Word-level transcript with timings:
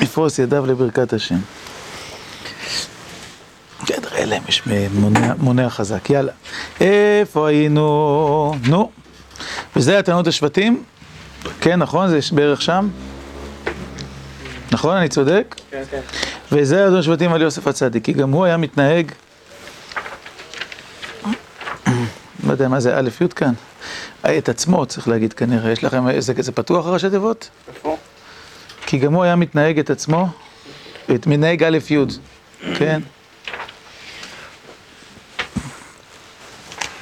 יפרוס 0.00 0.38
ידיו 0.38 0.66
לברכת 0.66 1.12
השם. 1.12 1.38
בסדר, 3.84 4.08
אלה 4.16 4.36
יש 4.48 4.62
מונע 5.38 5.70
חזק, 5.70 6.10
יאללה. 6.10 6.32
איפה 6.80 7.48
היינו? 7.48 8.54
נו. 8.68 8.90
וזה 9.76 9.92
היה 9.92 10.02
טענות 10.02 10.26
השבטים? 10.26 10.82
כן, 11.60 11.78
נכון? 11.78 12.08
זה 12.08 12.18
בערך 12.32 12.62
שם? 12.62 12.88
נכון? 14.72 14.96
אני 14.96 15.08
צודק? 15.08 15.54
כן, 15.70 15.82
כן. 15.90 16.00
וזה 16.52 16.76
היה 16.76 16.84
טענות 16.84 17.00
השבטים 17.00 17.32
על 17.32 17.42
יוסף 17.42 17.66
הצדיק, 17.66 18.04
כי 18.04 18.12
גם 18.12 18.30
הוא 18.30 18.44
היה 18.44 18.56
מתנהג... 18.56 19.12
לא 22.46 22.52
יודע 22.52 22.68
מה 22.68 22.80
זה 22.80 22.98
א' 22.98 23.08
י' 23.20 23.28
כאן. 23.28 23.52
את 24.38 24.48
עצמו 24.48 24.86
צריך 24.86 25.08
להגיד 25.08 25.32
כנראה, 25.32 25.72
יש 25.72 25.84
לכם, 25.84 26.20
זה, 26.20 26.32
זה 26.38 26.52
פתוח 26.52 26.86
הראשי 26.86 27.10
תיבות? 27.10 27.50
כי 28.86 28.98
גם 28.98 29.14
הוא 29.14 29.24
היה 29.24 29.36
מתנהג 29.36 29.78
את 29.78 29.90
עצמו, 29.90 30.28
את 31.14 31.26
מתנהג 31.26 31.62
א' 31.64 31.78
י', 31.90 31.96
כן? 32.74 33.00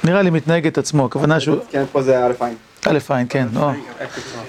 נראה 0.03 0.21
לי 0.21 0.29
מתנהג 0.29 0.67
את 0.67 0.77
עצמו, 0.77 1.05
הכוונה 1.05 1.39
שהוא... 1.39 1.57
כן, 1.71 1.83
פה 1.91 2.01
זה 2.01 2.25
א' 2.25 2.31
עין. 2.39 2.55
א' 2.85 2.97
עין, 3.09 3.27
כן, 3.29 3.47
או. 3.55 3.71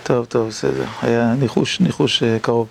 טוב, 0.03 0.25
טוב, 0.25 0.49
בסדר, 0.49 0.85
היה 1.03 1.35
ניחוש, 1.39 1.81
ניחוש 1.81 2.23
אה, 2.23 2.39
קרוב. 2.43 2.67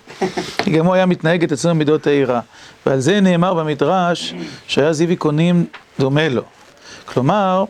כי 0.58 0.70
גם 0.70 0.86
הוא 0.86 0.94
היה 0.94 1.06
מתנהג 1.06 1.44
את 1.44 1.52
עצמו 1.52 1.70
במידות 1.70 2.06
העירה. 2.06 2.40
ועל 2.86 3.00
זה 3.00 3.20
נאמר 3.20 3.54
במדרש 3.54 4.34
שהיה 4.66 4.92
זיוי 4.92 5.16
קונים 5.16 5.66
דומה 5.98 6.28
לו. 6.28 6.42
כלומר, 7.04 7.64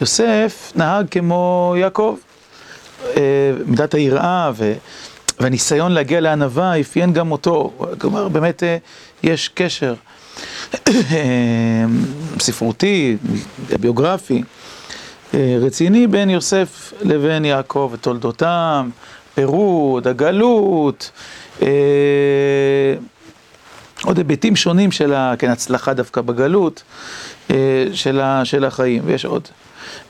יוסף 0.00 0.72
נהג 0.76 1.06
כמו 1.10 1.74
יעקב. 1.78 2.16
אה, 3.16 3.52
מידת 3.66 3.94
היראה 3.94 4.50
והניסיון 5.40 5.92
להגיע 5.92 6.20
לענווה 6.20 6.80
אפיין 6.80 7.12
גם 7.12 7.32
אותו. 7.32 7.72
כלומר, 7.98 8.28
באמת 8.28 8.62
אה, 8.62 8.76
יש 9.22 9.48
קשר 9.48 9.94
ספרותי, 12.40 13.16
ביוגרפי. 13.80 14.42
רציני 15.34 16.06
בין 16.06 16.30
יוסף 16.30 16.92
לבין 17.02 17.44
יעקב 17.44 17.90
ותולדותם, 17.92 18.90
פירוד, 19.34 20.08
הגלות, 20.08 21.10
עוד 24.04 24.18
היבטים 24.18 24.56
שונים 24.56 24.92
של 24.92 25.14
ההצלחה 25.14 25.94
דווקא 25.94 26.20
בגלות, 26.20 26.82
של 28.44 28.64
החיים, 28.64 29.02
ויש 29.04 29.24
עוד. 29.24 29.48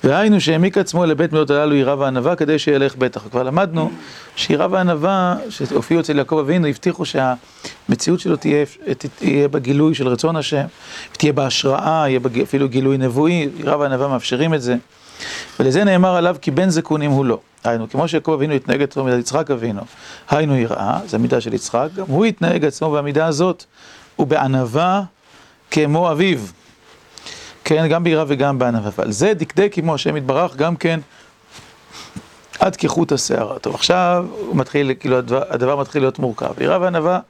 והיינו 0.05 0.41
שהעמיק 0.41 0.79
עצמו 0.79 1.07
לבית 1.07 1.33
מידות 1.33 1.51
הללו 1.51 1.75
יראה 1.75 1.99
וענווה 1.99 2.37
כדי 2.37 2.59
שילך 2.59 2.97
בטח. 2.97 3.29
כבר 3.31 3.43
למדנו 3.43 3.91
שיראה 4.37 4.67
וענווה 4.71 5.37
שהופיעו 5.51 6.01
אצל 6.01 6.19
יעקב 6.19 6.39
אבינו, 6.39 6.67
הבטיחו 6.67 7.05
שהמציאות 7.05 8.21
שלו 8.21 8.37
תהיה, 8.37 8.65
תהיה 9.19 9.49
בגילוי 9.49 9.95
של 9.95 10.09
רצון 10.09 10.37
השם, 10.37 10.65
תהיה 11.13 11.33
בהשראה, 11.33 12.05
יהיה 12.09 12.21
אפילו 12.43 12.69
גילוי 12.69 12.99
נבואי, 12.99 13.49
יראה 13.57 13.79
וענווה 13.79 14.09
מאפשרים 14.09 14.55
את 14.55 14.63
זה. 14.63 14.77
ולזה 15.61 15.85
נאמר 15.85 16.17
עליו 16.17 16.37
כי 16.41 16.51
בן 16.51 16.69
זקונים 16.71 17.11
הוא 17.11 17.25
לא. 17.25 17.39
היינו, 17.65 17.91
כמו 17.91 18.09
שיעקב 18.09 18.33
אבינו 18.33 18.55
התנהג 18.55 18.83
עצמו 18.83 19.03
במידת 19.03 19.19
יצחק 19.19 19.51
אבינו, 19.51 19.81
היינו 20.31 20.57
יראה, 20.57 20.99
זו 21.07 21.17
המידה 21.17 21.41
של 21.41 21.55
יצחק, 21.55 21.89
גם 21.97 22.05
הוא 22.09 22.25
התנהג 22.25 22.65
עצמו 22.65 22.91
במידה 22.91 23.27
הזאת, 23.27 23.65
ובענווה 24.19 25.03
כמו 25.71 26.13
אביו. 26.13 26.39
כן, 27.69 27.89
גם 27.89 28.05
ביראה 28.05 28.25
וגם 28.29 28.59
בענווה. 28.59 28.91
ועל 28.99 29.13
זה 29.13 29.35
דקדק 29.35 29.75
עמו 29.77 29.95
השם 29.95 30.17
יתברך 30.17 30.57
גם 30.57 30.77
כן 30.77 31.01
עד 32.59 32.77
כחוט 32.77 33.13
השערה. 33.13 33.59
טוב, 33.59 33.75
עכשיו 33.75 34.27
הוא 34.39 34.57
מתחיל, 34.57 34.93
כאילו 35.01 35.19
הדבר, 35.19 35.43
הדבר 35.51 35.77
מתחיל 35.77 36.03
להיות 36.03 36.19
מורכב. 36.19 36.53
יראה 36.61 36.81
וענווה, 36.81 37.21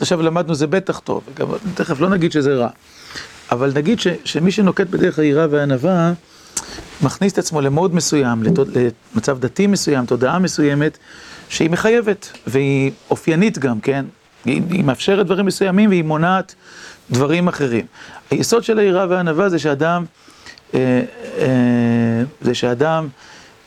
עכשיו 0.00 0.22
למדנו 0.22 0.54
זה 0.54 0.66
בטח 0.66 0.98
טוב, 0.98 1.22
גם 1.34 1.46
תכף 1.74 2.00
לא 2.00 2.08
נגיד 2.08 2.32
שזה 2.32 2.54
רע, 2.54 2.68
אבל 3.52 3.72
נגיד 3.74 4.00
ש, 4.00 4.06
שמי 4.24 4.50
שנוקט 4.50 4.86
בדרך 4.86 5.18
היראה 5.18 5.46
והענווה, 5.50 6.12
מכניס 7.02 7.32
את 7.32 7.38
עצמו 7.38 7.60
למוד 7.60 7.94
מסוים, 7.94 8.42
למצב 9.14 9.38
דתי 9.38 9.66
מסוים, 9.66 10.06
תודעה 10.06 10.38
מסוימת, 10.38 10.98
שהיא 11.48 11.70
מחייבת, 11.70 12.32
והיא 12.46 12.90
אופיינית 13.10 13.58
גם, 13.58 13.80
כן? 13.80 14.04
היא, 14.44 14.62
היא 14.70 14.84
מאפשרת 14.84 15.26
דברים 15.26 15.46
מסוימים 15.46 15.90
והיא 15.90 16.04
מונעת 16.04 16.54
דברים 17.10 17.48
אחרים. 17.48 17.86
היסוד 18.30 18.64
של 18.64 18.78
היראה 18.78 19.06
והענווה 19.08 19.48
זה 19.48 19.58
שאדם, 19.58 20.04
אה, 20.74 21.02
אה, 21.38 22.22
זה 22.40 22.54
שאדם 22.54 23.08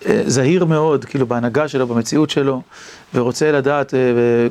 אה, 0.06 0.22
זהיר 0.25 0.66
מאוד, 0.66 1.06
כאילו 1.06 1.28
בהנהגה 1.28 1.68
שלו, 1.68 1.88
במציאות 1.88 2.29
שלו, 2.29 2.62
ורוצה 3.13 3.52
לדעת 3.52 3.94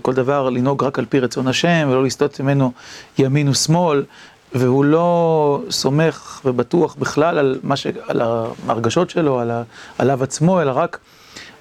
כל 0.02 0.14
דבר 0.14 0.50
לנהוג 0.50 0.84
רק 0.84 0.98
על 0.98 1.04
פי 1.08 1.20
רצון 1.20 1.48
השם, 1.48 1.88
ולא 1.90 2.04
לסטות 2.04 2.40
ממנו 2.40 2.72
ימין 3.18 3.48
ושמאל, 3.48 4.04
והוא 4.52 4.84
לא 4.84 5.62
סומך 5.70 6.40
ובטוח 6.44 6.96
בכלל 6.98 7.38
על, 7.38 7.60
ש... 7.74 7.86
על 8.08 8.20
ההרגשות 8.20 9.10
שלו, 9.10 9.40
על 9.40 9.50
ה... 9.50 9.62
עליו 9.98 10.22
עצמו, 10.22 10.62
אלא 10.62 10.72
רק 10.74 10.98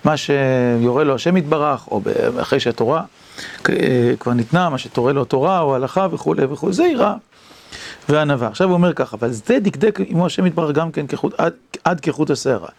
מה 0.04 0.18
שיורה 0.18 1.04
לו 1.04 1.16
השם 1.16 1.38
יתברך, 1.38 1.88
או 1.88 2.02
אחרי 2.42 2.60
שהתורה 2.60 3.04
כבר 4.20 4.34
ניתנה, 4.34 4.70
מה 4.70 4.78
שתורה 4.78 5.14
לו 5.14 5.26
תורה 5.26 5.60
או 5.60 5.76
הלכה 5.76 6.08
וכולי 6.12 6.46
וכולי, 6.46 6.74
זה 6.74 6.84
יראה 6.84 7.14
וענווה. 8.10 8.48
עכשיו 8.48 8.68
הוא 8.68 8.74
אומר 8.74 8.94
ככה, 8.94 9.18
אבל 9.18 9.32
זה 9.32 9.60
דקדק 9.60 10.00
עמו 10.08 10.26
השם 10.26 10.46
יתברך 10.46 10.76
גם 10.76 10.92
כן 10.92 11.08
כחוט, 11.08 11.34
עד, 11.38 11.54
עד 11.84 12.00
כחוט 12.00 12.30
השערה. 12.30 12.70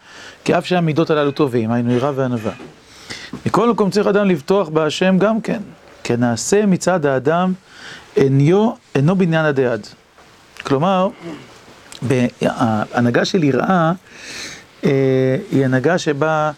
כי 0.43 0.57
אף 0.57 0.65
שהמידות 0.65 1.09
הללו 1.09 1.31
טובים, 1.31 1.71
היינו 1.71 1.93
יראה 1.93 2.11
וענווה. 2.15 2.51
מכל 3.45 3.69
מקום 3.69 3.89
צריך 3.89 4.07
אדם 4.07 4.27
לבטוח 4.27 4.69
בהשם 4.69 5.17
גם 5.17 5.41
כן, 5.41 5.61
כי 6.03 6.15
נעשה 6.15 6.65
מצד 6.65 7.05
האדם 7.05 7.53
אינו, 8.15 8.77
אינו 8.95 9.15
בניין 9.15 9.45
הדעד. 9.45 9.87
כלומר, 10.63 11.09
ההנהגה 12.41 13.25
של 13.25 13.43
יראה 13.43 13.91
אה, 14.85 15.37
היא 15.51 15.65
הנהגה 15.65 15.97
שבה 15.97 16.51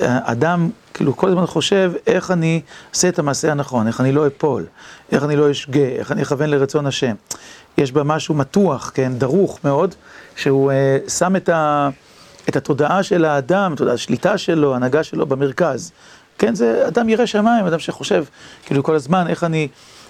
אדם 0.00 0.70
כאילו 0.94 1.16
כל 1.16 1.28
הזמן 1.28 1.46
חושב 1.46 1.92
איך 2.06 2.30
אני 2.30 2.60
אעשה 2.94 3.08
את 3.08 3.18
המעשה 3.18 3.50
הנכון, 3.50 3.86
איך 3.86 4.00
אני 4.00 4.12
לא 4.12 4.26
אפול, 4.26 4.66
איך 5.12 5.24
אני 5.24 5.36
לא 5.36 5.50
אשגה, 5.50 5.86
איך 5.86 6.12
אני 6.12 6.22
אכוון 6.22 6.50
לרצון 6.50 6.86
השם. 6.86 7.14
יש 7.78 7.92
בה 7.92 8.02
משהו 8.02 8.34
מתוח, 8.34 8.90
כן, 8.94 9.12
דרוך 9.18 9.58
מאוד, 9.64 9.94
שהוא 10.36 10.72
אה, 10.72 10.98
שם 11.08 11.36
את, 11.36 11.48
ה, 11.48 11.88
את 12.48 12.56
התודעה 12.56 13.02
של 13.02 13.24
האדם, 13.24 13.74
את 13.74 13.80
השליטה 13.80 14.38
שלו, 14.38 14.72
ההנהגה 14.72 15.02
שלו 15.02 15.26
במרכז. 15.26 15.92
כן, 16.38 16.54
זה 16.54 16.88
אדם 16.88 17.08
ירא 17.08 17.26
שמיים, 17.26 17.66
אדם 17.66 17.78
שחושב, 17.78 18.24
כאילו 18.66 18.82
כל 18.82 18.94
הזמן 18.94 19.26
איך 19.28 19.44
אני 19.44 19.68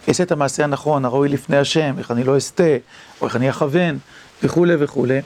אעשה 0.08 0.22
את 0.22 0.32
המעשה 0.32 0.64
הנכון, 0.64 1.04
הראוי 1.04 1.28
לפני 1.28 1.56
השם, 1.56 1.94
איך 1.98 2.10
אני 2.10 2.24
לא 2.24 2.36
אסטה, 2.36 2.76
או 3.20 3.26
איך 3.26 3.36
אני 3.36 3.50
אכוון, 3.50 3.98
וכולי 4.42 4.74
וכולי. 4.78 5.20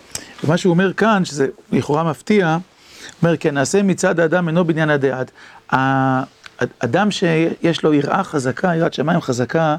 ומה 0.44 0.56
שהוא 0.56 0.70
אומר 0.70 0.92
כאן, 0.92 1.24
שזה 1.24 1.46
לכאורה 1.72 2.04
מפתיע, 2.04 2.58
אומר, 3.22 3.36
כן, 3.36 3.54
נעשה 3.54 3.82
מצד 3.82 4.20
האדם 4.20 4.48
אינו 4.48 4.64
בניין 4.64 4.90
הדעת. 4.90 5.30
האדם 5.70 7.10
שיש 7.10 7.82
לו 7.84 7.94
יראה 7.94 8.24
חזקה, 8.24 8.76
יראת 8.76 8.94
שמיים 8.94 9.20
חזקה, 9.20 9.76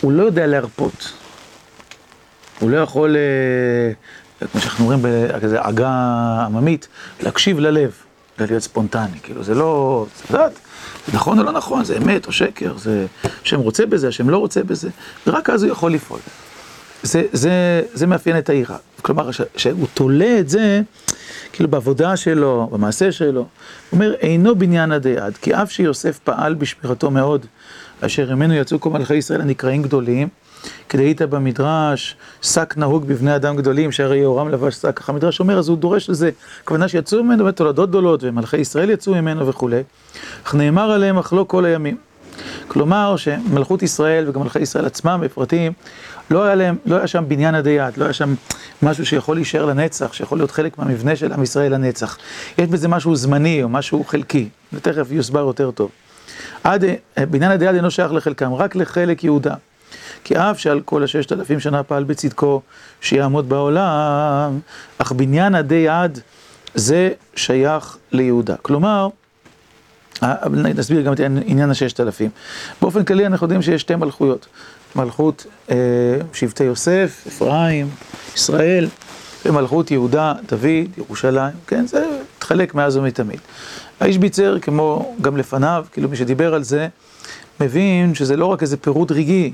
הוא 0.00 0.12
לא 0.12 0.22
יודע 0.22 0.46
להרפות. 0.46 1.12
הוא 2.60 2.70
לא 2.70 2.76
יכול, 2.76 3.16
אה, 3.16 4.46
כמו 4.52 4.60
שאנחנו 4.60 4.84
אומרים 4.84 5.00
בכזה 5.02 5.60
עגה 5.60 5.88
עממית, 6.46 6.88
להקשיב 7.20 7.58
ללב, 7.58 7.92
להיות 8.38 8.62
ספונטני, 8.62 9.20
כאילו 9.22 9.44
זה 9.44 9.54
לא, 9.54 10.06
זה 10.16 10.36
יודעת, 10.36 10.52
נכון 11.14 11.38
או 11.38 11.44
לא 11.44 11.52
נכון, 11.52 11.84
זה 11.84 11.96
אמת 11.96 12.26
או 12.26 12.32
שקר, 12.32 12.76
זה, 12.78 13.06
השם 13.42 13.60
רוצה 13.60 13.86
בזה, 13.86 14.08
השם 14.08 14.30
לא 14.30 14.38
רוצה 14.38 14.62
בזה, 14.62 14.88
ורק 15.26 15.50
אז 15.50 15.62
הוא 15.62 15.72
יכול 15.72 15.92
לפעול. 15.92 16.20
זה, 17.02 17.22
זה, 17.32 17.82
זה 17.92 18.06
מאפיין 18.06 18.38
את 18.38 18.48
העירה. 18.48 18.76
כלומר, 19.02 19.30
שהוא 19.56 19.86
תולה 19.94 20.38
את 20.40 20.48
זה, 20.48 20.82
כאילו 21.56 21.70
בעבודה 21.70 22.16
שלו, 22.16 22.68
במעשה 22.72 23.12
שלו, 23.12 23.40
הוא 23.40 23.46
אומר, 23.92 24.14
אינו 24.14 24.56
בניין 24.56 24.92
עד, 24.92 25.36
כי 25.42 25.54
אף 25.54 25.70
שיוסף 25.70 26.18
פעל 26.18 26.54
בשמירתו 26.54 27.10
מאוד, 27.10 27.46
אשר 28.00 28.34
ממנו 28.34 28.54
יצאו 28.54 28.80
כל 28.80 28.90
מלכי 28.90 29.14
ישראל 29.14 29.40
הנקראים 29.40 29.82
גדולים, 29.82 30.28
כדאית 30.88 31.22
במדרש, 31.22 32.16
שק 32.42 32.74
נהוג 32.76 33.06
בבני 33.06 33.36
אדם 33.36 33.56
גדולים, 33.56 33.92
שהרי 33.92 34.18
יהורם 34.18 34.48
לבש 34.48 34.74
שק, 34.74 34.98
ככה 34.98 35.12
המדרש 35.12 35.40
אומר, 35.40 35.58
אז 35.58 35.68
הוא 35.68 35.78
דורש 35.78 36.10
לזה, 36.10 36.30
הכוונה 36.62 36.88
שיצאו 36.88 37.24
ממנו 37.24 37.52
תולדות 37.52 37.88
גדולות, 37.88 38.20
ומלכי 38.22 38.56
ישראל 38.56 38.90
יצאו 38.90 39.14
ממנו 39.14 39.46
וכולי, 39.46 39.82
אך 40.46 40.54
נאמר 40.54 40.90
עליהם 40.90 41.18
אך 41.18 41.32
לא 41.32 41.44
כל 41.48 41.64
הימים. 41.64 41.96
כלומר 42.68 43.16
שמלכות 43.16 43.82
ישראל 43.82 44.28
וגם 44.28 44.42
מלכי 44.42 44.58
ישראל 44.58 44.86
עצמם 44.86 45.20
בפרטים, 45.22 45.72
לא 46.30 46.44
היה 46.44 46.54
להם, 46.54 46.76
לא 46.86 46.96
היה 46.96 47.06
שם 47.06 47.24
בניין 47.28 47.54
עדי 47.54 47.70
יד, 47.70 47.96
לא 47.96 48.04
היה 48.04 48.12
שם 48.12 48.34
משהו 48.82 49.06
שיכול 49.06 49.36
להישאר 49.36 49.64
לנצח, 49.64 50.12
שיכול 50.12 50.38
להיות 50.38 50.50
חלק 50.50 50.78
מהמבנה 50.78 51.16
של 51.16 51.32
עם 51.32 51.42
ישראל 51.42 51.74
לנצח. 51.74 52.18
יש 52.58 52.68
בזה 52.68 52.88
משהו 52.88 53.16
זמני 53.16 53.62
או 53.62 53.68
משהו 53.68 54.04
חלקי, 54.04 54.48
ותכף 54.72 55.06
יוסבר 55.10 55.40
יותר 55.40 55.70
טוב. 55.70 55.90
עד, 56.64 56.84
בניין 57.16 57.52
עדי 57.52 57.64
יד 57.64 57.74
אינו 57.74 57.90
שייך 57.90 58.12
לחלקם, 58.12 58.54
רק 58.54 58.76
לחלק 58.76 59.24
יהודה. 59.24 59.54
כי 60.24 60.36
אף 60.36 60.58
שעל 60.60 60.80
כל 60.80 61.04
הששת 61.04 61.32
אלפים 61.32 61.60
שנה 61.60 61.82
פעל 61.82 62.04
בצדקו 62.04 62.60
שיעמוד 63.00 63.48
בעולם, 63.48 64.60
אך 64.98 65.12
בניין 65.12 65.54
עדי 65.54 65.88
עד 65.88 66.20
זה 66.74 67.10
שייך 67.36 67.96
ליהודה. 68.12 68.54
כלומר, 68.62 69.08
נסביר 70.52 71.02
גם 71.02 71.12
את 71.12 71.20
עניין 71.20 71.70
הששת 71.70 72.00
אלפים. 72.00 72.30
באופן 72.82 73.04
כללי 73.04 73.26
אנחנו 73.26 73.44
יודעים 73.44 73.62
שיש 73.62 73.80
שתי 73.80 73.96
מלכויות. 73.96 74.46
מלכות 74.96 75.46
שבטי 76.32 76.64
יוסף, 76.64 77.24
אפרים, 77.28 77.88
ישראל, 78.34 78.88
ומלכות 79.46 79.90
יהודה, 79.90 80.34
דוד, 80.48 80.98
ירושלים, 80.98 81.52
כן, 81.66 81.86
זה 81.86 82.04
התחלק 82.36 82.74
מאז 82.74 82.96
ומתמיד. 82.96 83.40
האיש 84.00 84.18
ביצר, 84.18 84.58
כמו 84.58 85.14
גם 85.20 85.36
לפניו, 85.36 85.84
כאילו 85.92 86.08
מי 86.08 86.16
שדיבר 86.16 86.54
על 86.54 86.62
זה, 86.62 86.88
מבין 87.60 88.14
שזה 88.14 88.36
לא 88.36 88.46
רק 88.46 88.62
איזה 88.62 88.76
פירוט 88.76 89.12
רגעי 89.12 89.52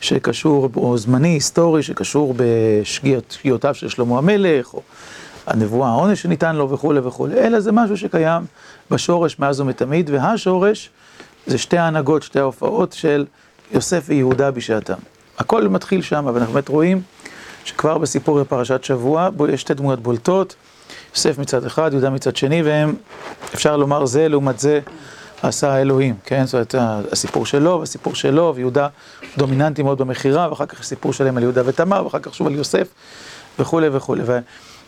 שקשור, 0.00 0.68
או 0.76 0.98
זמני, 0.98 1.28
היסטורי, 1.28 1.82
שקשור 1.82 2.34
בשגיאותיו 2.36 3.74
של 3.74 3.88
שלמה 3.88 4.18
המלך, 4.18 4.74
או 4.74 4.82
הנבואה, 5.46 5.88
העונש 5.88 6.22
שניתן 6.22 6.56
לו 6.56 6.70
וכולי 6.70 7.00
וכולי, 7.00 7.34
אלא 7.40 7.60
זה 7.60 7.72
משהו 7.72 7.96
שקיים 7.96 8.42
בשורש 8.90 9.38
מאז 9.38 9.60
ומתמיד, 9.60 10.10
והשורש 10.10 10.90
זה 11.46 11.58
שתי 11.58 11.78
ההנהגות, 11.78 12.22
שתי 12.22 12.38
ההופעות 12.38 12.92
של 12.92 13.26
יוסף 13.72 14.04
ויהודה 14.06 14.50
בשעתם. 14.50 14.98
הכל 15.38 15.68
מתחיל 15.68 16.02
שם, 16.02 16.26
אבל 16.28 16.38
אנחנו 16.38 16.54
באמת 16.54 16.68
רואים 16.68 17.02
שכבר 17.64 17.98
בסיפור 17.98 18.40
בפרשת 18.40 18.84
שבוע, 18.84 19.30
בו 19.30 19.48
יש 19.48 19.60
שתי 19.60 19.74
דמויות 19.74 20.00
בולטות, 20.00 20.54
יוסף 21.14 21.38
מצד 21.38 21.64
אחד, 21.64 21.92
יהודה 21.92 22.10
מצד 22.10 22.36
שני, 22.36 22.62
והם, 22.62 22.94
אפשר 23.54 23.76
לומר, 23.76 24.04
זה 24.04 24.28
לעומת 24.28 24.58
זה 24.58 24.80
עשה 25.42 25.72
האלוהים, 25.72 26.14
כן? 26.24 26.46
זאת 26.46 26.54
אומרת, 26.54 26.74
הסיפור 27.12 27.46
שלו 27.46 27.80
והסיפור 27.80 28.14
שלו, 28.14 28.52
ויהודה 28.56 28.88
דומיננטי 29.38 29.82
מאוד 29.82 29.98
במכירה, 29.98 30.50
ואחר 30.50 30.66
כך 30.66 30.82
סיפור 30.82 31.12
שלם 31.12 31.36
על 31.36 31.42
יהודה 31.42 31.62
ותמר, 31.64 32.04
ואחר 32.04 32.18
כך 32.18 32.34
שוב 32.34 32.46
על 32.46 32.54
יוסף, 32.54 32.88
וכולי 33.58 33.88
וכולי. 33.92 34.22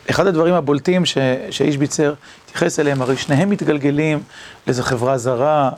ואחד 0.07 0.27
הדברים 0.27 0.53
הבולטים 0.53 1.05
ש, 1.05 1.17
שאיש 1.49 1.77
ביצר 1.77 2.13
התייחס 2.45 2.79
אליהם, 2.79 3.01
הרי 3.01 3.17
שניהם 3.17 3.49
מתגלגלים 3.49 4.19
לאיזו 4.67 4.83
חברה 4.83 5.17
זרה, 5.17 5.69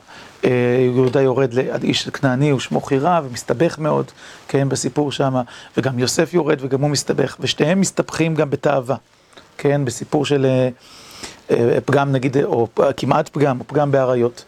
אה, 0.44 0.50
יהודה 0.94 1.22
יורד 1.22 1.58
עד 1.58 1.82
איש 1.82 2.08
כנעני 2.08 2.52
ושמו 2.52 2.80
חירה, 2.80 3.20
ומסתבך 3.24 3.78
מאוד, 3.78 4.04
כן, 4.48 4.68
בסיפור 4.68 5.12
שם, 5.12 5.34
וגם 5.76 5.98
יוסף 5.98 6.34
יורד 6.34 6.58
וגם 6.60 6.80
הוא 6.80 6.90
מסתבך, 6.90 7.36
ושניהם 7.40 7.80
מסתבכים 7.80 8.34
גם 8.34 8.50
בתאווה, 8.50 8.96
כן, 9.58 9.84
בסיפור 9.84 10.26
של 10.26 10.46
אה, 10.46 10.68
אה, 11.50 11.80
פגם 11.84 12.12
נגיד, 12.12 12.36
או 12.44 12.68
כמעט 12.96 13.28
פגם, 13.28 13.60
או 13.60 13.64
פגם 13.66 13.90
באריות. 13.90 14.44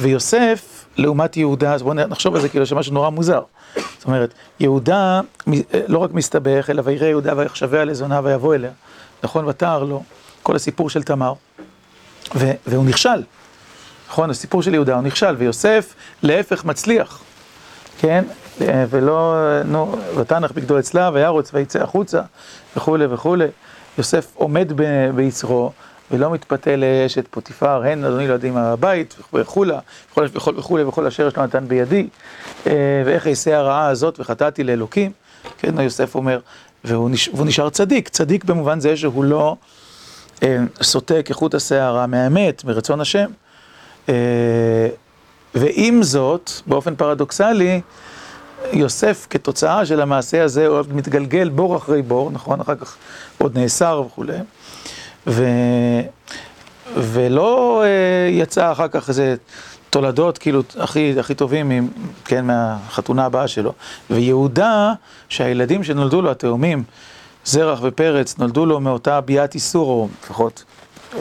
ויוסף, 0.00 0.84
לעומת 0.96 1.36
יהודה, 1.36 1.74
אז 1.74 1.82
בואו 1.82 1.94
נחשוב 1.94 2.34
על 2.34 2.40
זה 2.40 2.48
כאילו 2.48 2.66
שמשהו 2.66 2.94
נורא 2.94 3.10
מוזר. 3.10 3.42
זאת 3.74 4.06
אומרת, 4.06 4.34
יהודה 4.60 5.20
לא 5.88 5.98
רק 5.98 6.12
מסתבך, 6.12 6.70
אלא 6.70 6.82
ויראה 6.84 7.08
יהודה 7.08 7.32
ויחשביה 7.36 7.84
לזונה 7.84 8.20
ויבוא 8.24 8.54
אליה. 8.54 8.70
נכון, 9.22 9.48
ותער 9.48 9.84
לו, 9.84 10.02
כל 10.42 10.56
הסיפור 10.56 10.90
של 10.90 11.02
תמר, 11.02 11.32
והוא 12.66 12.84
נכשל. 12.84 13.22
נכון, 14.08 14.30
הסיפור 14.30 14.62
של 14.62 14.74
יהודה 14.74 14.94
הוא 14.94 15.02
נכשל, 15.02 15.34
ויוסף 15.38 15.94
להפך 16.22 16.64
מצליח, 16.64 17.22
כן? 17.98 18.24
ולא, 18.60 19.36
נו, 19.64 19.96
ותנח 20.16 20.52
בגדו 20.52 20.78
אצלה, 20.78 21.10
וירוץ 21.14 21.50
ויצא 21.54 21.82
החוצה, 21.82 22.20
וכולי 22.76 23.06
וכולי. 23.06 23.46
יוסף 23.98 24.32
עומד 24.34 24.72
ביצרו, 25.14 25.72
ולא 26.10 26.30
מתפתה 26.30 26.70
לאשת 26.76 27.28
פוטיפר, 27.30 27.82
הן 27.84 28.04
אדוני 28.04 28.28
לא 28.28 28.32
יודעים 28.32 28.56
הבית, 28.56 29.14
וכולי, 29.34 29.74
וכולי, 30.16 30.84
וכל 30.84 31.06
אשר 31.06 31.26
יש 31.26 31.36
לו 31.36 31.42
נתן 31.42 31.68
בידי, 31.68 32.08
ואיך 32.66 33.26
אעשה 33.26 33.58
הרעה 33.58 33.88
הזאת 33.88 34.20
וחטאתי 34.20 34.64
לאלוקים, 34.64 35.12
כן, 35.58 35.80
יוסף 35.80 36.14
אומר, 36.14 36.40
והוא 36.84 37.10
נשאר 37.44 37.70
צדיק, 37.70 38.08
צדיק 38.08 38.44
במובן 38.44 38.80
זה 38.80 38.96
שהוא 38.96 39.24
לא 39.24 39.56
סוטה 40.82 41.22
כחוט 41.24 41.54
השערה 41.54 42.06
מהאמת, 42.06 42.64
מרצון 42.64 43.00
השם. 43.00 43.26
ועם 45.54 46.02
זאת, 46.02 46.50
באופן 46.66 46.94
פרדוקסלי, 46.94 47.80
יוסף 48.72 49.26
כתוצאה 49.30 49.86
של 49.86 50.00
המעשה 50.00 50.44
הזה 50.44 50.66
הוא 50.66 50.82
מתגלגל 50.88 51.48
בור 51.48 51.76
אחרי 51.76 52.02
בור, 52.02 52.30
נכון? 52.30 52.60
אחר 52.60 52.74
כך 52.74 52.96
עוד 53.38 53.58
נאסר 53.58 54.02
וכולי. 54.06 54.38
ולא 56.96 57.84
יצא 58.30 58.72
אחר 58.72 58.88
כך 58.88 59.08
איזה 59.08 59.34
תולדות 59.90 60.38
כאילו 60.38 60.62
הכי, 60.78 61.14
הכי 61.20 61.34
טובים, 61.34 61.90
כן, 62.24 62.46
מהחתונה 62.46 63.24
הבאה 63.24 63.48
שלו. 63.48 63.72
ויהודה, 64.10 64.92
שהילדים 65.28 65.84
שנולדו 65.84 66.22
לו, 66.22 66.30
התאומים, 66.30 66.84
זרח 67.44 67.78
ופרץ, 67.82 68.38
נולדו 68.38 68.66
לו 68.66 68.80
מאותה 68.80 69.20
ביאת 69.20 69.54
איסור, 69.54 69.88
או 69.88 70.08
לפחות, 70.24 70.64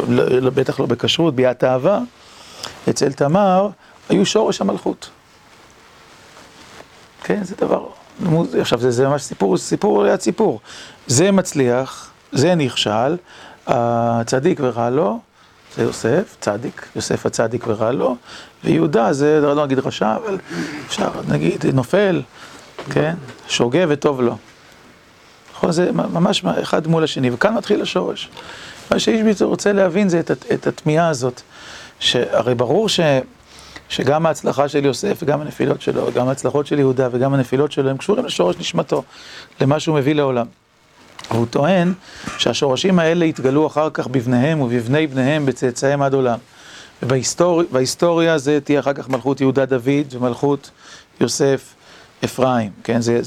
לא, 0.09 0.49
בטח 0.49 0.79
לא 0.79 0.85
בכשרות, 0.85 1.35
ביאת 1.35 1.63
אהבה. 1.63 1.99
אצל 2.89 3.11
תמר 3.11 3.69
היו 4.09 4.25
שורש 4.25 4.61
המלכות. 4.61 5.09
כן, 7.23 7.43
זה 7.43 7.55
דבר, 7.55 7.85
עכשיו 8.59 8.79
זה, 8.79 8.91
זה 8.91 9.07
ממש 9.07 9.21
סיפור, 9.23 9.57
סיפור 9.57 10.03
ליד 10.03 10.21
סיפור. 10.21 10.59
זה 11.07 11.31
מצליח, 11.31 12.11
זה 12.31 12.55
נכשל, 12.55 13.17
הצדיק 13.67 14.59
ורע 14.63 14.89
לו, 14.89 15.19
זה 15.75 15.83
יוסף, 15.83 16.35
צדיק, 16.39 16.87
יוסף 16.95 17.25
הצדיק 17.25 17.63
ורע 17.67 17.91
לו, 17.91 18.15
ויהודה 18.63 19.13
זה, 19.13 19.39
לא 19.39 19.65
נגיד 19.65 19.79
רשע, 19.79 20.15
אבל 20.15 20.37
אפשר 20.87 21.09
נגיד 21.27 21.65
נופל, 21.65 22.21
כן, 22.89 23.15
שוגה 23.47 23.85
וטוב 23.87 24.21
לו. 24.21 24.37
נכון, 25.55 25.71
זה 25.71 25.91
ממש 25.91 26.45
אחד 26.45 26.87
מול 26.87 27.03
השני, 27.03 27.29
וכאן 27.31 27.53
מתחיל 27.53 27.81
השורש. 27.81 28.29
מה 28.91 28.99
שאיש 28.99 29.41
רוצה 29.41 29.73
להבין 29.73 30.09
זה 30.09 30.19
את, 30.19 30.31
את 30.31 30.67
התמיהה 30.67 31.09
הזאת. 31.09 31.41
שהרי 32.01 32.55
ברור 32.55 32.89
ש, 32.89 32.99
שגם 33.89 34.25
ההצלחה 34.25 34.67
של 34.67 34.85
יוסף 34.85 35.19
וגם 35.23 35.41
הנפילות 35.41 35.81
שלו, 35.81 36.07
וגם 36.07 36.27
ההצלחות 36.27 36.67
של 36.67 36.79
יהודה 36.79 37.07
וגם 37.11 37.33
הנפילות 37.33 37.71
שלו, 37.71 37.89
הם 37.89 37.97
קשורים 37.97 38.25
לשורש 38.25 38.55
נשמתו, 38.59 39.03
למה 39.61 39.79
שהוא 39.79 39.95
מביא 39.95 40.15
לעולם. 40.15 40.45
והוא 41.31 41.45
טוען 41.49 41.93
שהשורשים 42.37 42.99
האלה 42.99 43.25
יתגלו 43.25 43.67
אחר 43.67 43.89
כך 43.93 44.07
בבניהם 44.07 44.61
ובבני 44.61 45.07
בניהם 45.07 45.45
בצאצאיהם 45.45 46.01
עד 46.01 46.13
עולם. 46.13 46.37
ובהיסטוריה 47.03 48.37
זה 48.37 48.59
תהיה 48.63 48.79
אחר 48.79 48.93
כך 48.93 49.09
מלכות 49.09 49.41
יהודה 49.41 49.65
דוד 49.65 50.13
ומלכות 50.13 50.69
יוסף 51.21 51.73
אפרים, 52.25 52.71
כן, 52.83 53.01
זה, 53.01 53.19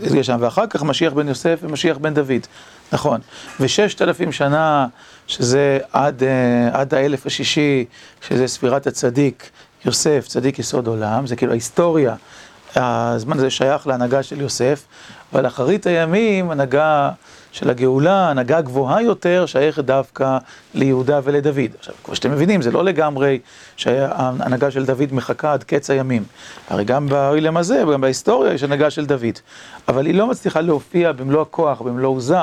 זה 0.00 0.24
שם, 0.24 0.36
ואחר 0.40 0.66
כך 0.66 0.82
משיח 0.82 1.12
בן 1.12 1.28
יוסף 1.28 1.58
ומשיח 1.62 1.96
בן 1.98 2.14
דוד, 2.14 2.46
נכון, 2.92 3.20
וששת 3.60 4.02
אלפים 4.02 4.32
שנה, 4.32 4.86
שזה 5.26 5.78
עד, 5.92 6.22
אה, 6.22 6.80
עד 6.80 6.94
האלף 6.94 7.26
השישי, 7.26 7.84
שזה 8.28 8.46
ספירת 8.46 8.86
הצדיק, 8.86 9.50
יוסף, 9.84 10.24
צדיק 10.28 10.58
יסוד 10.58 10.86
עולם, 10.86 11.26
זה 11.26 11.36
כאילו 11.36 11.52
ההיסטוריה, 11.52 12.14
הזמן 12.76 13.38
הזה 13.38 13.50
שייך 13.50 13.86
להנהגה 13.86 14.22
של 14.22 14.40
יוסף, 14.40 14.84
אבל 15.32 15.46
אחרית 15.46 15.86
הימים, 15.86 16.50
הנהגה 16.50 17.10
של 17.56 17.70
הגאולה, 17.70 18.30
הנהגה 18.30 18.60
גבוהה 18.60 19.02
יותר, 19.02 19.46
שייכת 19.46 19.84
דווקא 19.84 20.38
ליהודה 20.74 21.20
ולדוד. 21.24 21.70
עכשיו, 21.78 21.94
כמו 22.04 22.16
שאתם 22.16 22.30
מבינים, 22.30 22.62
זה 22.62 22.70
לא 22.70 22.84
לגמרי 22.84 23.38
שההנהגה 23.76 24.70
של 24.70 24.84
דוד 24.84 25.12
מחכה 25.12 25.52
עד 25.52 25.64
קץ 25.64 25.90
הימים. 25.90 26.24
הרי 26.68 26.84
גם 26.84 27.08
באילם 27.08 27.56
הזה, 27.56 27.88
וגם 27.88 28.00
בהיסטוריה, 28.00 28.52
יש 28.52 28.62
הנהגה 28.62 28.90
של 28.90 29.06
דוד. 29.06 29.38
אבל 29.88 30.06
היא 30.06 30.14
לא 30.14 30.26
מצליחה 30.26 30.60
להופיע 30.60 31.12
במלוא 31.12 31.42
הכוח, 31.42 31.80
במלוא 31.80 32.16
עוזה, 32.16 32.38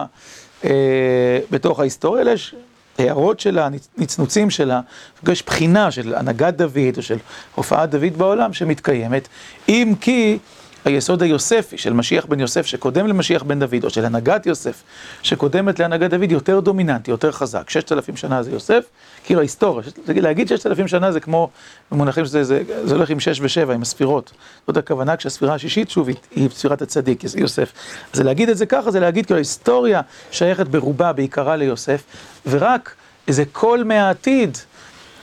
אה, 0.66 1.40
בתוך 1.52 1.80
ההיסטוריה, 1.80 2.22
אלא 2.22 2.32
יש 2.32 2.56
הערות 2.98 3.40
שלה, 3.40 3.70
נצנוצים 3.98 4.50
שלה, 4.50 4.82
יש 5.30 5.46
בחינה 5.46 5.92
של 5.92 6.16
הנהגת 6.16 6.54
דוד, 6.54 6.98
או 6.98 7.02
של 7.02 7.18
הופעת 7.56 7.90
דוד 7.90 8.18
בעולם 8.18 8.54
שמתקיימת, 8.54 9.28
אם 9.70 9.94
כי... 10.02 10.38
היסוד 10.86 11.24
היוספי 11.24 11.78
של 11.78 11.94
משיח 11.94 12.26
בן 12.26 12.40
יוסף 12.40 12.66
שקודם 12.66 13.08
למשיח 13.08 13.44
בן 13.44 13.60
דוד, 13.60 13.84
או 13.84 13.90
של 13.90 14.06
הנהגת 14.06 14.46
יוסף 14.46 14.84
שקודמת 15.22 15.80
להנהגת 15.80 16.10
דוד, 16.10 16.32
יותר 16.32 16.60
דומיננטי, 16.60 17.12
יותר 17.12 17.32
חזק. 17.32 17.70
ששת 17.70 17.92
אלפים 17.92 18.18
שנה 18.18 18.44
זה 18.44 18.52
יוסף, 18.52 18.84
כאילו 19.24 19.40
ההיסטוריה, 19.40 19.86
להגיד 20.08 20.48
ששת 20.48 20.68
אלפים 20.68 20.88
שנה 20.88 21.12
זה 21.12 21.20
כמו 21.20 21.50
במונחים 21.92 22.26
שזה, 22.26 22.44
זה, 22.44 22.64
זה 22.84 22.96
הולך 22.96 23.10
עם 23.10 23.20
שש 23.20 23.40
ושבע, 23.42 23.74
עם 23.74 23.82
הספירות. 23.82 24.32
זאת 24.68 24.78
הכוונה 24.78 25.16
כשהספירה 25.16 25.54
השישית, 25.54 25.90
שוב, 25.90 26.08
היא, 26.08 26.16
היא 26.36 26.50
ספירת 26.50 26.82
הצדיק, 26.82 27.24
יוסף. 27.36 27.72
אז 28.14 28.20
להגיד 28.20 28.50
את 28.50 28.58
זה 28.58 28.66
ככה, 28.66 28.92
זה 28.92 29.00
להגיד 29.00 29.26
כאילו 29.26 29.38
ההיסטוריה 29.38 30.02
שייכת 30.32 30.68
ברובה, 30.68 31.14
בעיקרה 31.14 31.56
ליוסף, 31.56 32.04
ורק 32.48 32.96
איזה 33.28 33.44
קול 33.52 33.84
מהעתיד, 33.84 34.58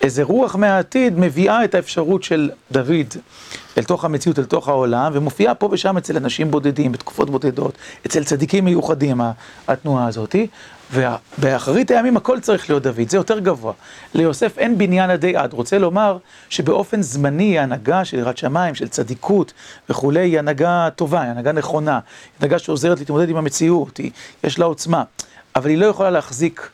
איזה 0.02 0.22
רוח 0.22 0.56
מהעתיד 0.56 1.18
מביאה 1.18 1.64
את 1.64 1.74
האפשרות 1.74 2.22
של 2.22 2.50
דוד 2.72 3.14
אל 3.78 3.84
תוך 3.84 4.04
המציאות, 4.04 4.38
אל 4.38 4.44
תוך 4.44 4.68
העולם, 4.68 5.12
ומופיעה 5.14 5.54
פה 5.54 5.68
ושם 5.72 5.96
אצל 5.96 6.16
אנשים 6.16 6.50
בודדים, 6.50 6.92
בתקופות 6.92 7.30
בודדות, 7.30 7.78
אצל 8.06 8.24
צדיקים 8.24 8.64
מיוחדים, 8.64 9.20
התנועה 9.68 10.06
הזאתי, 10.06 10.46
ובאחרית 10.92 11.90
הימים 11.90 12.16
הכל 12.16 12.40
צריך 12.40 12.70
להיות 12.70 12.82
דוד, 12.82 13.08
זה 13.08 13.16
יותר 13.16 13.38
גבוה. 13.38 13.72
ליוסף 14.14 14.58
אין 14.58 14.78
בניין 14.78 15.10
עדי 15.10 15.36
עד, 15.36 15.52
רוצה 15.52 15.78
לומר 15.78 16.18
שבאופן 16.48 17.02
זמני 17.02 17.58
ההנהגה 17.58 18.04
של 18.04 18.18
יראת 18.18 18.38
שמיים, 18.38 18.74
של 18.74 18.88
צדיקות 18.88 19.52
וכולי, 19.90 20.20
היא 20.20 20.38
הנהגה 20.38 20.88
טובה, 20.96 21.22
היא 21.22 21.30
הנהגה 21.30 21.52
נכונה, 21.52 21.94
היא 21.94 22.00
הנהגה 22.40 22.58
שעוזרת 22.58 22.98
להתמודד 22.98 23.28
עם 23.28 23.36
המציאות, 23.36 23.96
היא, 23.96 24.10
יש 24.44 24.58
לה 24.58 24.64
עוצמה, 24.64 25.02
אבל 25.56 25.70
היא 25.70 25.78
לא 25.78 25.86
יכולה 25.86 26.10
להחזיק 26.10 26.70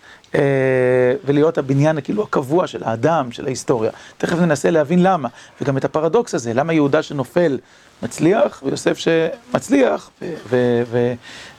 ולהיות 1.24 1.58
הבניין 1.58 2.00
כאילו 2.00 2.22
הקבוע 2.22 2.66
של 2.66 2.82
האדם, 2.84 3.32
של 3.32 3.46
ההיסטוריה. 3.46 3.90
תכף 4.18 4.38
ננסה 4.38 4.70
להבין 4.70 5.02
למה, 5.02 5.28
וגם 5.60 5.76
את 5.76 5.84
הפרדוקס 5.84 6.34
הזה, 6.34 6.54
למה 6.54 6.72
יהודה 6.72 7.02
שנופל 7.02 7.58
מצליח, 8.02 8.62
ויוסף 8.66 8.98
שמצליח 8.98 10.10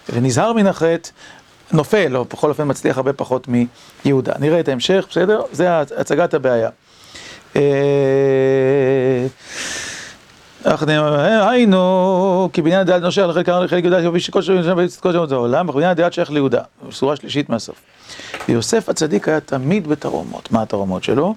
ונזהר 0.10 0.54
מן 0.54 0.68
החטא, 0.68 1.10
נופל, 1.72 2.18
או 2.18 2.26
בכל 2.26 2.50
אופן 2.50 2.64
מצליח 2.68 2.98
הרבה 2.98 3.14
פחות 3.14 3.48
מיהודה. 4.06 4.34
נראה 4.40 4.60
את 4.60 4.68
ההמשך, 4.68 5.06
בסדר? 5.10 5.42
זה 5.52 5.80
הצגת 5.80 6.34
הבעיה. 6.34 6.70
היינו, 10.66 12.50
כי 12.54 12.62
בניין 12.62 12.80
הדעת 12.80 13.02
נושך 13.02 13.24
לחלק 13.28 13.50
חלק 13.70 13.84
יהודה 13.84 14.10
כפי 14.10 14.20
שכל 14.20 14.42
שם 14.42 14.62
זה 15.28 15.36
העולם, 15.36 15.68
בניין 15.68 15.90
הדעת 15.90 16.14
שייך 16.14 16.32
ליהודה, 16.32 16.62
בשורה 16.88 17.16
שלישית 17.16 17.50
מהסוף. 17.50 17.76
ויוסף 18.50 18.90
הצדיק 18.90 19.28
היה 19.28 19.40
תמיד 19.40 19.88
בתרומות. 19.88 20.52
מה 20.52 20.62
התרומות 20.62 21.04
שלו? 21.04 21.36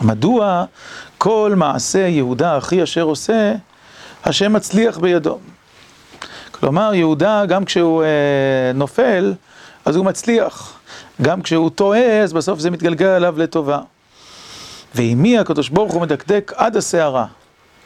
מדוע 0.00 0.64
כל 1.18 1.52
מעשה 1.56 1.98
יהודה 1.98 2.58
אחי 2.58 2.82
אשר 2.82 3.02
עושה, 3.02 3.54
השם 4.24 4.52
מצליח 4.52 4.98
בידו. 4.98 5.38
כלומר, 6.50 6.94
יהודה, 6.94 7.46
גם 7.46 7.64
כשהוא 7.64 8.02
אה, 8.02 8.08
נופל, 8.74 9.34
אז 9.84 9.96
הוא 9.96 10.04
מצליח. 10.04 10.72
גם 11.22 11.42
כשהוא 11.42 11.70
טועה, 11.70 12.20
אז 12.20 12.32
בסוף 12.32 12.58
זה 12.58 12.70
מתגלגל 12.70 13.06
עליו 13.06 13.38
לטובה. 13.38 13.80
ועם 14.94 15.22
מי 15.22 15.38
הקדוש 15.38 15.68
ברוך 15.68 15.92
הוא 15.92 16.02
מדקדק 16.02 16.52
עד 16.56 16.76
הסערה. 16.76 17.26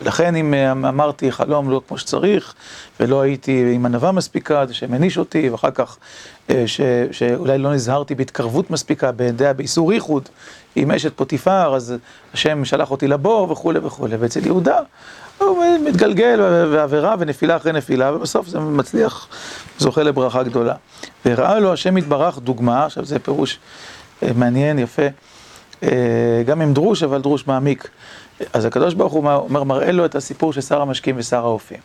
ולכן 0.02 0.37
אם 0.37 0.55
אה, 0.55 0.73
אמרתי 0.73 1.33
חלום 1.33 1.71
לא 1.71 1.81
כמו 1.88 1.99
שצריך, 1.99 2.55
ולא 3.00 3.21
הייתי 3.21 3.73
עם 3.75 3.87
ענווה 3.87 4.12
מספיקה, 4.12 4.67
זה 4.67 4.75
שמניש 4.75 5.19
אותי, 5.19 5.50
ואחר 5.50 5.71
כך 5.71 5.97
אה, 6.50 6.62
ש, 6.67 6.81
שאולי 7.11 7.59
לא 7.59 7.73
נזהרתי 7.73 8.14
בהתקרבות 8.14 8.71
מספיקה, 8.71 9.11
באיסור 9.57 9.93
ייחוד, 9.93 10.28
עם 10.76 10.90
אשת 10.90 11.17
פוטיפר, 11.17 11.75
אז 11.76 11.95
השם 12.35 12.64
שלח 12.64 12.90
אותי 12.90 13.09
לבור 13.09 13.50
וכולי 13.50 13.78
וכולי. 13.78 14.17
ואצל 14.17 14.47
יהודה 14.47 14.78
הוא 15.38 15.64
מתגלגל 15.85 16.40
בעבירה 16.73 17.14
ונפילה 17.19 17.57
אחרי 17.57 17.73
נפילה, 17.73 18.14
ובסוף 18.14 18.49
זה 18.49 18.61
מצליח, 18.61 19.28
זוכה 19.78 20.02
לברכה 20.02 20.43
גדולה. 20.43 20.75
והראה 21.25 21.59
לו 21.59 21.73
השם 21.73 21.99
יתברך 21.99 22.38
דוגמה, 22.38 22.85
עכשיו 22.85 23.05
זה 23.05 23.19
פירוש 23.19 23.59
אה, 24.23 24.31
מעניין, 24.35 24.78
יפה, 24.78 25.02
גם 26.47 26.61
עם 26.61 26.75
דרוש, 26.75 27.02
אבל 27.02 27.21
דרוש 27.21 27.47
מעמיק. 27.47 27.88
אז 28.52 28.64
הקדוש 28.64 28.95
ברוך 28.95 29.12
הוא 29.12 29.30
אומר, 29.30 29.64
מראה 29.64 29.92
לו 29.92 30.04
את 30.04 30.14
הסיפור 30.14 30.52
של 30.52 30.61
שר 30.61 30.80
המשקים 30.80 31.14
ושר 31.18 31.45
האופים. 31.45 31.78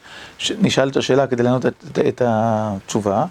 נשאל 0.59 0.89
את 0.89 0.97
השאלה 0.97 1.27
כדי 1.27 1.43
לענות 1.43 1.65
את, 1.65 1.73
את, 1.91 1.99
את 1.99 2.21
התשובה. 2.25 3.25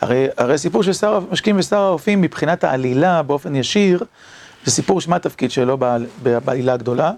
הרי, 0.00 0.26
הרי 0.36 0.58
סיפור 0.58 0.82
של 0.82 0.92
שר 0.92 1.14
המשקים 1.14 1.58
ושר 1.58 1.78
האופים 1.78 2.20
מבחינת 2.20 2.64
העלילה 2.64 3.22
באופן 3.22 3.54
ישיר, 3.54 4.04
זה 4.64 4.70
סיפור 4.70 5.00
שמה 5.00 5.16
התפקיד 5.16 5.50
שלו 5.50 5.78
בעלילה 6.44 6.72
הגדולה? 6.72 7.12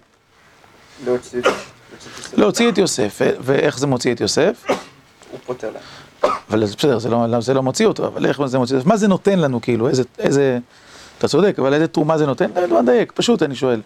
להוציא 2.36 2.68
את 2.68 2.78
יוסף. 2.78 3.20
ואיך 3.40 3.78
זה 3.78 3.86
מוציא 3.86 4.14
את 4.14 4.20
יוסף? 4.20 4.64
הוא 5.30 5.40
פותר 5.46 5.70
להם. 5.70 6.32
אבל 6.50 6.64
בסדר, 6.64 6.98
זה 6.98 7.08
לא, 7.08 7.40
זה 7.40 7.54
לא 7.54 7.62
מוציא 7.62 7.86
אותו, 7.86 8.06
אבל 8.06 8.26
איך 8.26 8.46
זה 8.46 8.58
מוציא 8.58 8.76
אותו? 8.76 8.88
מה 8.88 8.96
זה 8.96 9.08
נותן 9.08 9.38
לנו 9.38 9.60
כאילו? 9.62 9.88
איזה, 9.88 10.02
איזה... 10.18 10.58
אתה 11.18 11.28
צודק, 11.28 11.58
אבל 11.58 11.74
איזה 11.74 11.88
תרומה 11.88 12.18
זה 12.18 12.26
נותן? 12.26 12.50
לא 12.70 12.82
מדייק, 12.82 13.12
פשוט 13.12 13.42
אני 13.42 13.54
שואל. 13.54 13.80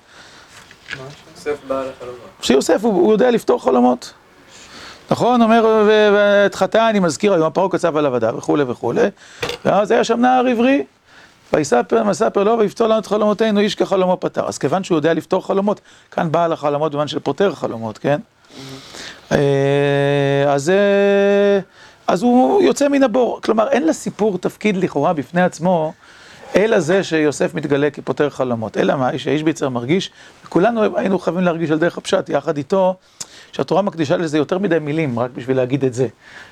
יוסף 1.49 1.64
בא 1.69 1.81
לחלומות. 1.81 2.28
שיוסף 2.43 2.85
הוא, 2.85 2.93
הוא 2.93 3.12
יודע 3.12 3.31
לפתור 3.31 3.62
חלומות. 3.62 4.12
נכון? 5.11 5.43
אומר, 5.43 5.87
ואת 6.14 6.55
חטא 6.55 6.90
אני 6.90 7.00
מזכיר 7.00 7.35
היום, 7.35 7.50
פרעה 7.50 7.69
קצב 7.69 7.97
על 7.97 8.07
עבדיו 8.07 8.35
וכולי 8.38 8.64
וכולי, 8.69 9.07
ואז 9.64 9.90
היה 9.90 10.05
שם 10.05 10.21
נער 10.21 10.47
עברי, 10.47 10.85
ויספר 11.52 12.05
מספר 12.05 12.45
לו 12.45 12.59
ויפתור 12.59 12.87
לנו 12.87 12.99
את 12.99 13.07
חלומותינו, 13.07 13.61
איש 13.61 13.75
כחלומו 13.75 14.17
פתר. 14.21 14.49
אז 14.49 14.59
כיוון 14.59 14.85
שהוא 14.85 14.99
יודע 14.99 15.14
לפתור 15.14 15.47
חלומות, 15.47 15.81
כאן 16.11 16.33
בעל 16.33 16.52
החלומות 16.52 16.93
במובן 16.93 17.09
של 17.09 17.19
פותר 17.19 17.55
חלומות, 17.55 17.99
כן? 17.99 18.21
אז, 20.49 20.73
אז 22.07 22.23
הוא 22.23 22.62
יוצא 22.62 22.88
מן 22.88 23.02
הבור. 23.02 23.40
כלומר, 23.43 23.69
אין 23.69 23.87
לסיפור 23.87 24.38
תפקיד 24.38 24.76
לכאורה 24.76 25.12
בפני 25.12 25.43
עצמו. 25.43 25.93
אלא 26.57 26.81
זה 26.81 27.05
שיוסף 27.05 27.55
מתגלה 27.55 27.90
כפותר 27.90 28.31
חלומות. 28.31 28.76
אלא 28.76 28.97
מה? 28.97 29.19
שהאיש 29.19 29.43
ביצר 29.43 29.69
מרגיש, 29.69 30.11
וכולנו 30.47 30.99
היינו 30.99 31.19
חייבים 31.19 31.45
להרגיש 31.45 31.71
על 31.71 31.78
דרך 31.78 31.99
הפשט, 31.99 32.28
יחד 32.28 32.57
איתו, 32.57 32.95
שהתורה 33.52 33.83
מקדישה 33.83 34.17
לזה 34.17 34.38
יותר 34.38 34.59
מדי 34.59 34.78
מילים, 34.78 35.19
רק 35.19 35.31
בשביל 35.35 35.57
להגיד 35.57 35.85
את 35.85 35.95
זה. 35.95 36.09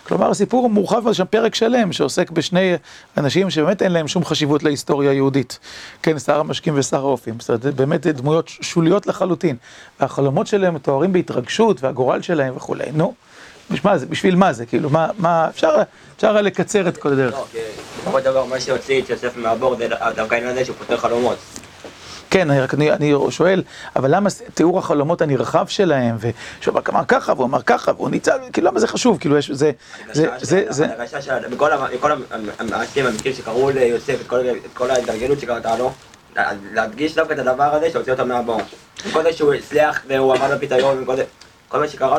כלומר, 0.07 0.31
הסיפור 0.31 0.71
מורחב 0.71 1.07
על 1.07 1.13
שם 1.13 1.25
פרק 1.31 1.55
שלם, 1.55 1.93
שעוסק 1.93 2.31
בשני 2.31 2.75
אנשים 3.17 3.51
שבאמת 3.51 3.83
אין 3.83 3.93
להם 3.93 4.09
שום 4.09 4.25
חשיבות 4.25 4.63
להיסטוריה 4.63 5.11
היהודית. 5.11 5.59
כן, 6.03 6.19
שר 6.19 6.41
המשקים 6.41 6.75
ושר 6.77 7.01
האופים. 7.01 7.35
זאת 7.41 7.49
אומרת, 7.49 7.75
באמת 7.75 8.07
דמויות 8.07 8.49
שוליות 8.49 9.07
לחלוטין. 9.07 9.57
והחלומות 10.01 10.47
שלהם 10.47 10.75
מתוארים 10.75 11.13
בהתרגשות, 11.13 11.83
והגורל 11.83 12.23
שלהם 12.23 12.57
וכולי. 12.57 12.91
נו. 12.95 13.15
בשביל 13.71 13.97
זה, 13.97 14.07
בשביל 14.07 14.37
מה 14.37 14.53
זה, 14.53 14.67
כאילו, 14.67 14.91
מה, 14.91 15.09
מה, 15.19 15.49
אפשר, 15.49 15.77
אפשר 16.17 16.33
לקצר 16.33 16.89
את 16.89 16.97
כל 16.97 17.13
הדרך. 17.13 17.35
לא, 17.35 17.45
כי 17.53 17.59
בסופו 18.01 18.19
של 18.19 18.25
דבר 18.25 18.45
מה 18.45 18.61
שהוציא 18.61 19.03
את 19.03 19.11
יוסף 19.11 19.37
מהבור 19.37 19.77
זה 19.77 19.89
דווקא 20.17 20.35
העניין 20.35 20.53
הזה 20.53 20.65
שהוא 20.65 20.77
פותר 20.77 20.97
חלומות. 20.97 21.37
כן, 22.31 22.51
אני, 22.51 22.61
רק, 22.61 22.75
אני, 22.75 22.93
אני 22.93 23.13
שואל, 23.31 23.63
אבל 23.97 24.15
למה 24.15 24.31
תיאור 24.55 24.79
החלומות 24.79 25.23
הנרחב 25.23 25.67
שלהם, 25.69 26.17
ושהוא 26.21 26.81
אמר 26.89 27.05
ככה, 27.09 27.33
והוא 27.33 27.47
אמר 27.47 27.63
ככה, 27.63 27.93
והוא 27.97 28.11
ניצל, 28.11 28.39
כאילו, 28.53 28.67
למה 28.67 28.81
זה 28.81 28.87
חשוב? 28.87 29.19
כאילו, 29.19 29.39
יש, 29.39 29.51
זה, 29.51 29.71
זה, 30.13 30.29
זה, 30.41 30.65
זה... 30.69 30.87
הרגשה 30.87 31.23
של, 31.23 31.49
בכל 31.51 31.71
המעשים, 32.59 33.07
המקרים 33.07 33.35
שקרו 33.35 33.71
ליוסף, 33.71 34.17
את 34.21 34.27
כל 34.75 34.91
ההתגלגלות 34.91 35.41
שקרתה 35.41 35.77
לו, 35.77 35.93
להדגיש 36.73 37.15
דווקא 37.15 37.33
את 37.33 37.39
הדבר 37.39 37.75
הזה 37.75 37.91
שהוציא 37.91 38.13
אותו 38.13 38.27
מהבור. 38.27 38.61
כל 39.13 39.23
זה 39.23 39.33
שהוא 39.33 39.55
הצליח 39.55 40.03
והוא 40.09 40.35
עמד 40.35 40.51
בפיתיון, 40.51 41.03
וכל 41.03 41.17
זה... 41.17 41.25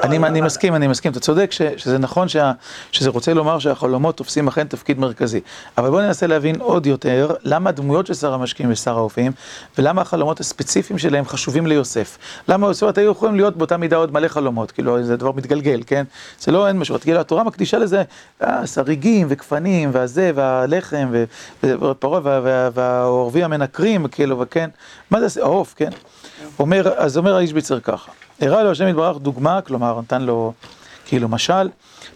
אני, 0.03 0.17
אני 0.17 0.41
מסכים, 0.41 0.75
אני 0.75 0.87
מסכים, 0.87 1.11
אתה 1.11 1.19
צודק 1.19 1.51
ש, 1.51 1.61
שזה 1.77 1.97
נכון 1.97 2.27
שה, 2.27 2.51
שזה 2.91 3.09
רוצה 3.09 3.33
לומר 3.33 3.59
שהחלומות 3.59 4.17
תופסים 4.17 4.47
אכן 4.47 4.67
תפקיד 4.67 4.99
מרכזי. 4.99 5.39
אבל 5.77 5.89
בואו 5.89 6.01
ננסה 6.01 6.27
להבין 6.27 6.61
עוד 6.61 6.85
יותר 6.85 7.35
למה 7.43 7.69
הדמויות 7.69 8.07
של 8.07 8.13
שר 8.13 8.33
המשקים 8.33 8.71
ושר 8.71 8.97
האופים, 8.97 9.31
ולמה 9.77 10.01
החלומות 10.01 10.39
הספציפיים 10.39 10.99
שלהם 10.99 11.25
חשובים 11.25 11.67
ליוסף. 11.67 12.17
למה 12.47 12.67
יוסף 12.67 12.97
היו 12.97 13.11
יכולים 13.11 13.35
להיות 13.35 13.57
באותה 13.57 13.77
מידה 13.77 13.95
עוד 13.95 14.13
מלא 14.13 14.27
חלומות, 14.27 14.71
כאילו 14.71 15.03
זה 15.03 15.17
דבר 15.17 15.31
מתגלגל, 15.31 15.81
כן? 15.87 16.03
זה 16.39 16.51
לא 16.51 16.67
אין 16.67 16.79
משהו, 16.79 16.99
כאילו 16.99 17.19
התורה 17.19 17.43
מקדישה 17.43 17.77
לזה 17.77 18.03
אה, 18.43 18.67
שריגים 18.67 19.27
וקפנים, 19.29 19.89
והזה, 19.93 20.31
והלחם, 20.35 21.11
ופרעה, 21.63 22.39
והעורבי 22.73 23.43
המנקרים, 23.43 24.07
כאילו, 24.07 24.39
וכן, 24.39 24.69
מה 25.11 25.27
זה, 25.27 25.41
העוף, 25.43 25.73
כן? 25.77 25.89
אומר, 26.59 26.93
אז 26.97 27.17
אומר 27.17 27.35
האיש 27.35 27.53
ביצר 27.53 27.79
ככה. 27.79 28.11
הראה 28.41 28.63
לו 28.63 28.71
השם 28.71 28.87
יתברך 28.87 29.17
דוגמה, 29.17 29.61
כלומר 29.61 30.01
נתן 30.01 30.21
לו 30.21 30.53
כאילו 31.05 31.29
משל, 31.29 31.69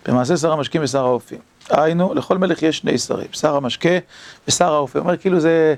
במעשה 0.06 0.38
שר 0.38 0.52
המשקים 0.52 0.84
ושר 0.84 1.06
האופים. 1.06 1.40
היינו, 1.70 2.14
לכל 2.14 2.38
מלך 2.38 2.64
יש 2.64 2.78
שני 2.78 2.98
שרים, 2.98 3.28
שר 3.32 3.56
המשקה 3.56 3.90
ושר 4.48 4.74
האופים. 4.74 5.02
אומר 5.02 5.18
כאילו 5.18 5.40
זה, 5.40 5.76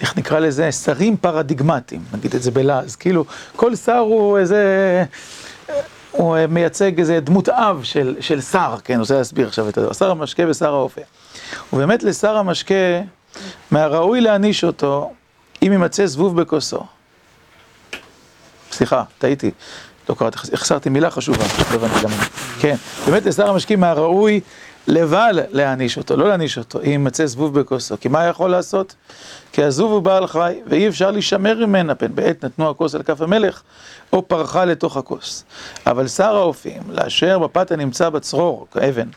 איך 0.00 0.18
נקרא 0.18 0.38
לזה, 0.38 0.72
שרים 0.72 1.16
פרדיגמטיים, 1.16 2.04
נגיד 2.12 2.34
את 2.34 2.42
זה 2.42 2.50
בלעז. 2.50 2.96
כאילו, 2.96 3.24
כל 3.56 3.76
שר 3.76 3.98
הוא 3.98 4.38
איזה, 4.38 5.04
הוא 6.10 6.36
מייצג 6.48 6.98
איזה 6.98 7.20
דמות 7.20 7.48
אב 7.48 7.80
של, 7.82 8.16
של 8.20 8.40
שר, 8.40 8.76
כן, 8.84 8.94
אני 8.94 9.00
רוצה 9.00 9.14
להסביר 9.18 9.48
עכשיו 9.48 9.68
את 9.68 9.74
זה. 9.74 9.94
שר 9.94 10.10
המשקה 10.10 10.42
ושר 10.48 10.74
האופים. 10.74 11.04
ובאמת 11.72 12.02
לשר 12.02 12.36
המשקה, 12.36 12.74
מהראוי 13.70 14.20
להעניש 14.20 14.64
אותו, 14.64 15.12
אם 15.62 15.72
יימצא 15.72 16.06
זבוב 16.06 16.40
בכוסו. 16.40 16.80
סליחה, 18.74 19.02
טעיתי, 19.18 19.50
לא 20.08 20.14
קראתי, 20.14 20.38
החסרתי 20.52 20.88
מילה 20.88 21.10
חשובה, 21.10 21.44
לא 21.70 21.74
הבנתי 21.74 22.04
למה. 22.04 22.14
כן, 22.60 22.76
באמת 23.06 23.26
לשר 23.26 23.50
המשקים 23.50 23.80
מהראוי 23.80 24.40
לבעל 24.86 25.40
להעניש 25.50 25.98
אותו, 25.98 26.16
לא 26.16 26.28
להעניש 26.28 26.58
אותו, 26.58 26.80
אם 26.80 26.90
יימצא 26.90 27.26
זבוב 27.26 27.60
בכוסו. 27.60 27.94
כי 28.00 28.08
מה 28.08 28.24
יכול 28.24 28.50
לעשות? 28.50 28.94
כי 29.52 29.64
הזבוב 29.64 29.92
הוא 29.92 30.02
בעל 30.02 30.26
חי, 30.26 30.60
ואי 30.66 30.88
אפשר 30.88 31.10
להישמר 31.10 31.66
ממנה, 31.66 31.94
פן 31.94 32.14
בעת 32.14 32.44
נתנו 32.44 32.70
הכוס 32.70 32.94
על 32.94 33.02
כף 33.02 33.20
המלך, 33.20 33.62
או 34.12 34.28
פרחה 34.28 34.64
לתוך 34.64 34.96
הכוס. 34.96 35.44
אבל 35.86 36.08
שר 36.08 36.36
האופים, 36.36 36.82
לאשר 36.88 37.38
בפת 37.38 37.70
הנמצא 37.70 38.08
בצרור, 38.08 38.66
כאבן, 38.72 39.08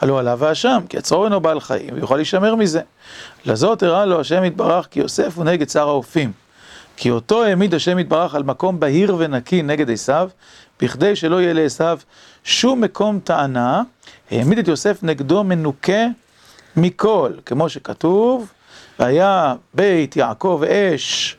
הלא 0.00 0.18
עליו 0.18 0.44
האשם, 0.44 0.80
כי 0.88 0.98
הצרור 0.98 1.24
אינו 1.24 1.40
בעל 1.40 1.60
חיים, 1.60 1.90
ויוכל 1.94 2.16
להישמר 2.16 2.54
מזה. 2.54 2.80
לזאת 3.44 3.82
הראה 3.82 4.04
לו 4.04 4.20
השם 4.20 4.44
יתברך, 4.44 4.86
כי 4.90 5.00
יוסף 5.00 5.32
הוא 5.36 5.44
נגד 5.44 5.68
שר 5.68 5.88
האופים. 5.88 6.32
כי 7.00 7.10
אותו 7.10 7.44
העמיד 7.44 7.74
השם 7.74 7.98
יתברך 7.98 8.34
על 8.34 8.42
מקום 8.42 8.80
בהיר 8.80 9.16
ונקי 9.18 9.62
נגד 9.62 9.90
עשיו, 9.90 10.30
בכדי 10.80 11.16
שלא 11.16 11.40
יהיה 11.40 11.52
לעשיו 11.52 11.98
שום 12.44 12.80
מקום 12.80 13.20
טענה, 13.24 13.82
העמיד 14.30 14.58
את 14.58 14.68
יוסף 14.68 15.02
נגדו 15.02 15.44
מנוקה 15.44 16.06
מכל, 16.76 17.32
כמו 17.46 17.68
שכתוב, 17.68 18.52
והיה 18.98 19.54
בית 19.74 20.16
יעקב 20.16 20.62
אש 20.68 21.36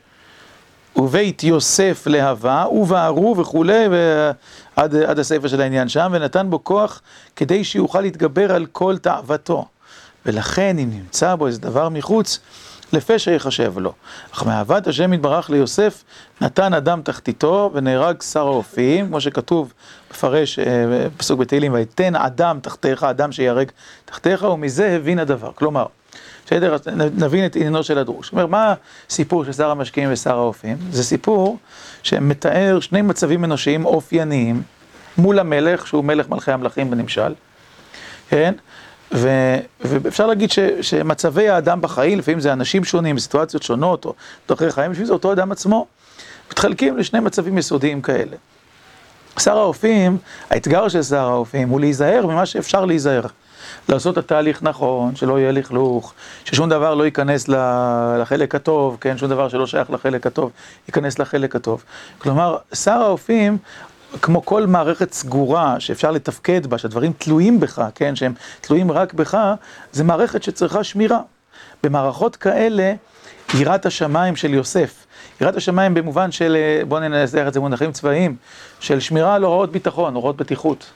ובית 0.96 1.42
יוסף 1.42 2.06
להבה, 2.06 2.66
ובערו 2.72 3.36
וכולי, 3.38 3.84
ועד 3.88 4.96
עד 4.96 5.18
הספר 5.18 5.48
של 5.48 5.60
העניין 5.60 5.88
שם, 5.88 6.10
ונתן 6.12 6.50
בו 6.50 6.64
כוח 6.64 7.00
כדי 7.36 7.64
שיוכל 7.64 8.00
להתגבר 8.00 8.52
על 8.52 8.66
כל 8.66 8.98
תאוותו. 8.98 9.66
ולכן 10.26 10.78
אם 10.78 10.90
נמצא 10.92 11.34
בו 11.34 11.46
איזה 11.46 11.60
דבר 11.60 11.88
מחוץ, 11.88 12.38
לפשע 12.92 13.30
יחשב 13.30 13.78
לו. 13.78 13.92
אך 14.34 14.46
מאהבת 14.46 14.86
השם 14.86 15.12
יתברך 15.12 15.50
ליוסף, 15.50 16.04
נתן 16.40 16.74
אדם 16.74 17.02
תחתיתו 17.02 17.70
ונהרג 17.74 18.22
שר 18.22 18.46
האופים, 18.46 19.06
כמו 19.06 19.20
שכתוב, 19.20 19.72
מפרש 20.10 20.58
פסוק 21.16 21.40
בתהילים, 21.40 21.72
ויתן 21.72 22.16
אדם 22.16 22.58
תחתיך, 22.62 23.02
אדם 23.04 23.32
שיהרג 23.32 23.70
תחתיך, 24.04 24.42
ומזה 24.42 24.96
הבין 24.96 25.18
הדבר. 25.18 25.50
כלומר, 25.54 25.86
בסדר? 26.46 26.76
נבין 26.96 27.46
את 27.46 27.56
עניינו 27.56 27.82
של 27.82 27.98
הדרוש. 27.98 28.26
זאת 28.26 28.32
אומרת, 28.32 28.48
מה 28.48 28.74
הסיפור 29.10 29.44
של 29.44 29.52
שר 29.52 29.70
המשקיעים 29.70 30.12
ושר 30.12 30.36
האופים? 30.36 30.76
זה 30.90 31.04
סיפור 31.04 31.58
שמתאר 32.02 32.80
שני 32.80 33.02
מצבים 33.02 33.44
אנושיים 33.44 33.84
אופייניים 33.84 34.62
מול 35.18 35.38
המלך, 35.38 35.86
שהוא 35.86 36.04
מלך 36.04 36.28
מלכי 36.28 36.52
המלכים 36.52 36.90
בנמשל, 36.90 37.34
כן? 38.28 38.54
ואפשר 39.12 40.26
להגיד 40.26 40.50
שמצבי 40.80 41.48
האדם 41.48 41.80
בחיים, 41.80 42.18
לפעמים 42.18 42.40
זה 42.40 42.52
אנשים 42.52 42.84
שונים, 42.84 43.18
סיטואציות 43.18 43.62
שונות, 43.62 44.04
או 44.04 44.14
דרכי 44.48 44.70
חיים, 44.70 44.92
בשביל 44.92 45.06
זה 45.06 45.12
אותו 45.12 45.32
אדם 45.32 45.52
עצמו, 45.52 45.86
מתחלקים 46.50 46.98
לשני 46.98 47.20
מצבים 47.20 47.58
יסודיים 47.58 48.02
כאלה. 48.02 48.36
שר 49.38 49.58
האופים, 49.58 50.18
האתגר 50.50 50.88
של 50.88 51.02
שר 51.02 51.28
האופים 51.28 51.68
הוא 51.68 51.80
להיזהר 51.80 52.26
ממה 52.26 52.46
שאפשר 52.46 52.84
להיזהר. 52.84 53.22
לעשות 53.88 54.18
את 54.18 54.24
התהליך 54.24 54.62
נכון, 54.62 55.16
שלא 55.16 55.38
יהיה 55.38 55.52
לכלוך, 55.52 56.14
ששום 56.44 56.68
דבר 56.68 56.94
לא 56.94 57.04
ייכנס 57.04 57.48
לחלק 58.18 58.54
הטוב, 58.54 58.96
כן, 59.00 59.18
שום 59.18 59.28
דבר 59.28 59.48
שלא 59.48 59.66
שייך 59.66 59.90
לחלק 59.90 60.26
הטוב, 60.26 60.50
ייכנס 60.88 61.18
לחלק 61.18 61.56
הטוב. 61.56 61.84
כלומר, 62.18 62.56
שר 62.74 63.02
האופים, 63.02 63.58
כמו 64.22 64.44
כל 64.44 64.66
מערכת 64.66 65.12
סגורה 65.12 65.80
שאפשר 65.80 66.10
לתפקד 66.10 66.66
בה, 66.66 66.78
שהדברים 66.78 67.12
תלויים 67.18 67.60
בך, 67.60 67.82
כן, 67.94 68.16
שהם 68.16 68.34
תלויים 68.60 68.92
רק 68.92 69.12
בך, 69.12 69.38
זה 69.92 70.04
מערכת 70.04 70.42
שצריכה 70.42 70.84
שמירה. 70.84 71.20
במערכות 71.82 72.36
כאלה, 72.36 72.94
יראת 73.54 73.86
השמיים 73.86 74.36
של 74.36 74.54
יוסף, 74.54 75.06
יראת 75.40 75.56
השמיים 75.56 75.94
במובן 75.94 76.32
של, 76.32 76.56
בואו 76.88 77.00
ננסח 77.00 77.44
את 77.48 77.54
זה 77.54 77.60
במונחים 77.60 77.92
צבאיים, 77.92 78.36
של 78.80 79.00
שמירה 79.00 79.34
על 79.34 79.42
הוראות 79.42 79.72
ביטחון, 79.72 80.14
הוראות 80.14 80.36
בטיחות. 80.36 80.90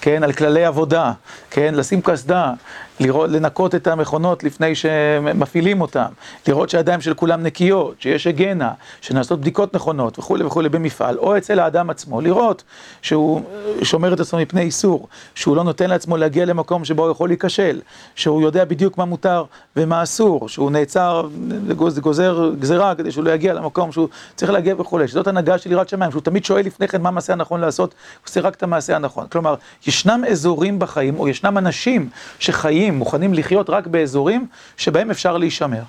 כן, 0.00 0.22
על 0.22 0.32
כללי 0.32 0.64
עבודה, 0.64 1.12
כן, 1.50 1.74
לשים 1.74 2.00
קסדה, 2.02 2.52
לראות, 3.00 3.30
לנקות 3.30 3.74
את 3.74 3.86
המכונות 3.86 4.44
לפני 4.44 4.74
שמפעילים 4.74 5.80
אותן, 5.80 6.06
לראות 6.48 6.70
שהידיים 6.70 7.00
של 7.00 7.14
כולם 7.14 7.42
נקיות, 7.42 7.94
שיש 7.98 8.26
הגנה, 8.26 8.72
שנעשות 9.00 9.40
בדיקות 9.40 9.74
נכונות 9.74 10.18
וכולי 10.18 10.44
וכולי 10.44 10.68
במפעל, 10.68 11.18
או 11.18 11.36
אצל 11.36 11.58
האדם 11.58 11.90
עצמו, 11.90 12.20
לראות 12.20 12.62
שהוא 13.02 13.42
שומר 13.82 14.12
את 14.12 14.20
עצמו 14.20 14.38
מפני 14.38 14.60
איסור, 14.60 15.08
שהוא 15.34 15.56
לא 15.56 15.64
נותן 15.64 15.90
לעצמו 15.90 16.16
להגיע 16.16 16.44
למקום 16.44 16.84
שבו 16.84 17.02
הוא 17.02 17.10
יכול 17.10 17.28
להיכשל, 17.28 17.80
שהוא 18.14 18.42
יודע 18.42 18.64
בדיוק 18.64 18.98
מה 18.98 19.04
מותר 19.04 19.44
ומה 19.76 20.02
אסור, 20.02 20.48
שהוא 20.48 20.70
נעצר, 20.70 21.28
גוזר 21.76 22.50
גזירה 22.58 22.94
כדי 22.94 23.12
שהוא 23.12 23.24
לא 23.24 23.30
יגיע 23.30 23.54
למקום 23.54 23.92
שהוא 23.92 24.08
צריך 24.36 24.52
להגיע 24.52 24.74
וכולי, 24.78 25.08
שזאת 25.08 25.26
הנהגה 25.26 25.58
של 25.58 25.72
יראת 25.72 25.88
שמיים, 25.88 26.10
שהוא 26.10 26.22
תמיד 26.22 26.44
שואל 26.44 26.66
לפני 26.66 26.88
כן 26.88 27.02
מה 27.02 27.08
המעשה 27.08 27.32
הנכון 27.32 27.60
לעשות, 27.60 27.90
הוא 27.90 28.28
עושה 28.28 28.40
רק 28.40 28.54
את 28.54 28.62
המעשה 28.62 28.96
הנכון. 28.96 29.26
כלומר, 29.26 29.54
ישנם 29.86 30.22
אזורים 30.30 30.78
בחיים, 30.78 31.18
או 31.18 31.28
ישנם 31.28 31.58
אנשים 31.58 32.08
שחיים 32.38 32.85
מוכנים 32.94 33.34
לחיות 33.34 33.70
רק 33.70 33.86
באזורים 33.86 34.46
שבהם 34.76 35.10
אפשר 35.10 35.36
להישמר. 35.36 35.82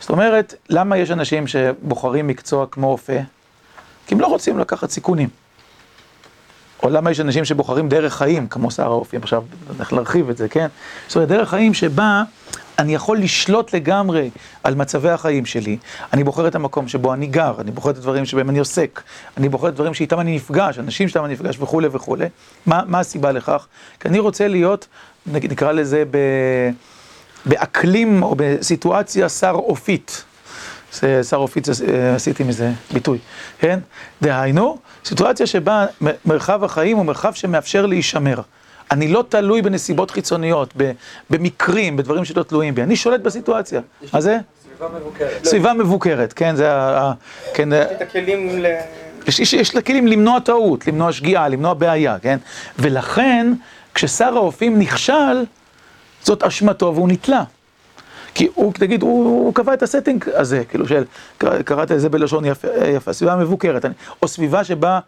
זאת 0.00 0.10
אומרת, 0.10 0.54
למה 0.68 0.98
יש 0.98 1.10
אנשים 1.10 1.46
שבוחרים 1.46 2.26
מקצוע 2.26 2.66
כמו 2.70 2.86
אופה? 2.86 3.18
כי 4.06 4.14
הם 4.14 4.20
לא 4.20 4.26
רוצים 4.26 4.58
לקחת 4.58 4.90
סיכונים. 4.90 5.28
או 6.82 6.90
למה 6.90 7.10
יש 7.10 7.20
אנשים 7.20 7.44
שבוחרים 7.44 7.88
דרך 7.88 8.14
חיים, 8.16 8.46
כמו 8.46 8.70
שר 8.70 8.86
האופים, 8.86 9.20
עכשיו 9.22 9.42
נלך 9.78 9.92
להרחיב 9.92 10.30
את 10.30 10.36
זה, 10.36 10.48
כן? 10.48 10.66
זאת 11.06 11.16
אומרת, 11.16 11.28
דרך 11.28 11.50
חיים 11.50 11.74
שבה 11.74 12.22
אני 12.78 12.94
יכול 12.94 13.18
לשלוט 13.18 13.74
לגמרי 13.74 14.30
על 14.64 14.74
מצבי 14.74 15.10
החיים 15.10 15.46
שלי. 15.46 15.76
אני 16.12 16.24
בוחר 16.24 16.48
את 16.48 16.54
המקום 16.54 16.88
שבו 16.88 17.14
אני 17.14 17.26
גר, 17.26 17.54
אני 17.60 17.70
בוחר 17.70 17.90
את 17.90 17.96
הדברים 17.96 18.24
שבהם 18.24 18.50
אני 18.50 18.58
עוסק, 18.58 19.02
אני 19.36 19.48
בוחר 19.48 19.68
את 19.68 19.72
הדברים 19.72 19.94
שאיתם 19.94 20.20
אני 20.20 20.36
נפגש, 20.36 20.78
אנשים 20.78 21.08
שאיתם 21.08 21.24
אני 21.24 21.32
נפגש 21.32 21.56
וכולי 21.60 21.88
וכולי. 21.92 22.26
מה, 22.66 22.82
מה 22.86 23.00
הסיבה 23.00 23.32
לכך? 23.32 23.66
כי 24.00 24.08
אני 24.08 24.18
רוצה 24.18 24.48
להיות 24.48 24.86
נקרא 25.26 25.72
לזה 25.72 26.04
באקלים 27.46 28.22
או 28.22 28.34
בסיטואציה 28.36 29.28
שר 29.28 29.52
אופית. 29.54 30.24
שר 31.22 31.36
אופית 31.36 31.68
עשיתי 32.14 32.44
מזה 32.44 32.70
ביטוי, 32.92 33.18
כן? 33.58 33.78
דהיינו, 34.22 34.78
סיטואציה 35.04 35.46
שבה 35.46 35.86
מרחב 36.24 36.64
החיים 36.64 36.96
הוא 36.96 37.06
מרחב 37.06 37.32
שמאפשר 37.32 37.86
להישמר. 37.86 38.40
אני 38.90 39.08
לא 39.08 39.24
תלוי 39.28 39.62
בנסיבות 39.62 40.10
חיצוניות, 40.10 40.74
במקרים, 41.30 41.96
בדברים 41.96 42.24
שלא 42.24 42.42
תלויים 42.42 42.74
בי. 42.74 42.82
אני 42.82 42.96
שולט 42.96 43.20
בסיטואציה. 43.20 43.80
מה 44.12 44.20
זה? 44.20 44.38
סביבה 44.62 44.88
מבוקרת. 44.98 45.44
סביבה 45.44 45.72
מבוקרת, 45.72 46.32
כן, 46.32 46.56
זה 46.56 46.72
ה... 46.72 47.12
כן, 47.54 47.68
יש 47.72 47.86
את 47.96 48.02
הכלים 48.02 48.62
ל... 48.62 48.66
יש, 49.26 49.52
יש 49.52 49.76
לכלים 49.76 50.06
למנוע 50.06 50.40
טעות, 50.40 50.86
למנוע 50.86 51.12
שגיאה, 51.12 51.48
למנוע 51.48 51.74
בעיה, 51.74 52.16
כן? 52.22 52.38
ולכן... 52.78 53.52
כששר 53.94 54.36
האופים 54.36 54.78
נכשל, 54.78 55.44
זאת 56.22 56.42
אשמתו 56.42 56.92
והוא 56.94 57.08
נתלה. 57.08 57.44
כי 58.34 58.48
הוא, 58.54 58.72
תגיד, 58.72 59.02
הוא, 59.02 59.24
הוא 59.24 59.54
קבע 59.54 59.74
את 59.74 59.82
הסטינג 59.82 60.24
הזה, 60.34 60.64
כאילו 60.64 60.88
של, 60.88 61.04
קראת 61.64 61.92
את 61.92 62.00
זה 62.00 62.08
בלשון 62.08 62.44
יפה, 62.44 62.68
יפה, 62.94 63.12
סביבה 63.12 63.36
מבוקרת, 63.36 63.84
או 64.22 64.28
סביבה 64.28 64.64
שבה 64.64 65.00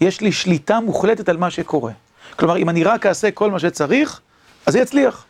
יש 0.00 0.20
לי 0.20 0.32
שליטה 0.32 0.80
מוחלטת 0.80 1.28
על 1.28 1.36
מה 1.36 1.50
שקורה. 1.50 1.92
כלומר, 2.36 2.56
אם 2.56 2.68
אני 2.68 2.84
רק 2.84 3.06
אעשה 3.06 3.30
כל 3.30 3.50
מה 3.50 3.58
שצריך, 3.58 4.20
אז 4.66 4.72
זה 4.72 4.78
יצליח. 4.78 5.24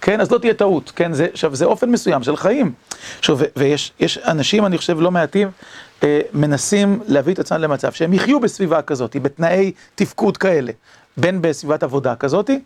כן, 0.00 0.20
אז 0.20 0.30
לא 0.30 0.38
תהיה 0.38 0.54
טעות, 0.54 0.92
כן, 0.96 1.12
זה, 1.12 1.26
עכשיו, 1.32 1.54
זה 1.56 1.64
אופן 1.64 1.90
מסוים 1.90 2.22
של 2.22 2.36
חיים. 2.36 2.72
עכשיו, 3.18 3.38
ויש 3.56 4.18
אנשים, 4.24 4.66
אני 4.66 4.78
חושב, 4.78 5.00
לא 5.00 5.10
מעטים, 5.10 5.50
אה, 6.02 6.20
מנסים 6.32 7.00
להביא 7.06 7.34
את 7.34 7.38
עצמם 7.38 7.58
למצב 7.58 7.92
שהם 7.92 8.12
יחיו 8.12 8.40
בסביבה 8.40 8.82
כזאת, 8.82 9.16
בתנאי 9.16 9.72
תפקוד 9.94 10.36
כאלה. 10.36 10.72
בין 11.16 11.42
בסביבת 11.42 11.82
עבודה 11.82 12.16
כזאתי, 12.16 12.60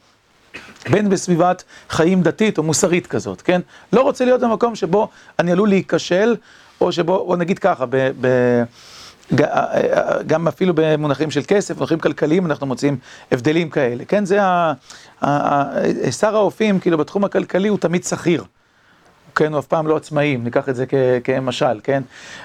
בין 0.91 1.09
בסביבת 1.09 1.65
חיים 1.91 2.23
דתית 2.23 2.59
או 2.59 2.63
מוסרית 2.63 3.07
כזאת, 3.07 3.43
כן? 3.43 3.61
לא 3.93 4.01
רוצה 4.01 4.25
להיות 4.25 4.41
במקום 4.41 4.75
שבו 4.75 5.09
אני 5.39 5.53
עלול 5.53 5.69
להיכשל, 5.69 6.37
או 6.81 6.93
שבו, 6.93 7.25
בוא 7.27 7.37
נגיד 7.37 7.59
ככה, 7.59 7.87
ב, 7.91 8.11
ב, 8.21 8.29
גם 10.27 10.49
אפילו 10.49 10.73
במונחים 10.77 11.31
של 11.31 11.41
כסף, 11.49 11.79
מונחים 11.79 11.99
כלכליים, 11.99 12.47
אנחנו 12.47 12.67
מוצאים 12.67 12.97
הבדלים 13.33 13.71
כאלה, 13.71 14.05
כן? 14.05 14.25
זה 14.25 14.43
ה... 14.43 14.73
שר 16.11 16.37
האופים, 16.37 16.81
כאילו 16.81 16.99
בתחום 16.99 17.25
הכלכלי 17.25 17.69
הוא 17.69 17.79
תמיד 17.79 18.05
שכיר. 18.05 18.45
כן, 19.35 19.53
הוא 19.53 19.59
אף 19.59 19.67
פעם 19.67 19.87
לא 19.87 19.97
עצמאי, 19.97 20.37
ניקח 20.37 20.69
את 20.69 20.77
זה 20.77 20.85
כמשל, 21.25 21.81
כן? 21.83 22.03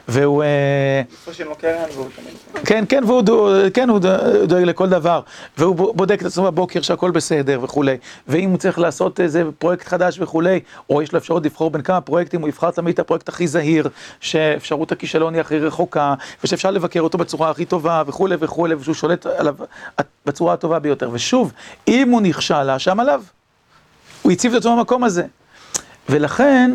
והוא... 0.08 0.44
אה. 0.44 1.02
כן, 2.66 2.86
כן, 2.90 3.04
והוא 3.08 3.24
כן, 3.74 3.90
דואג 4.48 4.64
לכל 4.64 4.90
דבר, 4.90 5.22
והוא 5.58 5.96
בודק 5.96 6.22
את 6.22 6.26
עצמו 6.26 6.44
בבוקר 6.44 6.82
שהכל 6.82 7.12
בסדר 7.12 7.60
וכולי, 7.64 7.98
ואם 8.28 8.50
הוא 8.50 8.58
צריך 8.58 8.80
לעשות 8.80 9.20
איזה 9.20 9.44
פרויקט 9.60 9.88
חדש 9.88 10.20
וכולי, 10.20 10.60
או 10.90 11.02
יש 11.02 11.14
לו 11.14 11.20
אפשרות 11.20 11.46
לבחור 11.46 11.72
בין 11.72 11.82
כמה 11.82 12.02
פרויקטים, 12.02 12.42
הוא 12.42 12.50
יבחר 12.50 12.72
תמיד 12.72 12.94
את 12.94 13.00
הפרויקט 13.00 13.30
הכי 13.30 13.48
זהיר, 13.48 13.90
שאפשרות 14.20 14.92
הכישלון 14.92 15.34
היא 15.34 15.42
הכי 15.42 15.60
רחוקה, 15.60 16.14
ושאפשר 16.44 16.72
לבקר 16.72 17.02
אותו 17.02 17.18
בצורה 17.18 17.50
הכי 17.50 17.66
טובה 17.66 18.04
וכולי 18.08 18.36
וכולי, 18.40 18.76
ושהוא 18.76 18.96
שולט 18.96 19.26
עליו 19.26 19.56
בצורה 20.26 20.54
הטובה 20.54 20.80
ביותר. 20.80 21.10
ושוב, 21.14 21.54
אם 21.88 22.10
הוא 22.10 22.22
נכשל, 22.22 22.70
האשם 22.70 23.00
עליו. 23.00 23.22
הוא 24.22 24.32
הציב 24.32 24.54
את 24.54 24.60
עצמו 24.60 24.78
במקום 24.78 25.04
הזה. 25.04 25.24
ולכן, 26.10 26.72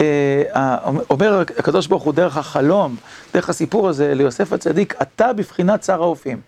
אה, 0.00 0.76
אומר 1.10 1.40
הקדוש 1.58 1.86
ברוך 1.86 2.02
הוא 2.02 2.12
דרך 2.12 2.36
החלום, 2.36 2.96
דרך 3.34 3.48
הסיפור 3.48 3.88
הזה 3.88 4.14
ליוסף 4.14 4.52
הצדיק, 4.52 4.94
אתה 5.02 5.32
בבחינת 5.32 5.84
שר 5.84 6.02
האופים. 6.02 6.40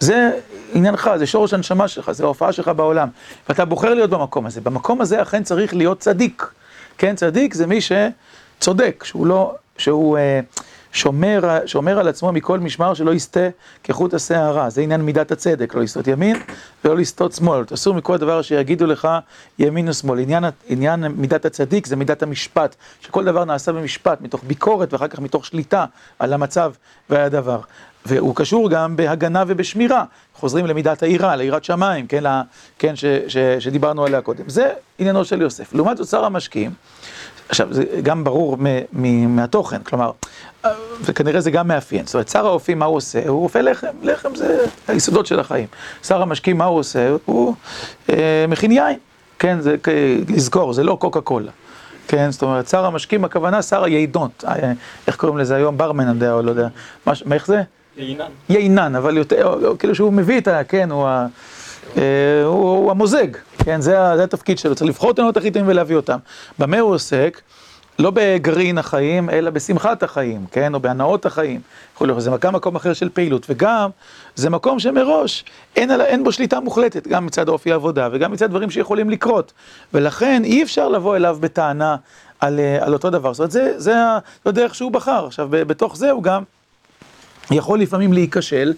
זה 0.00 0.30
עניינך, 0.72 1.10
זה 1.16 1.26
שורש 1.26 1.54
הנשמה 1.54 1.88
שלך, 1.88 2.12
זה 2.12 2.24
ההופעה 2.24 2.52
שלך 2.52 2.68
בעולם. 2.68 3.08
ואתה 3.48 3.64
בוחר 3.64 3.94
להיות 3.94 4.10
במקום 4.10 4.46
הזה. 4.46 4.60
במקום 4.60 5.00
הזה 5.00 5.22
אכן 5.22 5.42
צריך 5.42 5.74
להיות 5.74 6.00
צדיק. 6.00 6.46
כן, 6.98 7.16
צדיק 7.16 7.54
זה 7.54 7.66
מי 7.66 7.78
שצודק, 7.80 9.04
שהוא 9.04 9.26
לא, 9.26 9.54
שהוא... 9.78 10.18
שומר, 10.94 11.58
שומר 11.66 11.98
על 11.98 12.08
עצמו 12.08 12.32
מכל 12.32 12.58
משמר 12.58 12.94
שלא 12.94 13.14
יסטה 13.14 13.48
כחוט 13.84 14.14
השערה, 14.14 14.70
זה 14.70 14.80
עניין 14.80 15.00
מידת 15.00 15.32
הצדק, 15.32 15.74
לא 15.74 15.82
לסטות 15.82 16.06
ימין 16.06 16.36
ולא 16.84 16.96
לסטות 16.96 17.32
שמאל, 17.32 17.64
תסור 17.64 17.94
מכל 17.94 18.16
דבר 18.16 18.42
שיגידו 18.42 18.86
לך 18.86 19.08
ימין 19.58 19.88
ושמאל, 19.88 20.18
עניין, 20.18 20.44
עניין 20.68 21.06
מידת 21.06 21.44
הצדיק 21.44 21.86
זה 21.86 21.96
מידת 21.96 22.22
המשפט, 22.22 22.74
שכל 23.00 23.24
דבר 23.24 23.44
נעשה 23.44 23.72
במשפט, 23.72 24.20
מתוך 24.20 24.44
ביקורת 24.46 24.92
ואחר 24.92 25.08
כך 25.08 25.18
מתוך 25.18 25.44
שליטה 25.44 25.84
על 26.18 26.32
המצב 26.32 26.72
והדבר, 27.10 27.60
והוא 28.06 28.36
קשור 28.36 28.70
גם 28.70 28.96
בהגנה 28.96 29.44
ובשמירה, 29.46 30.04
חוזרים 30.34 30.66
למידת 30.66 31.02
היראה, 31.02 31.36
ליראת 31.36 31.64
שמיים, 31.64 32.06
כן, 32.06 32.22
לה, 32.22 32.42
כן 32.78 32.96
ש, 32.96 33.04
ש, 33.28 33.36
שדיברנו 33.58 34.04
עליה 34.04 34.20
קודם, 34.20 34.48
זה 34.48 34.72
עניינו 34.98 35.24
של 35.24 35.42
יוסף, 35.42 35.72
לעומת 35.72 35.96
זאת 35.96 36.08
שר 36.08 36.24
המשקיעים 36.24 36.70
עכשיו, 37.48 37.68
זה 37.70 37.84
גם 38.02 38.24
ברור 38.24 38.56
מהתוכן, 39.28 39.82
כלומר, 39.82 40.10
וכנראה 41.00 41.40
זה 41.40 41.50
גם 41.50 41.68
מאפיין. 41.68 42.06
זאת 42.06 42.14
אומרת, 42.14 42.28
שר 42.28 42.46
האופים, 42.46 42.78
מה 42.78 42.84
הוא 42.84 42.96
עושה? 42.96 43.28
הוא 43.28 43.42
אופה 43.42 43.60
לחם, 43.60 43.86
לחם 44.02 44.34
זה 44.34 44.64
היסודות 44.88 45.26
של 45.26 45.40
החיים. 45.40 45.66
שר 46.02 46.22
המשקים, 46.22 46.58
מה 46.58 46.64
הוא 46.64 46.78
עושה? 46.78 47.16
הוא 47.24 47.54
אה, 48.10 48.44
מכין 48.48 48.72
יין, 48.72 48.98
כן, 49.38 49.60
זה 49.60 49.76
לזכור, 50.28 50.72
זה 50.72 50.84
לא 50.84 50.96
קוקה 51.00 51.20
קולה. 51.20 51.50
כן, 52.08 52.30
זאת 52.30 52.42
אומרת, 52.42 52.68
שר 52.68 52.84
המשקים, 52.84 53.24
הכוונה 53.24 53.62
שר 53.62 53.84
היידות, 53.84 54.44
אה, 54.46 54.72
איך 55.06 55.16
קוראים 55.16 55.38
לזה 55.38 55.54
היום? 55.56 55.78
ברמן, 55.78 56.08
אני 56.08 56.14
יודע, 56.14 56.32
או 56.32 56.42
לא 56.42 56.50
יודע. 56.50 56.68
מה, 57.06 57.12
איך 57.32 57.46
זה? 57.46 57.62
יינן. 57.96 58.24
יינן, 58.48 58.94
אבל 58.94 59.16
יותר, 59.16 59.74
כאילו 59.78 59.94
שהוא 59.94 60.12
מביא 60.12 60.40
את 60.40 60.48
ה... 60.48 60.64
כן, 60.64 60.90
הוא, 60.90 61.06
ה, 61.06 61.08
אה, 61.08 61.26
הוא, 61.94 62.02
הוא 62.44 62.90
המוזג, 62.90 63.26
כן, 63.64 63.80
זה, 63.80 64.12
התפקיד 64.22 64.58
שלו, 64.58 64.74
צריך 64.74 64.88
לבחור 64.88 65.10
את 65.10 65.36
הכי 65.36 65.50
טובים 65.50 65.68
ולהביא 65.68 65.96
אותם. 65.96 66.18
במה 66.58 66.78
הוא 66.78 66.94
עוסק? 66.94 67.40
לא 67.98 68.12
בגרעין 68.14 68.78
החיים, 68.78 69.30
אלא 69.30 69.50
בשמחת 69.50 70.02
החיים, 70.02 70.46
כן, 70.50 70.74
או 70.74 70.80
בהנאות 70.80 71.26
החיים. 71.26 71.60
זה 72.18 72.30
גם 72.40 72.54
מקום 72.54 72.76
אחר 72.76 72.92
של 72.92 73.08
פעילות, 73.08 73.46
וגם 73.50 73.90
זה 74.34 74.50
מקום 74.50 74.78
שמראש 74.78 75.44
אין, 75.76 76.00
אין 76.00 76.24
בו 76.24 76.32
שליטה 76.32 76.60
מוחלטת, 76.60 77.06
גם 77.06 77.26
מצד 77.26 77.48
אופי 77.48 77.72
העבודה 77.72 78.08
וגם 78.12 78.32
מצד 78.32 78.50
דברים 78.50 78.70
שיכולים 78.70 79.10
לקרות. 79.10 79.52
ולכן 79.94 80.42
אי 80.44 80.62
אפשר 80.62 80.88
לבוא 80.88 81.16
אליו 81.16 81.36
בטענה 81.40 81.96
על, 82.40 82.60
על 82.80 82.92
אותו 82.92 83.10
דבר. 83.10 83.32
זאת 83.32 83.38
אומרת, 83.38 83.50
זה, 83.50 83.72
זה 83.76 83.94
הדרך 84.46 84.74
שהוא 84.74 84.92
בחר. 84.92 85.26
עכשיו, 85.26 85.48
בתוך 85.50 85.96
זה 85.96 86.10
הוא 86.10 86.22
גם 86.22 86.42
יכול 87.50 87.80
לפעמים 87.80 88.12
להיכשל, 88.12 88.72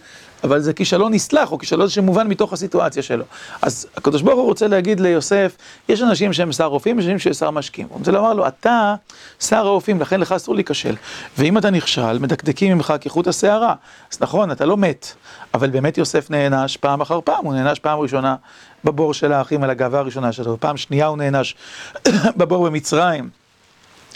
אבל 0.47 0.61
זה 0.61 0.73
כישלון 0.73 1.15
נסלח, 1.15 1.53
או 1.53 1.59
כישלון 1.59 1.89
שמובן 1.89 2.29
מתוך 2.29 2.53
הסיטואציה 2.53 3.03
שלו. 3.03 3.25
אז 3.63 3.87
הקדוש 3.97 4.23
ברוך 4.23 4.39
הוא 4.39 4.47
רוצה 4.47 4.69
להגיד 4.69 5.01
ליוסף, 5.01 5.57
יש 5.89 6.03
אנשים 6.03 6.33
שהם 6.33 6.53
שר 6.53 6.65
רופאים, 6.65 6.99
יש 6.99 7.05
אנשים 7.05 7.19
שהם 7.19 7.33
שר 7.33 7.51
משקים. 7.51 7.87
הוא 7.91 7.99
רוצה 7.99 8.11
לומר 8.11 8.35
לו, 8.35 8.49
אתה 8.49 8.95
שר 9.41 9.57
הרופאים, 9.57 10.01
לכן 10.01 10.21
לך 10.21 10.33
אסור 10.33 10.55
להיכשל. 10.55 10.95
ואם 11.39 11.59
אתה 11.59 11.71
נכשל, 11.71 12.19
מדקדקים 12.19 12.77
ממך 12.77 12.95
כחוט 13.01 13.27
השערה. 13.27 13.75
אז 14.13 14.19
נכון, 14.21 14.51
אתה 14.51 14.65
לא 14.65 14.77
מת, 14.77 15.15
אבל 15.55 15.71
באמת 15.71 15.99
יוסף 15.99 16.31
נענש 16.31 16.77
פעם 16.77 17.01
אחר 17.01 17.21
פעם, 17.25 17.45
הוא 17.45 17.55
נענש 17.55 17.79
פעם 17.79 17.99
ראשונה 17.99 18.37
בבור 18.85 19.15
של 19.15 19.33
האחים 19.33 19.63
על 19.63 19.71
הגאווה 19.71 19.99
הראשונה 19.99 20.33
שלו, 20.33 20.61
פעם 20.61 20.77
שנייה 20.77 21.07
הוא 21.07 21.17
נענש 21.17 21.55
בבור 22.39 22.67
במצרים. 22.67 23.31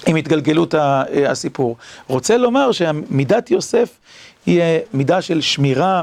עם 0.06 0.16
התגלגלות 0.16 0.74
הסיפור. 1.26 1.76
רוצה 2.06 2.36
לומר 2.36 2.72
שמידת 2.72 3.50
יוסף 3.50 3.88
היא 4.46 4.62
מידה 4.94 5.22
של 5.22 5.40
שמירה 5.40 6.02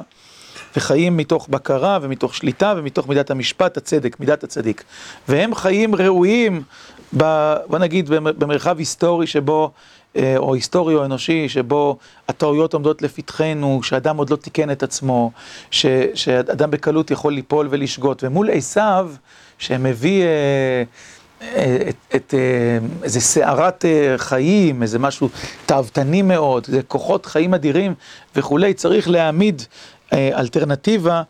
וחיים 0.75 1.17
מתוך 1.17 1.47
בקרה 1.49 1.99
ומתוך 2.01 2.35
שליטה 2.35 2.73
ומתוך 2.77 3.07
מידת 3.07 3.31
המשפט, 3.31 3.77
הצדק, 3.77 4.19
מידת 4.19 4.43
הצדיק. 4.43 4.83
והם 5.27 5.55
חיים 5.55 5.95
ראויים, 5.95 6.63
ב, 7.17 7.53
בוא 7.67 7.79
נגיד, 7.79 8.09
במרחב 8.09 8.77
היסטורי 8.79 9.27
שבו, 9.27 9.71
או 10.37 10.53
היסטורי 10.53 10.95
או 10.95 11.05
אנושי, 11.05 11.49
שבו 11.49 11.97
הטעויות 12.27 12.73
עומדות 12.73 13.01
לפתחנו, 13.01 13.79
שאדם 13.83 14.17
עוד 14.17 14.29
לא 14.29 14.35
תיקן 14.35 14.71
את 14.71 14.83
עצמו, 14.83 15.31
ש, 15.71 15.85
שאדם 16.13 16.71
בקלות 16.71 17.11
יכול 17.11 17.33
ליפול 17.33 17.67
ולשגות. 17.69 18.23
ומול 18.23 18.49
עשיו, 18.51 19.09
שמביא... 19.59 20.23
את, 21.89 21.95
את 22.15 22.33
איזה 23.03 23.21
סערת 23.21 23.85
חיים, 24.17 24.81
איזה 24.81 24.99
משהו 24.99 25.29
תאוותני 25.65 26.21
מאוד, 26.21 26.65
זה 26.65 26.81
כוחות 26.87 27.25
חיים 27.25 27.53
אדירים 27.53 27.93
וכולי, 28.35 28.73
צריך 28.73 29.09
להעמיד 29.09 29.61
אלטרנטיבה 30.13 31.21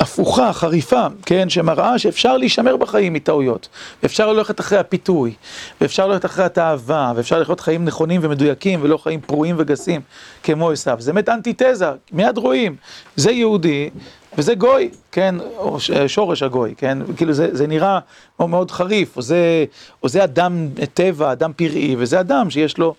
הפוכה, 0.00 0.52
חריפה, 0.52 1.06
כן, 1.26 1.48
שמראה 1.48 1.98
שאפשר 1.98 2.36
להישמר 2.36 2.76
בחיים 2.76 3.12
מטעויות, 3.12 3.68
ואפשר 4.02 4.32
ללכת 4.32 4.60
אחרי 4.60 4.78
הפיתוי, 4.78 5.34
ואפשר 5.80 6.06
ללכת 6.06 6.24
אחרי 6.24 6.44
התאווה, 6.44 7.12
ואפשר 7.16 7.40
לחיות 7.40 7.60
חיים 7.60 7.84
נכונים 7.84 8.20
ומדויקים, 8.24 8.80
ולא 8.82 8.96
חיים 8.96 9.20
פרועים 9.20 9.56
וגסים 9.58 10.00
כמו 10.42 10.70
עשיו. 10.70 10.96
זה 11.00 11.12
באמת 11.12 11.28
אנטיתזה, 11.28 11.86
מיד 12.12 12.38
רואים, 12.38 12.76
זה 13.16 13.30
יהודי 13.30 13.90
וזה 14.38 14.54
גוי, 14.54 14.90
כן, 15.12 15.34
או 15.56 15.78
שורש 16.06 16.42
הגוי, 16.42 16.74
כן, 16.76 16.98
כאילו 17.16 17.32
זה, 17.32 17.48
זה 17.52 17.66
נראה 17.66 17.98
מאוד, 18.40 18.50
מאוד 18.50 18.70
חריף, 18.70 19.16
או 19.16 19.22
זה, 19.22 19.64
או 20.02 20.08
זה 20.08 20.24
אדם 20.24 20.68
טבע, 20.94 21.32
אדם 21.32 21.52
פראי, 21.52 21.96
וזה 21.98 22.20
אדם 22.20 22.50
שיש 22.50 22.78
לו 22.78 22.94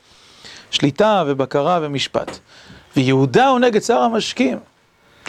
שליטה 0.71 1.23
ובקרה 1.27 1.79
ומשפט. 1.81 2.39
ויהודה 2.97 3.47
הוא 3.47 3.59
נגד 3.59 3.81
שר 3.81 3.97
המשקים. 3.97 4.57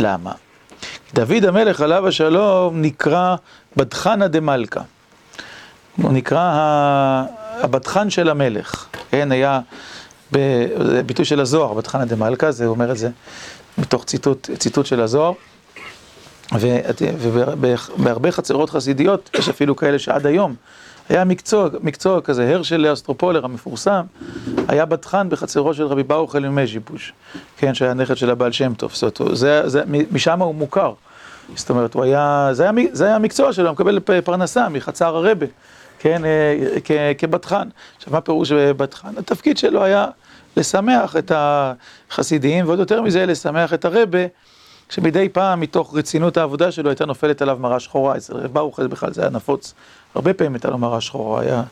למה? 0.01 0.33
דוד 1.15 1.45
המלך 1.45 1.81
עליו 1.81 2.09
השלום 2.09 2.83
נקרא 2.83 3.37
בדחנה 3.77 4.29
דמלכה. 4.29 4.81
הוא 5.97 6.13
נקרא 6.13 6.41
הבדחן 7.61 8.11
של 8.11 8.29
המלך. 8.29 8.87
כן, 9.11 9.33
היה 9.33 9.61
ביטוי 11.07 11.25
של 11.25 11.41
הזוהר, 11.41 11.75
בדחנה 11.75 12.05
דמלכה, 12.05 12.51
זה 12.51 12.67
אומר 12.67 12.91
את 12.93 12.99
זה 12.99 13.11
מתוך 13.79 14.05
ציטוט, 14.05 14.51
ציטוט 14.59 14.87
של 14.87 15.01
הזוהר. 15.01 15.33
ובהרבה 17.03 18.33
חצרות 18.33 18.71
חסידיות, 18.71 19.31
יש 19.39 19.49
אפילו 19.49 19.77
כאלה 19.77 19.99
שעד 19.99 20.27
היום, 20.27 20.55
היה 21.11 21.25
מקצוע, 21.25 21.69
מקצוע 21.83 22.21
כזה, 22.21 22.55
הרשל 22.55 22.93
אסטרופולר 22.93 23.45
המפורסם, 23.45 24.03
היה 24.69 24.85
בטחן 24.85 25.29
בחצרו 25.29 25.75
של 25.75 25.87
רבי 25.87 26.03
ברוך 26.03 26.37
אלי 26.37 26.49
מז'יבוש, 26.49 27.13
כן, 27.57 27.75
שהיה 27.75 27.95
נכד 27.95 28.17
של 28.17 28.31
הבעל 28.31 28.53
שם 28.53 28.75
טוב, 28.75 28.91
זאת 28.95 29.21
אומרת, 29.21 29.37
זה, 29.37 29.69
זה, 29.69 29.83
משם 30.13 30.43
הוא 30.43 30.55
מוכר, 30.55 30.93
זאת 31.55 31.71
אומרת, 31.71 31.95
הוא 31.95 32.05
היה, 32.05 32.49
זה 32.53 32.63
היה, 32.63 32.73
זה 32.93 33.05
היה 33.05 33.17
המקצוע 33.17 33.53
שלו, 33.53 33.67
הוא 33.67 33.73
מקבל 33.73 33.99
פרנסה 34.25 34.69
מחצר 34.69 35.17
הרבה, 35.17 35.47
כן, 35.99 36.23
כ, 36.85 36.91
כבטחן. 37.19 37.69
עכשיו, 37.97 38.13
מה 38.13 38.21
פירוש 38.21 38.53
בטחן? 38.53 39.19
התפקיד 39.19 39.59
שלו 39.59 39.85
היה 39.85 40.07
לשמח 40.57 41.17
את 41.17 41.33
החסידים, 41.35 42.67
ועוד 42.67 42.79
יותר 42.79 43.03
מזה, 43.03 43.27
לשמח 43.27 43.75
את 43.75 43.85
הרבה. 43.85 44.19
שמדי 44.91 45.29
פעם 45.29 45.61
מתוך 45.61 45.97
רצינות 45.97 46.37
העבודה 46.37 46.73
שלו 46.73 46.91
הייתה 46.91 47.07
נופלת 47.07 47.43
עליו 47.43 47.59
מראה 47.61 47.81
שחורה, 47.81 48.17
אצל 48.17 48.37
רב 48.37 48.53
ברוך 48.53 48.81
בכלל 48.81 49.13
זה 49.13 49.21
היה 49.21 49.31
נפוץ, 49.31 49.75
הרבה 50.15 50.35
פעמים 50.35 50.55
הייתה 50.55 50.71
לו 50.71 50.79
מראה 50.79 51.01
שחורה, 51.01 51.41
היה 51.41 51.63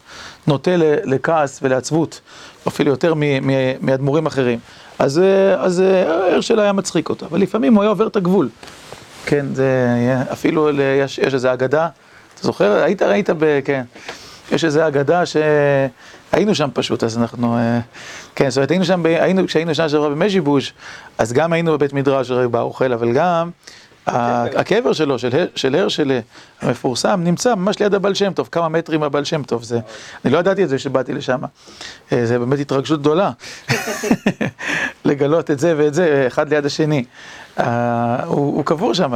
נוטה 0.46 0.70
לכעס 1.05 1.61
ולעצבות, 1.62 2.20
אפילו 2.68 2.90
יותר 2.90 3.14
מאדמו"רים 3.81 4.27
אחרים. 4.27 4.59
אז, 4.98 5.20
אז 5.59 5.83
הרשל 6.07 6.61
היה 6.61 6.72
מצחיק 6.72 7.09
אותו, 7.09 7.27
אבל 7.27 7.40
לפעמים 7.40 7.74
הוא 7.74 7.83
היה 7.83 7.90
עובר 7.90 8.07
את 8.07 8.16
הגבול. 8.16 8.48
כן, 9.27 9.46
זה 9.55 10.16
אפילו 10.33 10.70
יש, 10.81 11.18
יש 11.18 11.35
איזו 11.35 11.53
אגדה, 11.53 11.88
אתה 12.35 12.42
זוכר? 12.42 12.83
היית, 12.83 13.03
ראית 13.03 13.31
ב... 13.31 13.61
כן. 13.64 13.83
יש 14.53 14.64
איזו 14.64 14.87
אגדה 14.87 15.22
שהיינו 15.27 16.55
שם 16.55 16.68
פשוט, 16.72 17.05
אז 17.05 17.18
אנחנו... 17.18 17.59
כן, 18.35 18.51
זאת 18.51 18.57
אומרת, 18.57 18.70
היינו 18.70 18.85
שם, 18.85 19.07
היינו, 19.07 19.46
כשהיינו 19.46 19.74
שנה 19.74 19.88
שעברה 19.88 20.09
במז'יבוש, 20.09 20.72
אז 21.18 21.33
גם 21.33 21.53
היינו 21.53 21.72
בבית 21.72 21.92
מדרש 21.92 22.29
של 22.29 22.35
רבי 22.35 22.48
ברוכל, 22.48 22.92
אבל 22.92 23.12
גם 23.12 23.51
הקבר 24.57 24.92
שלו, 24.92 25.18
של, 25.18 25.47
של 25.55 25.75
הרשל 25.75 26.21
המפורסם, 26.61 27.21
נמצא 27.25 27.55
ממש 27.55 27.79
ליד 27.81 27.94
הבעל 27.94 28.14
שם 28.14 28.33
טוב, 28.33 28.49
כמה 28.53 28.68
מטרים 28.68 29.01
מהבעל 29.01 29.25
שם 29.25 29.42
טוב. 29.42 29.62
זה, 29.62 29.79
אני 30.25 30.33
לא 30.33 30.38
ידעתי 30.38 30.64
את 30.64 30.68
זה 30.68 30.79
שבאתי 30.79 31.12
לשם. 31.12 31.40
זה 32.11 32.38
באמת 32.38 32.59
התרגשות 32.59 33.01
גדולה, 33.01 33.31
לגלות 35.09 35.51
את 35.51 35.59
זה 35.59 35.75
ואת 35.77 35.94
זה, 35.94 36.25
אחד 36.27 36.49
ליד 36.49 36.66
השני. 36.66 37.05
Uh, 37.59 37.62
הוא, 38.25 38.64
קבור 38.64 38.94
שם, 38.94 39.12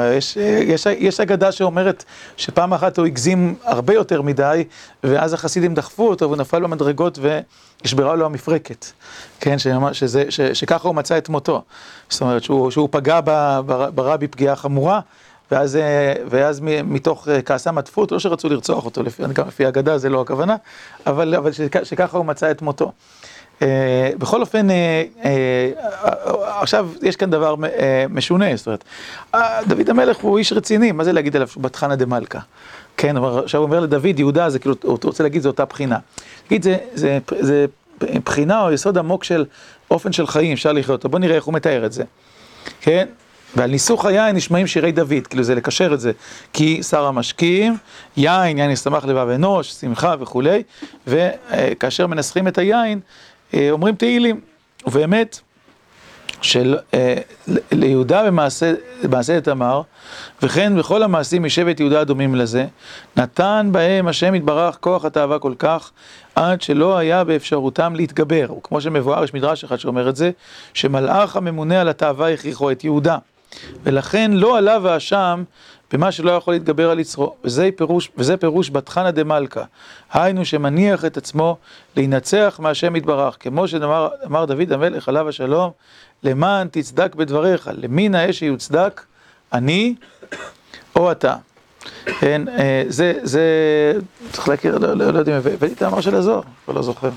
יש, 0.98 1.20
אגדה 1.20 1.52
שאומרת 1.52 2.04
שפעם 2.36 2.74
אחת 2.74 2.98
הוא 2.98 3.06
הגזים 3.06 3.54
הרבה 3.64 3.94
יותר 3.94 4.22
מדי, 4.22 4.64
ואז 5.04 5.32
החסידים 5.32 5.74
דחפו 5.74 6.08
אותו 6.08 6.24
והוא 6.24 6.36
נפל 6.36 6.60
במדרגות 6.62 7.18
ונשברה 7.82 8.14
לו 8.14 8.26
המפרקת, 8.26 8.86
כן, 9.40 9.56
שככה 10.52 10.88
הוא 10.88 10.94
מצא 10.94 11.18
את 11.18 11.28
מותו, 11.28 11.62
זאת 12.08 12.20
אומרת 12.20 12.42
שהוא, 12.42 12.88
פגע 12.90 13.20
ברבי 13.94 14.28
פגיעה 14.28 14.56
חמורה, 14.56 15.00
ואז, 15.50 15.78
ואז 16.30 16.60
מתוך 16.84 17.28
כעסם 17.44 17.78
עטפו 17.78 18.00
אותו, 18.00 18.14
לא 18.14 18.18
שרצו 18.18 18.48
לרצוח 18.48 18.84
אותו, 18.84 19.02
לפי, 19.02 19.22
גם 19.32 19.48
לפי 19.48 19.68
אגדה 19.68 19.98
זה 19.98 20.08
לא 20.08 20.20
הכוונה, 20.20 20.56
אבל, 21.06 21.34
אבל 21.34 21.50
שככה 21.82 22.18
הוא 22.18 22.26
מצא 22.26 22.50
את 22.50 22.62
מותו. 22.62 22.92
אה, 23.62 24.10
בכל 24.18 24.40
אופן, 24.40 24.70
אה, 24.70 25.04
אה, 25.24 25.70
עכשיו 26.60 26.88
יש 27.02 27.16
כאן 27.16 27.30
דבר 27.30 27.54
משונה, 28.10 28.56
זאת 28.56 28.66
אומרת, 28.66 28.84
דוד 29.66 29.90
המלך 29.90 30.16
הוא 30.16 30.38
איש 30.38 30.52
רציני, 30.52 30.92
מה 30.92 31.04
זה 31.04 31.12
להגיד 31.12 31.36
עליו 31.36 31.48
שהוא 31.48 31.62
בתחנה 31.62 31.96
דה 31.96 32.06
מלכה? 32.06 32.38
כן, 32.96 33.16
עכשיו 33.16 33.60
הוא 33.60 33.66
אומר 33.66 33.80
לדוד, 33.80 34.18
יהודה, 34.18 34.50
זה 34.50 34.58
כאילו, 34.58 34.74
הוא 34.82 34.98
רוצה 35.04 35.22
להגיד, 35.22 35.42
זו 35.42 35.48
אותה 35.48 35.64
בחינה. 35.64 35.98
תגיד, 36.46 36.62
זה, 36.62 36.76
זה, 36.94 37.18
זה 37.40 37.66
בחינה 38.24 38.62
או 38.62 38.72
יסוד 38.72 38.98
עמוק 38.98 39.24
של 39.24 39.44
אופן 39.90 40.12
של 40.12 40.26
חיים, 40.26 40.52
אפשר 40.52 40.72
לחיות 40.72 40.98
אותו, 40.98 41.08
בוא 41.08 41.18
נראה 41.18 41.36
איך 41.36 41.44
הוא 41.44 41.54
מתאר 41.54 41.86
את 41.86 41.92
זה, 41.92 42.04
כן? 42.80 43.06
ועל 43.56 43.70
ניסוך 43.70 44.04
היין 44.04 44.36
נשמעים 44.36 44.66
שירי 44.66 44.92
דוד, 44.92 45.26
כאילו 45.30 45.42
זה 45.42 45.54
לקשר 45.54 45.94
את 45.94 46.00
זה, 46.00 46.12
כי 46.52 46.82
שר 46.82 47.04
המשקים, 47.04 47.76
יין, 48.16 48.58
יין 48.58 48.70
ישמח 48.70 49.04
לבב 49.04 49.28
אנוש, 49.28 49.72
שמחה 49.72 50.14
וכולי, 50.20 50.62
וכאשר 51.06 52.06
מנסחים 52.06 52.48
את 52.48 52.58
היין, 52.58 53.00
אומרים 53.70 53.94
תהילים, 53.94 54.40
ובאמת, 54.86 55.40
של, 56.42 56.76
אה, 56.94 57.14
במעשה, 59.02 59.40
תמר, 59.40 59.82
וכן 60.42 60.78
בכל 60.78 61.02
המעשים 61.02 61.42
משבט 61.42 61.80
יהודה 61.80 62.00
הדומים 62.00 62.34
לזה, 62.34 62.66
נתן 63.16 63.68
בהם 63.72 64.08
השם 64.08 64.34
יתברך 64.34 64.76
כוח 64.80 65.04
התאווה 65.04 65.38
כל 65.38 65.54
כך, 65.58 65.90
עד 66.34 66.62
שלא 66.62 66.98
היה 66.98 67.24
באפשרותם 67.24 67.94
להתגבר. 67.96 68.46
וכמו 68.58 68.80
שמבואר, 68.80 69.24
יש 69.24 69.34
מדרש 69.34 69.64
אחד 69.64 69.76
שאומר 69.76 70.08
את 70.08 70.16
זה, 70.16 70.30
שמלאך 70.74 71.36
הממונה 71.36 71.80
על 71.80 71.88
התאווה 71.88 72.32
הכריחו 72.32 72.70
את 72.70 72.84
יהודה. 72.84 73.18
ולכן 73.82 74.30
לא 74.30 74.58
עלה 74.58 74.78
ואשם 74.82 75.42
במה 75.92 76.12
שלא 76.12 76.30
יכול 76.30 76.54
להתגבר 76.54 76.90
על 76.90 76.98
יצרו, 76.98 77.34
וזה 77.44 77.68
פירוש, 77.76 78.10
וזה 78.16 78.36
פירוש 78.36 78.70
בתחנה 78.70 79.10
דמלכה, 79.10 79.64
היינו 80.12 80.44
שמניח 80.44 81.04
את 81.04 81.16
עצמו 81.16 81.56
להינצח 81.96 82.56
מהשם 82.62 82.96
יתברך, 82.96 83.36
כמו 83.40 83.68
שאמר 83.68 84.44
דוד 84.44 84.72
המלך 84.72 85.08
עליו 85.08 85.28
השלום, 85.28 85.70
למען 86.22 86.68
תצדק 86.70 87.14
בדבריך, 87.14 87.70
למין 87.72 88.14
האש 88.14 88.38
שיוצדק, 88.38 89.02
אני 89.52 89.94
או 90.96 91.12
אתה. 91.12 91.36
כן, 92.20 92.48
אה, 92.48 92.84
זה, 92.88 93.14
זה, 93.22 93.42
צריך 94.32 94.48
להכיר, 94.48 94.78
לא, 94.78 94.94
לא, 94.94 95.10
לא 95.10 95.18
יודע 95.18 95.32
אם 95.32 95.36
הבאתי 95.36 95.72
את 95.72 95.82
המאמר 95.82 96.00
של 96.00 96.14
הזוהר, 96.14 96.42
כבר 96.64 96.74
לא 96.74 96.82
זוכר. 96.82 97.10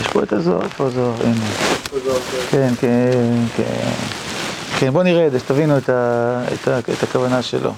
יש 0.00 0.06
פה 0.12 0.22
את 0.22 0.32
הזוהר, 0.32 0.62
איפה 0.62 0.86
הזוהר? 0.86 1.14
הנה. 1.22 1.46
כן, 2.50 2.74
כן, 2.80 3.44
כן. 3.56 4.27
כן, 4.80 4.90
בואו 4.90 5.04
נראה 5.04 5.26
את 5.26 5.32
זה, 5.32 5.38
שתבינו 5.38 5.78
את, 5.78 5.88
ה, 5.88 6.42
את, 6.54 6.68
ה, 6.68 6.78
את 6.78 7.02
הכוונה 7.02 7.42
שלו. 7.42 7.72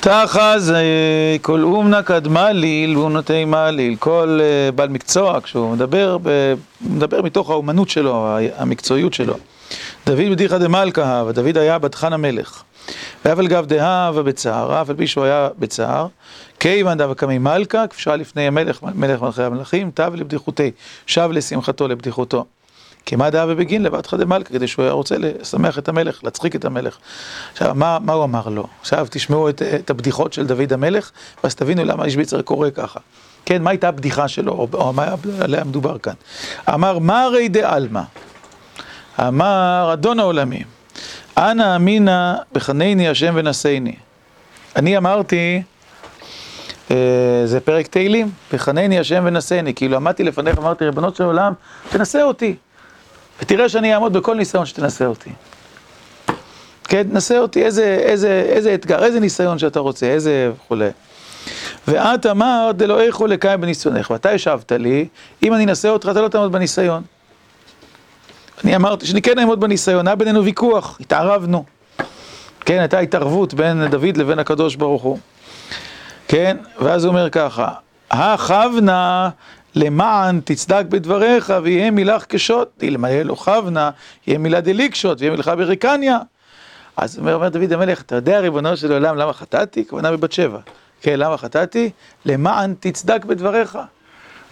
תחז 0.00 0.72
כל 1.42 1.62
אומנה 1.62 2.02
קדמה 2.02 2.52
ליל 2.52 2.96
והוא 2.96 3.10
נוטה 3.10 3.44
מליל, 3.44 3.96
כל 3.98 4.38
אה, 4.42 4.72
בעל 4.72 4.88
מקצוע 4.88 5.40
כשהוא 5.40 5.72
מדבר, 5.72 6.16
מדבר 6.80 7.22
מתוך 7.22 7.50
האומנות 7.50 7.88
שלו, 7.88 8.28
המקצועיות 8.56 9.14
שלו. 9.14 9.34
דוד 10.06 10.30
בדיחא 10.30 10.58
דמלכה, 10.58 11.22
ודוד 11.26 11.58
היה 11.58 11.78
בתחן 11.78 12.12
המלך. 12.12 12.62
ואבל 13.24 13.46
גב 13.46 13.66
דהבה 13.66 14.22
בצער, 14.22 14.82
אף 14.82 14.90
על 14.90 14.96
פי 14.96 15.06
שהוא 15.06 15.24
היה 15.24 15.48
בצער, 15.58 16.06
כיוון 16.60 16.98
דאבה 16.98 17.14
קמי 17.14 17.38
מלכה, 17.38 17.86
כפי 17.86 18.02
שהיה 18.02 18.16
לפני 18.16 18.46
המלך, 18.46 18.82
מלך 18.82 19.22
מלכי 19.22 19.42
המלכים, 19.42 19.90
תב 19.94 20.12
לבדיחותי, 20.14 20.70
שב 21.06 21.28
לשמחתו, 21.32 21.88
לבדיחותו. 21.88 22.44
כי 23.06 23.16
מה 23.16 23.30
דאבה 23.30 23.54
בגין 23.54 23.82
לבדך 23.82 24.14
דמלכה, 24.14 24.52
כדי 24.52 24.66
שהוא 24.66 24.82
היה 24.82 24.92
רוצה 24.92 25.16
לשמח 25.18 25.78
את 25.78 25.88
המלך, 25.88 26.24
להצחיק 26.24 26.56
את 26.56 26.64
המלך. 26.64 26.96
עכשיו, 27.52 27.74
מה, 27.74 27.98
מה 28.00 28.12
הוא 28.12 28.24
אמר 28.24 28.48
לו? 28.48 28.66
עכשיו 28.80 29.06
תשמעו 29.10 29.48
את, 29.48 29.62
את 29.62 29.90
הבדיחות 29.90 30.32
של 30.32 30.46
דוד 30.46 30.72
המלך, 30.72 31.10
ואז 31.44 31.54
תבינו 31.54 31.84
למה 31.84 32.04
איש 32.04 32.16
ביצר 32.16 32.42
קורא 32.42 32.70
ככה. 32.70 33.00
כן, 33.44 33.62
מה 33.62 33.70
הייתה 33.70 33.88
הבדיחה 33.88 34.28
שלו, 34.28 34.52
או, 34.52 34.68
או 34.72 34.92
מה 34.92 35.14
עליה 35.40 35.64
מדובר 35.64 35.98
כאן? 35.98 36.12
אמר, 36.74 36.98
מה 36.98 37.22
הרי 37.22 37.48
דעלמא? 37.48 38.02
אמר, 39.20 39.90
אדון 39.92 40.20
העולמים, 40.20 40.66
אנא 41.38 41.76
אמינא 41.76 42.34
בחנני 42.52 43.08
השם 43.08 43.32
ונשאני. 43.36 43.96
אני 44.76 44.96
אמרתי, 44.96 45.62
אה, 46.90 46.96
זה 47.44 47.60
פרק 47.60 47.86
תהילים, 47.86 48.30
בחנני 48.52 48.98
השם 48.98 49.22
ונשאני, 49.26 49.74
כאילו 49.74 49.96
עמדתי 49.96 50.24
לפניך, 50.24 50.58
אמרתי, 50.58 50.84
ריבונות 50.84 51.16
של 51.16 51.24
עולם, 51.24 51.52
תנסה 51.88 52.22
אותי, 52.22 52.56
ותראה 53.42 53.68
שאני 53.68 53.94
אעמוד 53.94 54.12
בכל 54.12 54.34
ניסיון 54.36 54.66
שתנסה 54.66 55.06
אותי. 55.06 55.30
כן, 56.84 57.02
תנסה 57.02 57.38
אותי, 57.38 57.64
איזה, 57.64 57.84
איזה, 57.84 58.44
איזה 58.48 58.74
אתגר, 58.74 59.04
איזה 59.04 59.20
ניסיון 59.20 59.58
שאתה 59.58 59.80
רוצה, 59.80 60.06
איזה 60.06 60.50
וכולי. 60.56 60.88
ואת 61.88 62.26
אמרת, 62.26 62.76
דלא 62.76 63.00
איכו 63.00 63.26
לקיים 63.26 63.60
בניסיונך, 63.60 64.10
ואתה 64.10 64.30
השבת 64.30 64.72
לי, 64.72 65.08
אם 65.42 65.54
אני 65.54 65.64
אנסה 65.64 65.88
אותך, 65.88 66.08
אתה 66.10 66.20
לא 66.20 66.28
תעמוד 66.28 66.52
בניסיון. 66.52 67.02
אני 68.64 68.76
אמרתי 68.76 69.06
שאני 69.06 69.22
כן 69.22 69.38
אעמוד 69.38 69.60
בניסיון, 69.60 70.06
היה 70.06 70.16
בינינו 70.16 70.44
ויכוח, 70.44 70.98
התערבנו. 71.00 71.64
כן, 72.60 72.78
הייתה 72.78 72.98
התערבות 72.98 73.54
בין 73.54 73.86
דוד 73.86 74.16
לבין 74.16 74.38
הקדוש 74.38 74.76
ברוך 74.76 75.02
הוא. 75.02 75.18
כן, 76.28 76.56
ואז 76.80 77.04
הוא 77.04 77.10
אומר 77.10 77.30
ככה, 77.30 77.68
הכוונה 78.10 79.30
למען 79.76 80.40
תצדק 80.44 80.84
בדבריך 80.88 81.52
ויהיה 81.62 81.90
מילך 81.90 82.24
כשוט, 82.28 82.84
אלמלא 82.84 83.22
לא 83.22 83.34
כוונה, 83.34 83.90
יהיה 84.26 84.38
מילה 84.38 84.60
דליקשוט 84.60 85.20
ויהיה 85.20 85.32
מלכה 85.32 85.56
בריקניה. 85.56 86.18
אז 86.96 87.18
אומר, 87.18 87.34
אומר 87.34 87.48
דוד 87.48 87.72
המלך, 87.72 88.02
אתה 88.02 88.14
יודע 88.14 88.40
ריבונו 88.40 88.76
של 88.76 88.92
עולם 88.92 89.16
למה 89.16 89.32
חטאתי? 89.32 89.84
כוונה 89.88 90.12
בבת 90.12 90.32
שבע. 90.32 90.58
כן, 91.02 91.18
למה 91.18 91.36
חטאתי? 91.36 91.90
למען 92.24 92.74
תצדק 92.80 93.24
בדבריך. 93.24 93.78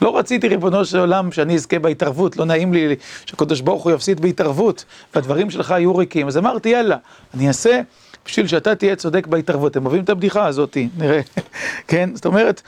לא 0.03 0.19
רציתי, 0.19 0.49
ריבונו 0.49 0.85
של 0.85 0.99
עולם, 0.99 1.33
שאני 1.33 1.55
אזכה 1.55 1.79
בהתערבות, 1.79 2.37
לא 2.37 2.45
נעים 2.45 2.73
לי 2.73 2.97
שקדוש 3.27 3.61
ברוך 3.61 3.83
הוא 3.83 3.93
יפסיד 3.93 4.21
בהתערבות, 4.21 4.85
והדברים 5.15 5.51
שלך 5.51 5.71
יהיו 5.71 5.97
ריקים. 5.97 6.27
אז 6.27 6.39
אמרתי, 6.39 6.69
יאללה, 6.69 6.97
אני 7.35 7.49
אעשה 7.49 7.81
בשביל 8.25 8.47
שאתה 8.47 8.75
תהיה 8.75 8.97
צודק 8.97 9.27
בהתערבות. 9.27 9.73
אתם 9.73 9.87
אוהבים 9.87 10.05
את 10.05 10.11
הבדיחה 10.11 10.47
הזאתי, 10.47 10.89
נראה. 10.99 11.21
כן? 11.89 12.11
זאת 12.15 12.27
אומרת, 12.27 12.63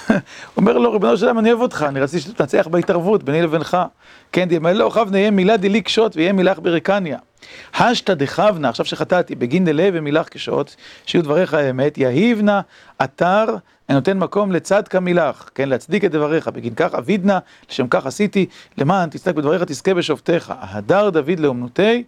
אומר 0.56 0.78
לו, 0.78 0.92
ריבונו 0.92 1.16
של 1.16 1.24
עולם, 1.24 1.38
אני 1.38 1.52
אוהב 1.52 1.60
אותך, 1.62 1.86
אני 1.88 2.00
רציתי 2.00 2.20
שתנצח 2.20 2.68
בהתערבות 2.70 3.22
ביני 3.22 3.42
לבינך. 3.42 3.76
כן, 4.32 4.48
דמלא 4.48 4.72
לא 4.72 4.90
כוונה, 4.94 5.18
יהיה 5.18 5.30
מילה 5.30 5.56
דליק 5.56 5.84
קשות 5.86 6.16
ויהיה 6.16 6.32
מילך 6.32 6.58
בריקניה. 6.62 7.18
השתא 7.74 8.14
דכוונה, 8.14 8.68
עכשיו 8.68 8.86
שחטאתי, 8.86 9.34
בגין 9.34 9.64
דלה 9.64 9.88
ומילך 9.92 10.28
קשות, 10.28 10.76
שיהיו 11.06 11.24
דבריך 11.24 11.54
האמת, 11.54 11.98
יהיבנה 11.98 12.60
אתר 13.04 13.56
נותן 13.88 14.18
מקום 14.18 14.52
לצד 14.52 14.88
כמילך, 14.88 15.50
כן, 15.54 15.68
להצדיק 15.68 16.04
את 16.04 16.10
דבריך, 16.10 16.48
בגין 16.48 16.74
כך 16.76 16.94
אבידנה, 16.94 17.38
לשם 17.70 17.86
כך 17.88 18.06
עשיתי, 18.06 18.46
למען 18.78 19.08
תצדק 19.10 19.34
בדבריך, 19.34 19.62
תזכה 19.62 19.94
בשופטיך. 19.94 20.52
הדר 20.60 21.10
דוד 21.10 21.38
לאומנותי, 21.38 22.04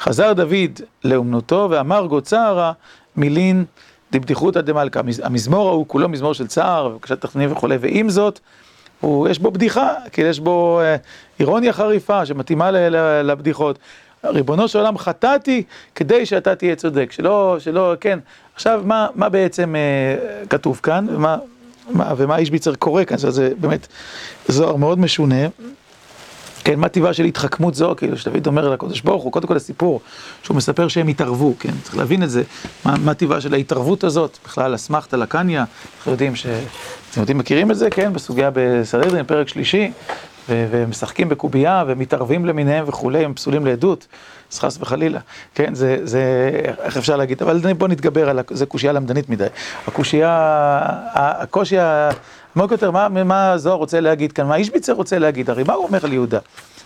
חזר 0.00 0.32
דוד 0.32 0.80
לאומנותו, 1.04 1.68
ואמר 1.70 2.06
גו 2.06 2.20
צערה 2.20 2.72
מילין 3.16 3.64
דבדיחותא 4.12 4.60
דמלכה. 4.60 5.00
המזמור 5.22 5.68
ההוא 5.68 5.84
כולו 5.88 6.08
מזמור 6.08 6.34
של 6.34 6.46
צער, 6.46 6.86
ובקשת 6.86 7.20
תכנונים 7.20 7.52
וכולי, 7.52 7.76
ועם 7.80 8.10
זאת, 8.10 8.40
הוא, 9.00 9.28
יש 9.28 9.38
בו 9.38 9.50
בדיחה, 9.50 9.94
כי 10.12 10.22
יש 10.22 10.40
בו 10.40 10.80
אה, 10.80 10.96
אירוניה 11.40 11.72
חריפה 11.72 12.26
שמתאימה 12.26 12.70
לבדיחות. 13.22 13.78
ריבונו 14.24 14.68
של 14.68 14.78
עולם, 14.78 14.98
חטאתי 14.98 15.62
כדי 15.94 16.26
שאתה 16.26 16.54
תהיה 16.54 16.76
צודק, 16.76 17.12
שלא, 17.12 17.56
שלא, 17.58 17.94
כן. 18.00 18.18
עכשיו, 18.54 18.82
מה, 18.84 19.06
מה 19.14 19.28
בעצם 19.28 19.76
אה, 19.76 20.46
כתוב 20.50 20.80
כאן, 20.82 21.06
ומה, 21.10 21.36
מה, 21.90 22.12
ומה 22.16 22.36
איש 22.36 22.50
ביצר 22.50 22.74
קורא 22.74 23.04
כאן, 23.04 23.16
זה 23.16 23.52
באמת 23.58 23.86
זוהר 24.48 24.76
מאוד 24.76 24.98
משונה. 24.98 25.46
כן, 26.66 26.78
מה 26.80 26.88
טבעה 26.88 27.12
של 27.12 27.24
התחכמות 27.24 27.74
זו, 27.74 27.94
כאילו, 27.96 28.16
שדוד 28.16 28.46
אומר 28.46 28.68
לקדוש 28.68 29.00
ברוך 29.00 29.22
הוא, 29.22 29.32
קודם 29.32 29.48
כל 29.48 29.56
הסיפור, 29.56 30.00
שהוא 30.42 30.56
מספר 30.56 30.88
שהם 30.88 31.08
התערבו, 31.08 31.54
כן, 31.58 31.70
צריך 31.82 31.96
להבין 31.96 32.22
את 32.22 32.30
זה, 32.30 32.42
מה, 32.84 32.94
מה 33.04 33.14
טבעה 33.14 33.40
של 33.40 33.54
ההתערבות 33.54 34.04
הזאת, 34.04 34.38
בכלל 34.44 34.74
אסמכתא 34.74 35.16
לקניא, 35.16 35.60
אנחנו 35.60 36.12
יודעים 36.12 36.36
ש... 36.36 36.46
אתם 37.10 37.20
יודעים, 37.20 37.38
מכירים 37.38 37.70
את 37.70 37.76
זה, 37.76 37.90
כן, 37.90 38.12
בסוגיה 38.12 38.50
בסדרין, 38.54 39.24
פרק 39.24 39.48
שלישי, 39.48 39.90
ומשחקים 40.48 41.28
בקובייה, 41.28 41.84
ומתערבים 41.86 42.46
למיניהם 42.46 42.84
וכולי, 42.86 43.24
הם 43.24 43.34
פסולים 43.34 43.66
לעדות, 43.66 44.06
אז 44.52 44.58
חס 44.58 44.78
וחלילה, 44.80 45.20
כן, 45.54 45.74
זה, 45.74 45.98
זה, 46.04 46.50
איך 46.82 46.96
אפשר 46.96 47.16
להגיד, 47.16 47.42
אבל 47.42 47.72
בואו 47.72 47.90
נתגבר 47.90 48.28
על, 48.30 48.40
זה 48.50 48.66
קושייה 48.66 48.92
למדנית 48.92 49.30
מדי. 49.30 49.46
הקושייה, 49.86 50.78
הקושי 51.14 51.76
העמוק 52.56 52.72
יותר, 52.72 52.90
מה, 52.90 53.08
מה 53.08 53.52
הזוהר 53.52 53.76
רוצה 53.76 54.00
להגיד 54.00 54.32
כאן, 54.32 54.46
מה 54.46 54.56
איש 54.56 54.70
ביצר 54.70 54.92
רוצה 54.92 55.18
להגיד, 55.18 55.50
הרי 55.50 55.62
מה 55.66 55.74
הוא 55.74 55.84
אומר 55.84 55.98
על 56.02 56.12
יהודה? 56.12 56.38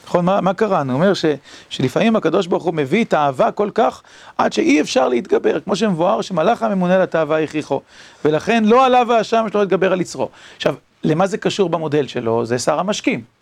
נכון, 0.06 0.24
מה, 0.24 0.40
מה 0.40 0.54
קרה? 0.54 0.83
הוא 0.83 0.92
אומר 0.92 1.14
ש, 1.14 1.24
שלפעמים 1.68 2.16
הקדוש 2.16 2.46
ברוך 2.46 2.64
הוא 2.64 2.74
מביא 2.74 3.04
את 3.04 3.12
האהבה 3.12 3.50
כל 3.50 3.70
כך, 3.74 4.02
עד 4.38 4.52
שאי 4.52 4.80
אפשר 4.80 5.09
להתגבר, 5.09 5.61
כמו 5.61 5.76
שמבואר 5.76 6.20
שמלאך 6.20 6.62
הממונה 6.62 6.98
לתאווה 6.98 7.42
הכריחו, 7.42 7.80
ולכן 8.24 8.64
לא 8.64 8.87
עליו 8.87 9.12
האשם 9.12 9.46
שלא 9.52 9.61
להתגבר 9.61 9.92
על 9.92 10.00
יצרו. 10.00 10.28
עכשיו, 10.56 10.74
למה 11.04 11.26
זה 11.26 11.38
קשור 11.38 11.68
במודל 11.68 12.06
שלו? 12.06 12.46
זה 12.46 12.59
שר 12.59 12.80
המשקים. 12.80 13.39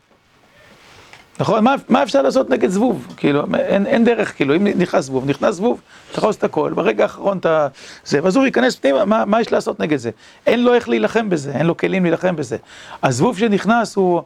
נכון? 1.41 1.65
מה, 1.65 1.75
מה 1.89 2.03
אפשר 2.03 2.23
לעשות 2.23 2.51
נגד 2.51 2.69
זבוב? 2.69 3.15
כאילו, 3.17 3.45
אין, 3.55 3.87
אין 3.87 4.05
דרך, 4.05 4.37
כאילו, 4.37 4.57
אם 4.57 4.67
נכנס 4.67 5.05
זבוב, 5.05 5.27
נכנס 5.27 5.55
זבוב, 5.55 5.81
תחוס 6.13 6.37
את 6.37 6.45
הכל, 6.45 6.73
ברגע 6.75 7.03
האחרון 7.03 7.39
אתה... 7.39 7.69
זה, 8.05 8.21
ואז 8.23 8.37
הוא 8.37 8.45
ייכנס 8.45 8.77
פנימה, 8.77 9.25
מה, 9.25 9.41
יש 9.41 9.53
לעשות 9.53 9.81
נגד 9.81 9.97
זה? 9.97 10.11
אין 10.47 10.65
לו 10.65 10.75
איך 10.75 10.89
להילחם 10.89 11.31
בזה, 11.31 11.53
אין 11.53 11.67
לו 11.67 11.77
כלים 11.77 12.03
להילחם 12.03 12.37
בזה. 12.37 12.57
הזבוב 13.03 13.39
שנכנס 13.39 13.97
הוא... 13.97 14.23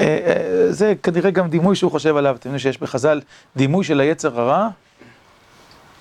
אה, 0.00 0.04
אה, 0.06 0.72
זה 0.72 0.94
כנראה 1.02 1.30
גם 1.30 1.48
דימוי 1.48 1.76
שהוא 1.76 1.90
חושב 1.90 2.16
עליו, 2.16 2.34
אתם 2.34 2.48
יודעים 2.48 2.58
שיש 2.58 2.78
בחז"ל 2.78 3.20
דימוי 3.56 3.84
של 3.84 4.00
היצר 4.00 4.40
הרע? 4.40 4.68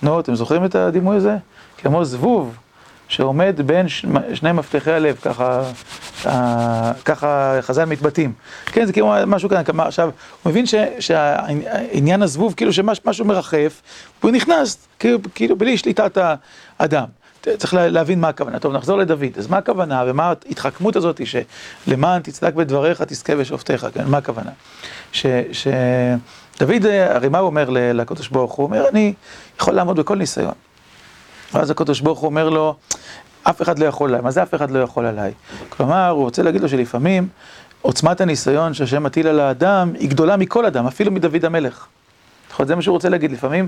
נו, 0.04 0.20
אתם 0.20 0.36
זוכרים 0.36 0.66
את 0.66 0.76
הדימוי 0.76 1.16
הזה? 1.16 1.38
כמו 1.78 2.06
זבוב 2.06 2.56
שעומד 3.08 3.62
בין 3.66 3.88
שני 4.34 4.52
מפתחי 4.54 4.92
הלב, 4.92 5.16
ככה, 5.22 5.64
ככה 7.06 7.58
חז"ל 7.62 7.86
מתבטאים. 7.86 8.34
כן, 8.66 8.86
זה 8.86 8.94
כאילו 8.94 9.14
משהו 9.28 9.50
כאן, 9.50 9.80
עכשיו, 9.80 10.10
הוא 10.44 10.52
מבין 10.52 10.66
ש, 10.66 10.76
שהעניין 11.00 12.22
הזבוב, 12.22 12.54
כאילו 12.58 12.74
שמשהו 12.74 13.26
מרחף, 13.26 13.82
והוא 14.22 14.32
נכנס, 14.32 14.78
כאילו, 15.00 15.20
כאילו 15.36 15.56
בלי 15.56 15.78
שליטת 15.78 16.18
האדם. 16.80 17.06
צריך 17.58 17.74
להבין 17.74 18.22
מה 18.22 18.28
הכוונה. 18.28 18.60
טוב, 18.60 18.74
נחזור 18.74 18.98
לדוד. 18.98 19.38
אז 19.38 19.48
מה 19.48 19.58
הכוונה 19.58 20.04
ומה 20.08 20.34
ההתחכמות 20.48 20.96
הזאת 20.96 21.22
שלמען 21.26 22.22
תצדק 22.22 22.54
בדבריך 22.54 23.02
תזכה 23.02 23.36
בשופטיך, 23.36 23.88
כן? 23.94 24.08
מה 24.08 24.18
הכוונה? 24.18 24.52
שדוד, 25.12 26.86
הרי 27.10 27.30
מה 27.30 27.38
הוא 27.38 27.46
אומר 27.46 27.70
לקדוש 27.70 28.28
ברוך 28.28 28.54
הוא? 28.54 28.68
הוא 28.68 28.76
אומר, 28.76 28.90
אני 28.90 29.14
יכול 29.60 29.74
לעמוד 29.74 30.00
בכל 30.00 30.16
ניסיון. 30.16 30.54
ואז 31.54 31.70
הקדוש 31.70 32.02
ברוך 32.02 32.20
הוא 32.20 32.26
אומר 32.26 32.50
לו, 32.50 32.76
אף 33.44 33.62
אחד 33.62 33.80
לא 33.80 33.86
יכול 33.86 34.10
עליי. 34.10 34.22
מה 34.22 34.32
זה 34.32 34.44
אף 34.44 34.56
אחד 34.56 34.72
לא 34.72 34.80
יכול 34.80 35.06
עליי? 35.06 35.32
כלומר, 35.70 36.10
הוא 36.10 36.24
רוצה 36.24 36.44
להגיד 36.44 36.62
לו 36.62 36.70
שלפעמים 36.70 37.28
עוצמת 37.82 38.22
הניסיון 38.22 38.74
שהשם 38.74 39.04
מטיל 39.04 39.28
על 39.28 39.40
האדם 39.40 39.92
היא 40.00 40.10
גדולה 40.10 40.38
מכל 40.38 40.66
אדם, 40.66 40.88
אפילו 40.88 41.12
מדוד 41.12 41.46
המלך. 41.46 41.88
יכול 42.52 42.64
להיות 42.64 42.68
זה 42.68 42.76
מה 42.76 42.82
שהוא 42.82 42.94
רוצה 42.94 43.10
להגיד, 43.10 43.32
לפעמים 43.32 43.68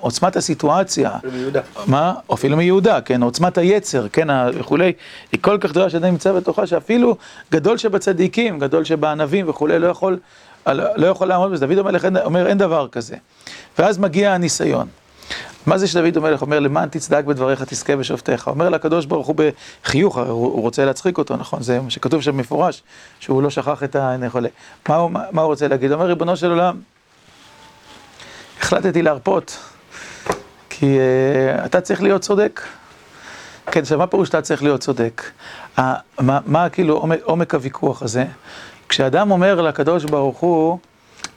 עוצמת 0.00 0.36
הסיטואציה, 0.36 1.16
אפילו 1.16 1.32
מיהודה. 1.32 1.60
מה? 1.86 2.14
אפילו 2.32 2.56
מיהודה, 2.56 3.00
כן, 3.00 3.22
עוצמת 3.22 3.58
היצר, 3.58 4.08
כן, 4.08 4.28
וכולי, 4.54 4.92
היא 5.32 5.40
כל 5.40 5.58
כך 5.60 5.70
גדולה 5.70 5.90
שאדם 5.90 6.08
נמצא 6.08 6.32
בתוכה, 6.32 6.66
שאפילו 6.66 7.16
גדול 7.52 7.76
שבצדיקים, 7.76 8.58
גדול 8.58 8.84
שבענבים 8.84 9.48
וכולי, 9.48 9.78
לא 9.78 9.86
יכול, 9.86 10.18
לא 10.66 11.06
יכול 11.06 11.28
לעמוד 11.28 11.52
בזה. 11.52 11.66
דוד 11.66 11.78
המלך 11.78 12.06
אומר, 12.24 12.46
אין 12.46 12.58
דבר 12.58 12.88
כזה. 12.88 13.16
ואז 13.78 13.98
מגיע 13.98 14.32
הניסיון. 14.32 14.86
מה 15.66 15.78
זה 15.78 15.88
שדוד 15.88 16.16
המלך 16.16 16.42
אומר, 16.42 16.60
למען 16.60 16.88
תצדק 16.88 17.24
בדבריך 17.24 17.62
תזכה 17.62 17.96
בשופטיך? 17.96 18.46
אומר 18.46 18.68
לקדוש 18.68 19.06
ברוך 19.06 19.26
הוא 19.26 19.36
בחיוך, 19.84 20.18
הרי 20.18 20.28
הוא, 20.28 20.62
רוצה 20.62 20.84
להצחיק 20.84 21.18
אותו, 21.18 21.36
נכון? 21.36 21.62
זה 21.62 21.80
מה 21.80 21.90
שכתוב 21.90 22.22
שם 22.22 22.36
מפורש, 22.36 22.82
שהוא 23.20 23.42
לא 23.42 23.50
שכח 23.50 23.82
את 23.82 23.96
החולה. 23.98 24.48
מה, 24.88 24.96
הוא- 24.96 25.10
מה, 25.10 25.42
הוא 25.42 25.50
רוצה 25.50 25.68
להגיד? 25.68 25.92
אומר, 25.92 26.06
ריבונו 26.06 26.36
של 26.36 26.50
עולם, 26.50 26.76
החלטתי 28.60 29.02
להרפות, 29.02 29.58
כי 30.70 30.98
uh, 30.98 31.64
אתה 31.64 31.80
צריך 31.80 32.02
להיות 32.02 32.22
צודק. 32.22 32.60
כן, 33.70 33.80
עכשיו, 33.80 33.98
מה 33.98 34.06
פירוש 34.06 34.28
שאתה 34.28 34.42
צריך 34.42 34.62
להיות 34.62 34.80
צודק? 34.80 35.22
Uh, 35.78 35.80
מה, 36.20 36.38
מה 36.46 36.68
כאילו 36.68 36.96
עומק, 36.96 37.18
עומק 37.22 37.54
הוויכוח 37.54 38.02
הזה? 38.02 38.24
כשאדם 38.88 39.30
אומר 39.30 39.60
לקדוש 39.60 40.04
ברוך 40.04 40.38
הוא, 40.38 40.78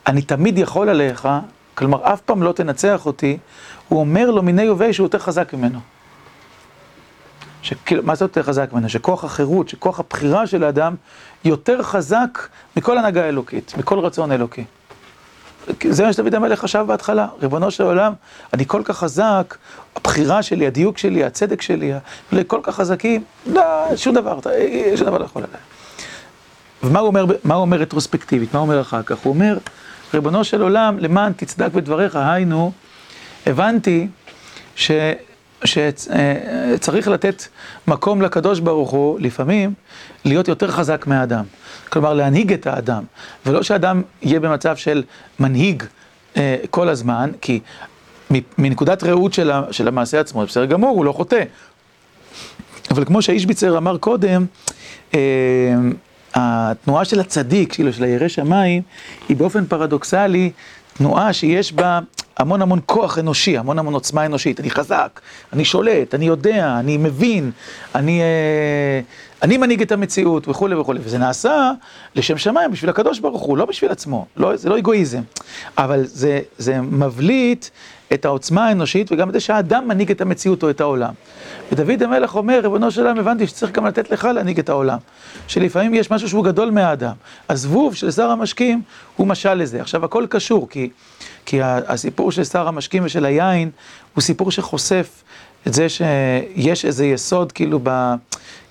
אני 0.06 0.22
תמיד 0.22 0.58
יכול 0.58 0.88
עליך, 0.88 1.28
כלומר, 1.74 2.12
אף 2.12 2.20
פעם 2.20 2.42
לא 2.42 2.52
תנצח 2.52 3.06
אותי, 3.06 3.38
הוא 3.88 4.00
אומר 4.00 4.30
לו 4.30 4.42
מיני 4.42 4.62
יובי 4.62 4.92
שהוא 4.92 5.04
יותר 5.04 5.18
חזק 5.18 5.54
ממנו. 5.54 5.78
שכאילו, 7.62 8.02
מה 8.02 8.14
זה 8.14 8.24
יותר 8.24 8.42
חזק 8.42 8.72
ממנו? 8.72 8.88
שכוח 8.88 9.24
החירות, 9.24 9.68
שכוח 9.68 10.00
הבחירה 10.00 10.46
של 10.46 10.64
האדם 10.64 10.94
יותר 11.44 11.82
חזק 11.82 12.48
מכל 12.76 12.98
הנהגה 12.98 13.28
אלוקית, 13.28 13.74
מכל 13.78 13.98
רצון 13.98 14.32
אלוקי. 14.32 14.64
זה 15.90 16.04
מה 16.04 16.12
שדוד 16.12 16.34
המלך 16.34 16.60
חשב 16.60 16.84
בהתחלה, 16.88 17.26
ריבונו 17.42 17.70
של 17.70 17.84
עולם, 17.84 18.12
אני 18.52 18.66
כל 18.66 18.82
כך 18.84 18.98
חזק, 18.98 19.56
הבחירה 19.96 20.42
שלי, 20.42 20.66
הדיוק 20.66 20.98
שלי, 20.98 21.24
הצדק 21.24 21.62
שלי, 21.62 21.92
כל 22.46 22.60
כך 22.62 22.74
חזקים, 22.74 23.24
לא, 23.46 23.62
שום 23.96 24.14
דבר, 24.14 24.38
שום 24.96 25.06
דבר 25.06 25.18
לא 25.18 25.24
יכול 25.24 25.42
עליי. 25.42 25.60
ומה 26.82 26.98
הוא 26.98 27.06
אומר, 27.06 27.26
מה 27.44 27.54
הוא 27.54 27.60
אומר 27.60 27.76
רטרוספקטיבית, 27.76 28.54
מה 28.54 28.60
הוא 28.60 28.68
אומר 28.68 28.80
אחר 28.80 29.02
כך? 29.02 29.18
הוא 29.18 29.34
אומר, 29.34 29.58
ריבונו 30.14 30.44
של 30.44 30.62
עולם, 30.62 30.98
למען 30.98 31.32
תצדק 31.32 31.72
בדבריך, 31.72 32.16
היינו, 32.16 32.72
הבנתי 33.46 34.08
ש... 34.76 34.90
שצריך 35.64 37.08
לתת 37.08 37.42
מקום 37.86 38.22
לקדוש 38.22 38.60
ברוך 38.60 38.90
הוא, 38.90 39.20
לפעמים, 39.20 39.74
להיות 40.24 40.48
יותר 40.48 40.70
חזק 40.70 41.06
מהאדם. 41.06 41.44
כלומר, 41.88 42.14
להנהיג 42.14 42.52
את 42.52 42.66
האדם, 42.66 43.04
ולא 43.46 43.62
שהאדם 43.62 44.02
יהיה 44.22 44.40
במצב 44.40 44.76
של 44.76 45.02
מנהיג 45.40 45.82
אה, 46.36 46.56
כל 46.70 46.88
הזמן, 46.88 47.30
כי 47.40 47.60
מנקודת 48.58 49.04
ראות 49.04 49.32
של, 49.32 49.50
של 49.70 49.88
המעשה 49.88 50.20
עצמו, 50.20 50.46
בסדר 50.46 50.64
גמור, 50.64 50.96
הוא 50.96 51.04
לא 51.04 51.12
חוטא. 51.12 51.42
אבל 52.90 53.04
כמו 53.04 53.22
שהאישביצר 53.22 53.78
אמר 53.78 53.98
קודם, 53.98 54.46
אה, 55.14 55.20
התנועה 56.34 57.04
של 57.04 57.20
הצדיק, 57.20 57.72
כאילו 57.72 57.92
של 57.92 58.04
הירא 58.04 58.28
שמיים, 58.28 58.82
היא 59.28 59.36
באופן 59.36 59.66
פרדוקסלי 59.66 60.50
תנועה 60.94 61.32
שיש 61.32 61.72
בה 61.72 62.00
המון 62.36 62.62
המון 62.62 62.80
כוח 62.86 63.18
אנושי, 63.18 63.58
המון 63.58 63.78
המון 63.78 63.94
עוצמה 63.94 64.26
אנושית. 64.26 64.60
אני 64.60 64.70
חזק, 64.70 65.20
אני 65.52 65.64
שולט, 65.64 66.14
אני 66.14 66.24
יודע, 66.24 66.76
אני 66.78 66.96
מבין, 66.96 67.50
אני, 67.94 68.20
אה, 68.20 69.00
אני 69.42 69.56
מנהיג 69.56 69.82
את 69.82 69.92
המציאות 69.92 70.48
וכולי 70.48 70.74
וכולי. 70.74 71.00
וזה 71.02 71.18
נעשה 71.18 71.72
לשם 72.14 72.38
שמיים, 72.38 72.70
בשביל 72.70 72.90
הקדוש 72.90 73.18
ברוך 73.18 73.42
הוא, 73.42 73.58
לא 73.58 73.64
בשביל 73.64 73.90
עצמו, 73.90 74.26
לא, 74.36 74.56
זה 74.56 74.68
לא 74.68 74.78
אגואיזם. 74.78 75.22
אבל 75.78 76.04
זה, 76.04 76.40
זה 76.58 76.80
מבליט 76.80 77.66
את 78.14 78.24
העוצמה 78.24 78.66
האנושית 78.66 79.12
וגם 79.12 79.28
את 79.28 79.34
זה 79.34 79.40
שהאדם 79.40 79.88
מנהיג 79.88 80.10
את 80.10 80.20
המציאות 80.20 80.62
או 80.62 80.70
את 80.70 80.80
העולם. 80.80 81.12
ודוד 81.72 82.02
המלך 82.02 82.34
אומר, 82.34 82.60
ריבונו 82.62 82.90
של 82.90 83.00
עולם, 83.00 83.18
הבנתי 83.18 83.46
שצריך 83.46 83.72
גם 83.72 83.86
לתת 83.86 84.10
לך 84.10 84.24
להנהיג 84.24 84.58
את 84.58 84.68
העולם. 84.68 84.98
שלפעמים 85.48 85.94
יש 85.94 86.10
משהו 86.10 86.28
שהוא 86.28 86.44
גדול 86.44 86.70
מהאדם. 86.70 87.14
הזבוב 87.48 87.94
של 87.94 88.10
שר 88.10 88.30
המשקים 88.30 88.82
הוא 89.16 89.26
משל 89.26 89.54
לזה. 89.54 89.80
עכשיו, 89.80 90.04
הכל 90.04 90.26
קשור, 90.28 90.68
כי, 90.68 90.90
כי 91.46 91.58
הסיפור 91.62 92.32
של 92.32 92.44
שר 92.44 92.68
המשקים 92.68 93.04
ושל 93.04 93.24
היין 93.24 93.70
הוא 94.14 94.22
סיפור 94.22 94.50
שחושף 94.50 95.21
את 95.66 95.74
זה 95.74 95.86
שיש 95.88 96.84
איזה 96.84 97.06
יסוד 97.06 97.52
כאילו, 97.52 97.80
ב, 97.82 98.14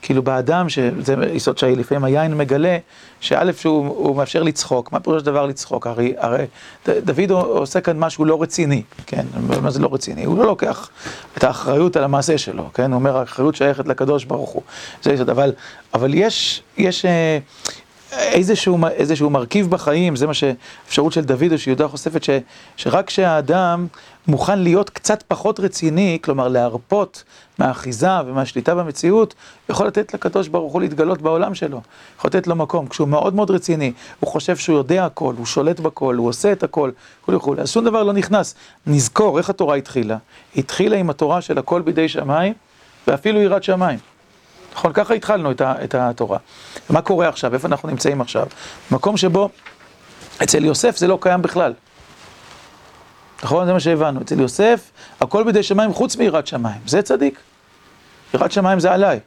כאילו 0.02 0.24
באדם, 0.24 0.70
שזה 0.70 1.16
יסוד 1.34 1.58
שלפעמים 1.58 2.04
היין 2.04 2.38
מגלה, 2.38 2.78
שא' 3.20 3.54
שהוא 3.58 3.88
הוא 3.88 4.16
מאפשר 4.16 4.44
לצחוק. 4.44 4.92
מה 4.92 5.00
פירוש 5.00 5.24
דבר 5.24 5.46
לצחוק? 5.46 5.88
הרי, 5.88 6.14
הרי 6.18 6.46
ד- 6.90 6.98
דוד 7.12 7.32
עושה 7.32 7.82
כאן 7.82 8.00
משהו 8.00 8.26
לא 8.26 8.42
רציני, 8.42 8.82
כן? 9.08 9.26
מה 9.62 9.72
זה 9.72 9.80
לא 9.80 9.90
רציני? 9.94 10.24
הוא 10.26 10.38
לא 10.38 10.46
לוקח 10.46 10.90
את 11.38 11.44
האחריות 11.44 11.96
על 11.96 12.04
המעשה 12.04 12.38
שלו, 12.38 12.70
כן? 12.74 12.92
הוא 12.92 13.00
אומר, 13.00 13.18
האחריות 13.18 13.56
שייכת 13.56 13.88
לקדוש 13.88 14.26
ברוך 14.26 14.50
הוא. 14.50 14.62
זה 15.04 15.14
יסוד, 15.14 15.30
אבל, 15.30 15.52
אבל 15.94 16.14
יש, 16.14 16.64
יש 16.78 17.06
אה, 17.06 17.38
איזשהו, 18.12 18.78
איזשהו 18.88 19.30
מרכיב 19.30 19.70
בחיים, 19.70 20.16
זה 20.16 20.28
מה 20.28 20.34
שאפשרות 20.34 21.14
של 21.14 21.22
דוד 21.22 21.52
או 21.52 21.58
שיהודה 21.58 21.88
חושפת, 21.88 22.24
ש, 22.24 22.30
שרק 22.78 23.08
כשהאדם 23.08 23.88
מוכן 24.28 24.60
להיות 24.60 24.90
קצת 24.90 25.24
פחות 25.28 25.60
רציני, 25.60 26.18
כלומר 26.22 26.48
להרפות 26.48 27.24
מהאחיזה 27.60 28.22
ומהשליטה 28.26 28.76
במציאות, 28.76 29.34
יכול 29.70 29.88
לתת 29.88 30.14
לקדוש 30.14 30.48
ברוך 30.48 30.74
הוא 30.74 30.82
להתגלות 30.82 31.22
בעולם 31.22 31.56
שלו, 31.56 31.82
יכול 32.18 32.30
לתת 32.30 32.48
לו 32.48 32.56
מקום. 32.56 32.88
כשהוא 32.88 33.08
מאוד 33.08 33.36
מאוד 33.36 33.52
רציני, 33.52 33.92
הוא 34.20 34.30
חושב 34.30 34.58
שהוא 34.58 34.78
יודע 34.78 35.06
הכל, 35.06 35.34
הוא 35.38 35.46
שולט 35.46 35.80
בכל, 35.80 36.16
הוא 36.16 36.28
עושה 36.28 36.52
את 36.52 36.64
הכל, 36.64 36.92
וכולי 37.22 37.38
וכולי, 37.38 37.62
אז 37.62 37.72
שום 37.72 37.86
דבר 37.86 38.04
לא 38.04 38.14
נכנס. 38.14 38.56
נזכור 38.88 39.38
איך 39.38 39.50
התורה 39.50 39.76
התחילה. 39.76 40.18
התחילה 40.56 40.98
עם 40.98 41.10
התורה 41.10 41.42
של 41.42 41.58
הכל 41.58 41.82
בידי 41.82 42.10
שמיים, 42.10 42.54
ואפילו 43.08 43.42
יראת 43.42 43.64
שמיים. 43.64 44.11
נכון, 44.74 44.94
ככה 44.94 45.14
התחלנו 45.14 45.52
את, 45.52 45.62
את 45.62 45.96
התורה. 45.96 46.38
מה 46.90 47.02
קורה 47.02 47.30
עכשיו? 47.30 47.54
איפה 47.54 47.68
אנחנו 47.68 47.90
נמצאים 47.90 48.22
עכשיו? 48.22 48.46
מקום 48.92 49.18
שבו 49.18 49.50
אצל 50.44 50.66
יוסף 50.66 50.98
זה 50.98 51.08
לא 51.08 51.18
קיים 51.22 51.42
בכלל. 51.42 51.74
נכון? 53.44 53.66
זה 53.66 53.74
מה 53.74 53.80
שהבנו. 53.80 54.22
אצל 54.22 54.40
יוסף, 54.40 54.92
הכל 55.22 55.44
בידי 55.44 55.64
שמיים 55.64 55.94
חוץ 55.94 56.16
מיראת 56.16 56.48
שמיים. 56.48 56.82
זה 56.86 57.02
צדיק. 57.02 57.40
יראת 58.34 58.52
שמיים 58.52 58.80
זה 58.80 58.92
עליי. 58.92 59.20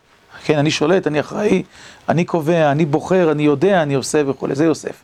כן, 0.44 0.58
אני 0.58 0.70
שולט, 0.70 1.06
אני 1.06 1.20
אחראי, 1.20 1.62
אני 2.08 2.24
קובע, 2.24 2.70
אני 2.70 2.84
בוחר, 2.84 3.32
אני 3.32 3.42
יודע, 3.42 3.82
אני 3.82 3.94
עושה 3.94 4.22
וכולי. 4.26 4.54
זה 4.54 4.64
יוסף. 4.64 5.02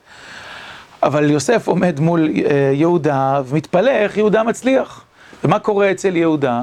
אבל 1.02 1.30
יוסף 1.30 1.68
עומד 1.68 2.00
מול 2.00 2.28
אה, 2.28 2.70
יהודה 2.74 3.42
ומתפלא 3.46 3.90
איך 3.90 4.16
יהודה 4.16 4.42
מצליח. 4.42 5.04
ומה 5.44 5.58
קורה 5.58 5.90
אצל 5.90 6.16
יהודה? 6.16 6.62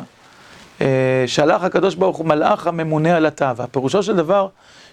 אה, 0.82 1.24
שלח 1.28 1.64
הקדוש 1.64 1.96
ברוך 1.96 2.18
הוא 2.18 2.26
מלאך 2.26 2.68
הממונה 2.68 3.16
על 3.18 3.26
התא, 3.26 3.54
והפירושו 3.56 4.04
של 4.04 4.16
דבר 4.16 4.48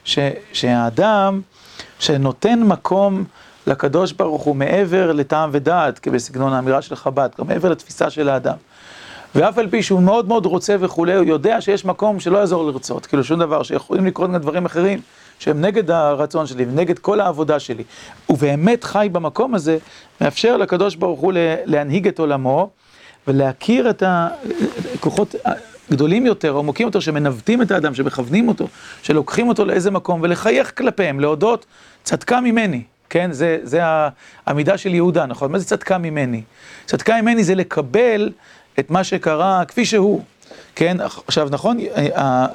ש, 0.04 0.18
שהאדם 0.52 1.40
שנותן 1.98 2.62
מקום 2.62 3.24
לקדוש 3.66 4.12
ברוך 4.12 4.42
הוא 4.42 4.56
מעבר 4.56 5.12
לטעם 5.12 5.50
ודעת, 5.52 5.98
כבסגנון 5.98 6.52
האמירה 6.52 6.82
של 6.82 6.96
חב"ד, 6.96 7.28
כלומר 7.36 7.54
מעבר 7.54 7.70
לתפיסה 7.70 8.10
של 8.10 8.28
האדם. 8.28 8.56
ואף 9.34 9.58
על 9.58 9.70
פי 9.70 9.82
שהוא 9.82 10.02
מאוד 10.02 10.28
מאוד 10.28 10.46
רוצה 10.46 10.76
וכולי, 10.80 11.14
הוא 11.14 11.24
יודע 11.24 11.60
שיש 11.60 11.84
מקום 11.84 12.20
שלא 12.20 12.38
יעזור 12.38 12.64
לרצות, 12.64 13.06
כאילו 13.06 13.24
שום 13.24 13.40
דבר, 13.40 13.62
שיכולים 13.62 14.06
לקרות 14.06 14.30
גם 14.30 14.36
דברים 14.36 14.64
אחרים 14.64 15.00
שהם 15.38 15.60
נגד 15.60 15.90
הרצון 15.90 16.46
שלי 16.46 16.64
ונגד 16.64 16.98
כל 16.98 17.20
העבודה 17.20 17.60
שלי. 17.60 17.82
הוא 18.26 18.38
באמת 18.38 18.84
חי 18.84 19.08
במקום 19.12 19.54
הזה, 19.54 19.78
מאפשר 20.20 20.56
לקדוש 20.56 20.96
ברוך 20.96 21.20
הוא 21.20 21.32
להנהיג 21.64 22.08
את 22.08 22.18
עולמו 22.18 22.70
ולהכיר 23.28 23.90
את 23.90 24.02
הכוחות 24.06 25.34
גדולים 25.90 26.26
יותר, 26.26 26.58
עמוקים 26.58 26.86
יותר, 26.86 27.00
שמנווטים 27.00 27.62
את 27.62 27.70
האדם, 27.70 27.94
שמכוונים 27.94 28.48
אותו, 28.48 28.68
שלוקחים 29.02 29.48
אותו 29.48 29.64
לאיזה 29.64 29.90
מקום 29.90 30.20
ולחייך 30.22 30.78
כלפיהם, 30.78 31.20
להודות, 31.20 31.66
צדקה 32.02 32.40
ממני. 32.40 32.82
כן, 33.10 33.32
זה, 33.32 33.58
זה 33.62 33.80
העמידה 34.46 34.78
של 34.78 34.94
יהודה, 34.94 35.26
נכון? 35.26 35.52
מה 35.52 35.58
זה 35.58 35.64
צדקה 35.64 35.98
ממני? 35.98 36.42
צדקה 36.86 37.22
ממני 37.22 37.44
זה 37.44 37.54
לקבל 37.54 38.30
את 38.78 38.90
מה 38.90 39.04
שקרה 39.04 39.64
כפי 39.64 39.84
שהוא, 39.84 40.22
כן? 40.74 40.96
עכשיו, 41.26 41.48
נכון, 41.50 41.78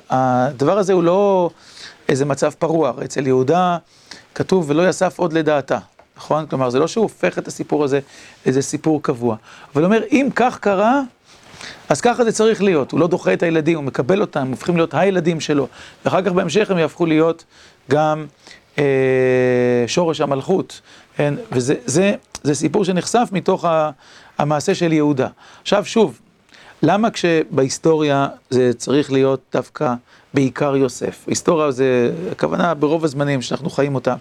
הדבר 0.10 0.78
הזה 0.78 0.94
הוא 0.94 1.04
לא 1.04 1.50
איזה 2.10 2.26
מצב 2.26 2.52
פרוע, 2.60 2.94
אצל 3.04 3.28
יהודה 3.28 3.78
כתוב 4.36 4.70
ולא 4.70 4.90
יסף 4.90 5.20
עוד 5.20 5.34
לדעתה, 5.34 5.78
נכון? 6.18 6.46
כלומר, 6.46 6.70
זה 6.70 6.80
לא 6.80 6.88
שהוא 6.88 7.04
הופך 7.04 7.38
את 7.38 7.48
הסיפור 7.48 7.84
הזה 7.84 8.00
לאיזה 8.46 8.62
סיפור 8.62 9.04
קבוע, 9.04 9.36
אבל 9.74 9.84
הוא 9.84 9.88
אומר, 9.94 10.04
אם 10.12 10.28
כך 10.36 10.60
קרה, 10.60 11.02
אז 11.90 12.02
ככה 12.02 12.24
זה 12.24 12.32
צריך 12.32 12.64
להיות, 12.64 12.92
הוא 12.92 13.00
לא 13.00 13.08
דוחה 13.08 13.34
את 13.34 13.44
הילדים, 13.44 13.78
הוא 13.78 13.84
מקבל 13.84 14.22
אותם, 14.22 14.40
הם 14.40 14.52
הופכים 14.52 14.76
להיות 14.76 14.94
הילדים 14.94 15.40
שלו, 15.40 15.68
ואחר 16.06 16.22
כך 16.22 16.32
בהמשך 16.32 16.72
הם 16.72 16.78
יהפכו 16.78 17.06
להיות 17.06 17.44
גם 17.90 18.26
אה, 18.78 18.84
שורש 19.88 20.22
המלכות, 20.22 20.82
כן? 21.16 21.34
וזה 21.52 21.76
זה, 21.86 22.14
זה 22.44 22.56
סיפור 22.56 22.86
שנחשף 22.86 23.30
מתוך 23.32 23.66
המעשה 24.38 24.76
של 24.76 24.94
יהודה. 24.94 25.28
עכשיו 25.62 25.86
שוב, 25.86 26.20
למה 26.82 27.12
כשבהיסטוריה 27.12 28.28
זה 28.50 28.72
צריך 28.78 29.12
להיות 29.12 29.42
דווקא 29.54 29.94
בעיקר 30.34 30.76
יוסף? 30.76 31.26
היסטוריה 31.28 31.72
זה, 31.72 32.12
הכוונה 32.32 32.74
ברוב 32.74 33.06
הזמנים 33.06 33.42
שאנחנו 33.42 33.70
חיים 33.70 33.96
אותה, 33.96 34.16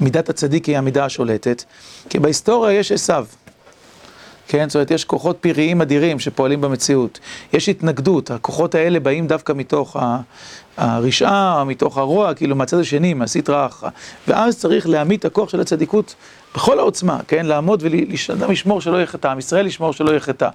מידת 0.00 0.28
הצדיק 0.28 0.64
היא 0.64 0.78
המידה 0.78 1.04
השולטת, 1.04 1.64
כי 2.08 2.18
בהיסטוריה 2.18 2.78
יש 2.78 2.92
עשיו. 2.92 3.26
כן? 4.48 4.68
זאת 4.68 4.76
אומרת, 4.76 4.90
יש 4.90 5.04
כוחות 5.04 5.36
פיריים 5.40 5.80
אדירים 5.80 6.20
שפועלים 6.20 6.60
במציאות. 6.60 7.20
יש 7.52 7.68
התנגדות, 7.68 8.30
הכוחות 8.30 8.74
האלה 8.74 9.00
באים 9.00 9.26
דווקא 9.26 9.52
מתוך 9.52 9.96
הרשעה, 10.76 11.64
מתוך 11.64 11.98
הרוע, 11.98 12.34
כאילו 12.34 12.56
מהצד 12.56 12.78
השני, 12.78 13.14
מהסטרא 13.14 13.66
אחרא. 13.66 13.88
ואז 14.28 14.58
צריך 14.58 14.88
להעמיד 14.88 15.18
את 15.18 15.24
הכוח 15.24 15.48
של 15.48 15.60
הצדיקות 15.60 16.14
בכל 16.54 16.78
העוצמה, 16.78 17.18
כן? 17.28 17.46
לעמוד 17.46 17.82
ולאדם 17.82 18.50
לשמור 18.50 18.80
שלא 18.80 18.96
יהיה 18.96 19.06
חטא, 19.06 19.28
עם 19.28 19.38
ישראל 19.38 19.66
לשמור 19.66 19.92
שלא 19.92 20.10
יהיה 20.10 20.20
חטא, 20.20 20.48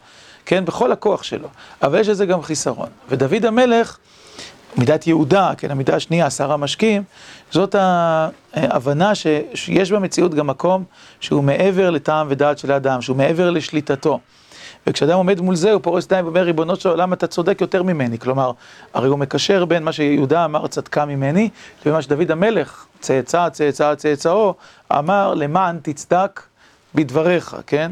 כן? 0.45 0.65
בכל 0.65 0.91
הכוח 0.91 1.23
שלו. 1.23 1.47
אבל 1.81 1.99
יש 1.99 2.07
לזה 2.09 2.25
גם 2.25 2.41
חיסרון. 2.41 2.89
ודוד 3.09 3.45
המלך, 3.45 3.97
מידת 4.77 5.07
יהודה, 5.07 5.51
כן, 5.57 5.71
המידה 5.71 5.95
השנייה, 5.95 6.29
שר 6.29 6.51
המשקים, 6.51 7.03
זאת 7.51 7.75
ההבנה 8.53 9.15
שיש 9.53 9.91
במציאות 9.91 10.33
גם 10.33 10.47
מקום 10.47 10.83
שהוא 11.19 11.43
מעבר 11.43 11.89
לטעם 11.89 12.27
ודעת 12.29 12.57
של 12.57 12.71
האדם, 12.71 13.01
שהוא 13.01 13.17
מעבר 13.17 13.49
לשליטתו. 13.49 14.19
וכשאדם 14.87 15.17
עומד 15.17 15.39
מול 15.39 15.55
זה, 15.55 15.71
הוא 15.71 15.81
פורס 15.81 16.05
ידיים 16.05 16.25
ואומר, 16.25 16.41
ריבונו 16.41 16.75
של 16.75 16.89
עולם, 16.89 17.13
אתה 17.13 17.27
צודק 17.27 17.61
יותר 17.61 17.83
ממני. 17.83 18.19
כלומר, 18.19 18.51
הרי 18.93 19.07
הוא 19.07 19.19
מקשר 19.19 19.65
בין 19.65 19.83
מה 19.83 19.91
שיהודה 19.91 20.45
אמר 20.45 20.67
צדקה 20.67 21.05
ממני, 21.05 21.49
לבין 21.81 21.93
מה 21.93 22.01
שדוד 22.01 22.31
המלך, 22.31 22.85
צאצא, 22.99 23.49
צאצא, 23.49 23.95
צאצאו, 23.95 24.53
אמר, 24.91 25.33
למען 25.33 25.79
תצדק 25.81 26.41
בדבריך, 26.95 27.55
כן? 27.67 27.91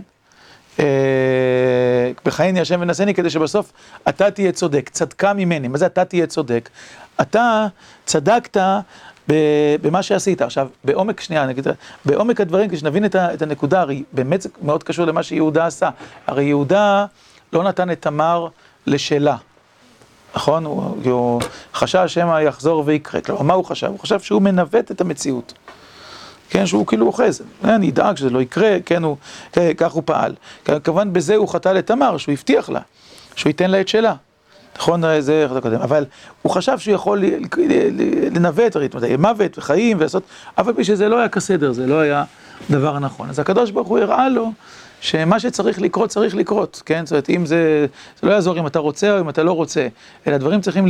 בחייני 2.26 2.62
השם 2.62 2.82
ונשאני, 2.82 3.14
כדי 3.14 3.30
שבסוף 3.30 3.74
אתה 4.10 4.32
תהיה 4.32 4.52
צודק, 4.52 4.90
צדקה 4.94 5.34
ממני. 5.34 5.68
מה 5.68 5.78
זה 5.78 5.86
אתה 5.86 6.06
תהיה 6.06 6.28
צודק? 6.28 6.70
אתה 7.22 7.68
צדקת 8.06 8.58
במה 9.82 10.04
שעשית. 10.04 10.42
עכשיו, 10.42 10.68
בעומק, 10.84 11.22
שנייה, 11.22 11.46
נגיד, 11.46 11.68
בעומק 12.06 12.42
הדברים, 12.42 12.70
כשנבין 12.70 13.06
את 13.06 13.42
הנקודה, 13.42 13.82
הרי 13.82 14.04
באמת 14.14 14.42
זה 14.42 14.50
מאוד 14.62 14.84
קשור 14.84 15.06
למה 15.06 15.24
שיהודה 15.24 15.66
עשה. 15.66 15.90
הרי 16.28 16.44
יהודה 16.44 17.06
לא 17.54 17.64
נתן 17.64 17.92
את 17.92 18.02
תמר 18.02 18.48
לשלה, 18.88 19.36
נכון? 20.36 20.66
הוא, 20.66 20.96
הוא 21.06 21.42
חשב 21.74 22.08
שמא 22.08 22.42
יחזור 22.42 22.84
ויקרה. 22.86 23.22
כלומר, 23.22 23.42
מה 23.42 23.54
הוא 23.54 23.66
חשב? 23.66 23.88
הוא 23.88 24.00
חשב 24.00 24.20
שהוא 24.20 24.42
מנווט 24.42 24.92
את 24.92 25.02
המציאות. 25.02 25.54
כן, 26.52 26.66
שהוא 26.66 26.88
כאילו 26.88 27.08
אוחז, 27.08 27.42
אני 27.64 27.90
אדאג 27.90 28.18
שזה 28.18 28.30
לא 28.30 28.42
יקרה, 28.42 28.78
כן, 28.86 29.04
הוא, 29.04 29.18
כך 29.78 29.92
הוא 29.92 30.04
פעל. 30.06 30.36
כמובן 30.84 31.14
בזה 31.14 31.36
הוא 31.36 31.48
חטא 31.48 31.70
לתמר, 31.70 32.18
שהוא 32.18 32.34
הבטיח 32.34 32.70
לה, 32.70 32.80
שהוא 33.36 33.50
ייתן 33.50 33.72
לה 33.72 33.82
את 33.82 33.88
שלה. 33.88 34.14
נכון, 34.76 35.04
זה 35.20 35.48
חטא 35.50 35.60
קודם, 35.60 35.82
אבל 35.82 36.06
הוא 36.42 36.52
חשב 36.52 36.80
שהוא 36.80 36.94
יכול 36.94 37.24
לנווט, 38.32 38.76
להתמודד 38.76 39.12
עם 39.12 39.22
מוות 39.22 39.58
וחיים 39.58 39.98
ולעשות, 39.98 40.24
אבל 40.58 40.74
בשביל 40.74 40.98
זה 40.98 41.10
לא 41.10 41.20
היה 41.20 41.30
כסדר, 41.30 41.72
זה 41.72 41.88
לא 41.88 42.00
היה 42.00 42.24
דבר 42.70 43.00
נכון. 43.00 43.30
אז 43.30 43.40
הקדוש 43.40 43.72
ברוך 43.72 43.88
הוא 43.88 44.00
הראה 44.00 44.30
לו 44.30 44.52
שמה 45.02 45.40
שצריך 45.40 45.82
לקרות, 45.82 46.10
צריך 46.10 46.36
לקרות, 46.36 46.82
כן? 46.86 47.06
זאת 47.06 47.12
אומרת, 47.12 47.30
אם 47.30 47.46
זה, 47.46 47.86
זה 48.22 48.28
לא 48.28 48.34
יעזור 48.34 48.60
אם 48.60 48.68
אתה 48.68 48.80
רוצה 48.80 49.12
או 49.14 49.20
אם 49.20 49.30
אתה 49.30 49.44
לא 49.44 49.52
רוצה, 49.52 49.88
אלא 50.28 50.38
דברים 50.38 50.62
צריכים 50.62 50.88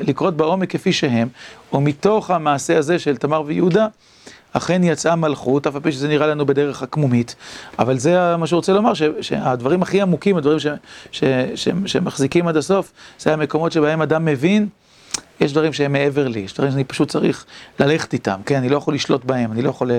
לקרות 0.00 0.36
בעומק 0.36 0.70
כפי 0.70 0.92
שהם, 0.92 1.28
ומתוך 1.72 2.30
המעשה 2.30 2.78
הזה 2.78 2.98
של 2.98 3.16
תמר 3.16 3.42
ויהודה, 3.46 3.86
אכן 4.52 4.84
יצאה 4.84 5.16
מלכות, 5.16 5.66
אף 5.66 5.74
על 5.74 5.80
פי 5.80 5.92
שזה 5.92 6.08
נראה 6.08 6.26
לנו 6.26 6.46
בדרך 6.46 6.82
עקמומית, 6.82 7.36
אבל 7.78 7.98
זה 7.98 8.36
מה 8.36 8.46
שהוא 8.46 8.56
רוצה 8.56 8.72
לומר, 8.72 8.92
שהדברים 9.20 9.82
הכי 9.82 10.00
עמוקים, 10.00 10.36
הדברים 10.36 10.58
שמחזיקים 11.86 12.48
עד 12.48 12.56
הסוף, 12.56 12.92
זה 13.18 13.32
המקומות 13.32 13.72
שבהם 13.72 14.02
אדם 14.02 14.24
מבין, 14.24 14.68
יש 15.40 15.52
דברים 15.52 15.72
שהם 15.72 15.92
מעבר 15.92 16.28
לי, 16.28 16.40
יש 16.40 16.54
דברים 16.54 16.70
שאני 16.70 16.84
פשוט 16.84 17.08
צריך 17.08 17.44
ללכת 17.80 18.12
איתם, 18.12 18.40
כן, 18.46 18.56
אני 18.56 18.68
לא 18.68 18.76
יכול 18.76 18.94
לשלוט 18.94 19.24
בהם, 19.24 19.52
אני 19.52 19.62
לא 19.62 19.70
יכול... 19.70 19.90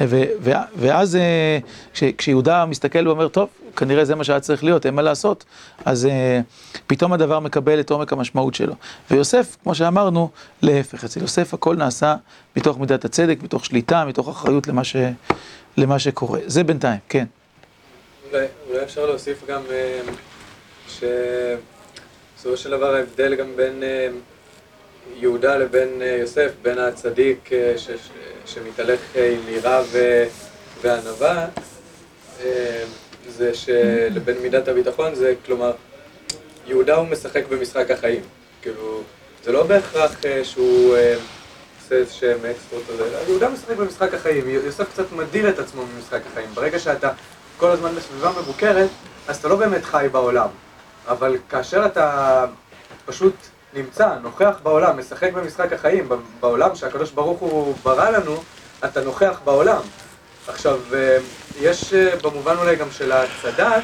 ו, 0.00 0.22
ו, 0.40 0.52
ואז 0.76 1.18
כש, 1.94 2.04
כשיהודה 2.18 2.66
מסתכל 2.66 3.08
ואומר, 3.08 3.28
טוב, 3.28 3.48
כנראה 3.76 4.04
זה 4.04 4.14
מה 4.14 4.24
שהיה 4.24 4.40
צריך 4.40 4.64
להיות, 4.64 4.86
אין 4.86 4.94
מה 4.94 5.02
לעשות, 5.02 5.44
אז 5.84 6.08
פתאום 6.86 7.12
הדבר 7.12 7.40
מקבל 7.40 7.80
את 7.80 7.90
עומק 7.90 8.12
המשמעות 8.12 8.54
שלו. 8.54 8.74
ויוסף, 9.10 9.56
כמו 9.62 9.74
שאמרנו, 9.74 10.30
להפך, 10.62 11.04
אצל 11.04 11.20
יוסף 11.20 11.54
הכל 11.54 11.76
נעשה 11.76 12.14
מתוך 12.56 12.78
מידת 12.78 13.04
הצדק, 13.04 13.38
מתוך 13.42 13.64
שליטה, 13.64 14.04
מתוך 14.04 14.28
אחריות 14.28 14.66
למה, 14.68 14.84
ש, 14.84 14.96
למה 15.76 15.98
שקורה. 15.98 16.40
זה 16.46 16.64
בינתיים, 16.64 16.98
כן. 17.08 17.24
אולי, 18.32 18.46
אולי 18.68 18.82
אפשר 18.82 19.06
להוסיף 19.06 19.46
גם 19.48 19.62
שבסופו 20.88 22.56
של 22.56 22.70
דבר 22.70 22.94
ההבדל 22.94 23.34
גם 23.34 23.46
בין 23.56 23.82
יהודה 25.16 25.56
לבין 25.56 26.02
יוסף, 26.20 26.50
בין 26.62 26.78
הצדיק 26.78 27.50
ש, 27.76 27.88
שמתהלך 28.46 29.00
עם 29.16 29.40
יראה 29.48 29.82
וענווה, 30.82 31.46
זה 33.36 33.54
שלבין 33.54 34.36
מידת 34.42 34.68
הביטחון 34.68 35.14
זה, 35.14 35.34
כלומר, 35.46 35.72
יהודה 36.66 36.94
הוא 36.94 37.08
משחק 37.08 37.46
במשחק 37.48 37.90
החיים. 37.90 38.20
כאילו, 38.62 39.02
זה 39.44 39.52
לא 39.52 39.62
בהכרח 39.62 40.16
שהוא 40.42 40.96
עושה 41.82 41.94
איזה 41.94 42.12
שהם 42.12 42.38
אקסטרות 42.50 42.82
או 42.90 42.96
זה, 42.96 43.18
יהודה 43.28 43.48
משחק 43.48 43.76
במשחק 43.76 44.14
החיים. 44.14 44.48
יוסף 44.48 44.92
קצת 44.92 45.12
מדיר 45.12 45.48
את 45.48 45.58
עצמו 45.58 45.82
ממשחק 45.96 46.20
החיים. 46.32 46.48
ברגע 46.54 46.78
שאתה 46.78 47.10
כל 47.56 47.70
הזמן 47.70 47.94
בסביבה 47.94 48.30
מבוקרת, 48.38 48.88
אז 49.28 49.36
אתה 49.36 49.48
לא 49.48 49.56
באמת 49.56 49.84
חי 49.84 50.06
בעולם. 50.12 50.48
אבל 51.08 51.36
כאשר 51.48 51.86
אתה 51.86 52.44
פשוט 53.06 53.34
נמצא, 53.74 54.14
נוכח 54.22 54.56
בעולם, 54.62 54.98
משחק 54.98 55.32
במשחק 55.32 55.72
החיים, 55.72 56.08
בעולם 56.40 56.74
שהקדוש 56.74 57.10
ברוך 57.10 57.40
הוא 57.40 57.74
ברא 57.82 58.10
לנו, 58.10 58.42
אתה 58.84 59.00
נוכח 59.00 59.40
בעולם. 59.44 59.80
עכשיו, 60.48 60.80
יש 61.60 61.94
במובן 61.94 62.56
אולי 62.58 62.76
גם 62.76 62.90
של 62.90 63.12
הצדק, 63.12 63.82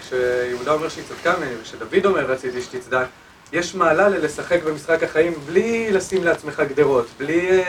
כשיהודה 0.00 0.72
אומר 0.72 0.88
שהיא 0.88 1.04
צדקה 1.08 1.36
ממני, 1.36 1.52
וכשדוד 1.60 2.06
אומר 2.06 2.24
רציתי 2.24 2.62
שתצדק, 2.62 3.06
יש 3.52 3.74
מעלה 3.74 4.08
ללשחק 4.08 4.62
במשחק 4.62 5.02
החיים 5.02 5.34
בלי 5.46 5.92
לשים 5.92 6.24
לעצמך 6.24 6.62
גדרות, 6.68 7.06
בלי, 7.18 7.64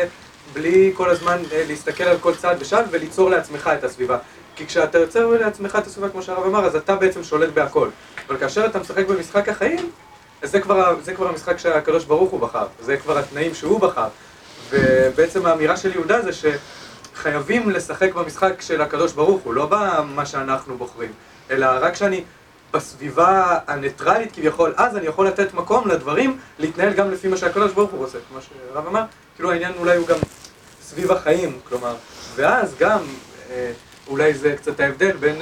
בלי 0.53 0.91
כל 0.95 1.09
הזמן 1.09 1.41
להסתכל 1.67 2.03
על 2.03 2.17
כל 2.17 2.35
צעד 2.35 2.57
ושעל 2.61 2.83
וליצור 2.91 3.29
לעצמך 3.29 3.69
את 3.79 3.83
הסביבה. 3.83 4.17
כי 4.55 4.67
כשאתה 4.67 4.97
יוצר 4.97 5.27
לעצמך 5.27 5.77
את 5.81 5.87
הסביבה, 5.87 6.09
כמו 6.09 6.21
שהרב 6.21 6.45
אמר, 6.45 6.65
אז 6.65 6.75
אתה 6.75 6.95
בעצם 6.95 7.23
שולט 7.23 7.49
בהכל. 7.53 7.89
אבל 8.27 8.37
כאשר 8.37 8.65
אתה 8.65 8.79
משחק 8.79 9.05
במשחק 9.05 9.49
החיים, 9.49 9.89
אז 10.41 10.51
זה 10.51 10.59
כבר, 10.59 10.95
זה 11.03 11.13
כבר 11.13 11.27
המשחק 11.27 11.57
שהקדוש 11.57 12.05
ברוך 12.05 12.31
הוא 12.31 12.39
בחר, 12.39 12.65
זה 12.81 12.97
כבר 12.97 13.17
התנאים 13.17 13.53
שהוא 13.53 13.79
בחר. 13.79 14.07
ובעצם 14.69 15.45
האמירה 15.45 15.77
של 15.77 15.93
יהודה 15.93 16.21
זה 16.21 16.33
שחייבים 17.15 17.69
לשחק 17.69 18.13
במשחק 18.13 18.61
של 18.61 18.81
הקדוש 18.81 19.13
ברוך 19.13 19.41
הוא, 19.43 19.53
לא 19.53 19.65
במה 19.65 20.25
שאנחנו 20.25 20.77
בוחרים, 20.77 21.11
אלא 21.51 21.67
רק 21.79 21.93
כשאני 21.93 22.23
בסביבה 22.73 23.57
הניטרלית 23.67 24.31
כביכול, 24.31 24.73
אז 24.77 24.97
אני 24.97 25.05
יכול 25.07 25.27
לתת 25.27 25.53
מקום 25.53 25.87
לדברים 25.87 26.39
להתנהל 26.59 26.93
גם 26.93 27.11
לפי 27.11 27.27
מה 27.27 27.37
שהקדוש 27.37 27.71
ברוך 27.71 27.91
הוא 27.91 27.99
רוצה, 27.99 28.17
כמו 28.29 28.39
שהרב 28.41 28.87
אמר, 28.87 29.03
כאילו 29.35 29.51
העניין 29.51 29.73
אולי 29.79 29.97
הוא 29.97 30.07
גם 30.07 30.17
סביב 30.83 31.11
החיים, 31.11 31.59
כלומר, 31.69 31.95
ואז 32.35 32.75
גם, 32.79 32.99
אולי 34.07 34.33
זה 34.33 34.55
קצת 34.57 34.79
ההבדל 34.79 35.11
בין 35.11 35.35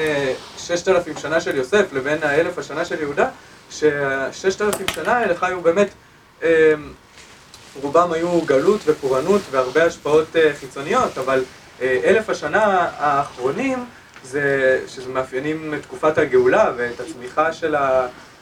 ששת 0.57 0.88
אלפים 0.88 1.17
שנה 1.17 1.41
של 1.41 1.55
יוסף 1.55 1.86
לבין 1.93 2.24
האלף 2.24 2.57
השנה 2.57 2.86
של 2.86 3.01
יהודה, 3.01 3.30
שששת 3.69 4.61
אלפים 4.61 4.88
שנה 4.88 5.17
האלה 5.17 5.36
חיו 5.36 5.61
באמת, 5.61 5.93
רובם 7.82 8.11
היו 8.11 8.41
גלות 8.41 8.82
ופורענות 8.86 9.41
והרבה 9.51 9.86
השפעות 9.86 10.36
חיצוניות, 10.59 11.17
אבל 11.17 11.43
אלף 11.82 12.30
השנה 12.30 12.89
האחרונים, 12.97 13.86
זה, 14.24 14.80
שזה 14.88 15.09
מאפיינים 15.09 15.74
את 15.74 15.82
תקופת 15.82 16.17
הגאולה 16.17 16.71
ואת 16.78 16.99
הצמיחה 16.99 17.53
של 17.53 17.76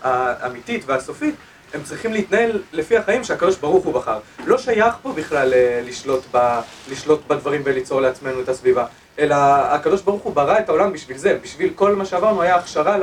האמיתית 0.03 0.83
והסופית, 0.85 1.35
הם 1.73 1.83
צריכים 1.83 2.13
להתנהל 2.13 2.61
לפי 2.73 2.97
החיים 2.97 3.23
שהקדוש 3.23 3.57
ברוך 3.57 3.85
הוא 3.85 3.93
בחר. 3.93 4.19
לא 4.45 4.57
שייך 4.57 4.95
פה 5.01 5.13
בכלל 5.13 5.53
לשלוט, 5.85 6.23
ב, 6.31 6.59
לשלוט 6.91 7.27
בדברים 7.27 7.61
וליצור 7.65 8.01
לעצמנו 8.01 8.41
את 8.41 8.49
הסביבה, 8.49 8.85
אלא 9.19 9.35
הקדוש 9.45 10.01
ברוך 10.01 10.21
הוא 10.21 10.33
ברא 10.33 10.59
את 10.59 10.69
העולם 10.69 10.93
בשביל 10.93 11.17
זה, 11.17 11.37
בשביל 11.43 11.71
כל 11.75 11.95
מה 11.95 12.05
שעברנו 12.05 12.41
היה 12.41 12.55
הכשרה 12.55 12.97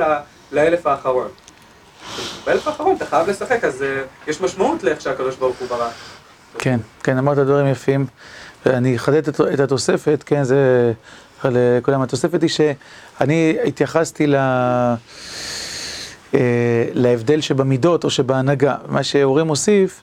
לאלף 0.51 0.87
האחרון. 0.87 1.27
באלף 2.45 2.67
האחרון 2.67 2.95
אתה 2.95 3.05
חייב 3.05 3.29
לשחק, 3.29 3.63
אז 3.63 3.85
יש 4.27 4.41
משמעות 4.41 4.83
לאיך 4.83 5.01
שהקדוש 5.01 5.35
ברוך 5.35 5.57
הוא 5.59 5.67
ברא. 5.67 5.89
כן, 6.57 6.79
כן, 7.03 7.17
אמרת 7.17 7.37
דברים 7.37 7.67
יפים, 7.67 8.05
ואני 8.65 8.95
אחדד 8.95 9.27
את 9.53 9.59
התוספת, 9.59 10.23
כן, 10.25 10.43
זה... 10.43 10.93
לכולם, 11.45 12.01
התוספת 12.01 12.41
היא 12.41 12.49
שאני 12.49 13.57
התייחסתי 13.65 14.27
ל... 14.27 14.35
להבדל 16.93 17.41
שבמידות 17.41 18.03
או 18.03 18.09
שבהנהגה. 18.09 18.75
מה 18.87 19.03
שאורי 19.03 19.43
מוסיף 19.43 20.01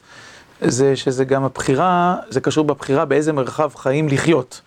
זה 0.61 0.97
שזה 0.97 1.25
גם 1.25 1.45
הבחירה, 1.45 2.17
זה 2.29 2.41
קשור 2.41 2.65
בבחירה 2.65 3.05
באיזה 3.05 3.33
מרחב 3.33 3.71
חיים 3.77 4.09
לחיות. 4.09 4.61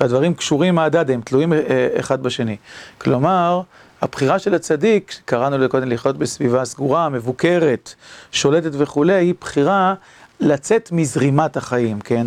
והדברים 0.00 0.34
קשורים 0.34 0.74
מהדד, 0.74 1.10
הם 1.10 1.20
תלויים 1.20 1.52
אחד 2.00 2.22
בשני. 2.22 2.56
כלומר, 2.98 3.60
הבחירה 4.02 4.38
של 4.38 4.54
הצדיק, 4.54 5.20
קראנו 5.24 5.58
לקודם 5.58 5.88
לחיות 5.88 6.18
בסביבה 6.18 6.64
סגורה, 6.64 7.08
מבוקרת, 7.08 7.94
שולטת 8.32 8.70
וכולי, 8.72 9.14
היא 9.14 9.34
בחירה 9.40 9.94
לצאת 10.40 10.88
מזרימת 10.92 11.56
החיים, 11.56 12.00
כן? 12.00 12.26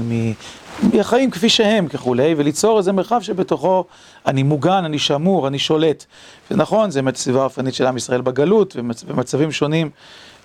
החיים 0.99 1.32
כפי 1.32 1.49
שהם 1.49 1.88
ככולי, 1.88 2.36
וליצור 2.38 2.78
איזה 2.78 2.91
מרחב 2.91 3.21
שבתוכו 3.21 3.86
אני 4.28 4.43
מוגן, 4.43 4.86
אני 4.86 4.99
שמור, 4.99 5.47
אני 5.47 5.59
שולט. 5.59 6.05
ונכון, 6.51 6.91
זה 6.91 7.01
באמת 7.01 7.15
סביבה 7.15 7.41
האופנית 7.41 7.73
של 7.73 7.88
עם 7.88 7.97
ישראל 7.97 8.21
בגלות, 8.21 8.76
ומצבים 9.07 9.51
שונים 9.51 9.89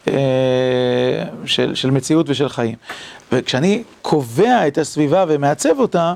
אה, 0.09 0.15
של, 1.47 1.75
של 1.75 1.91
מציאות 1.91 2.27
ושל 2.29 2.49
חיים. 2.49 2.75
וכשאני 3.33 3.83
קובע 4.03 4.67
את 4.67 4.79
הסביבה 4.79 5.25
ומעצב 5.29 5.79
אותה, 5.79 6.15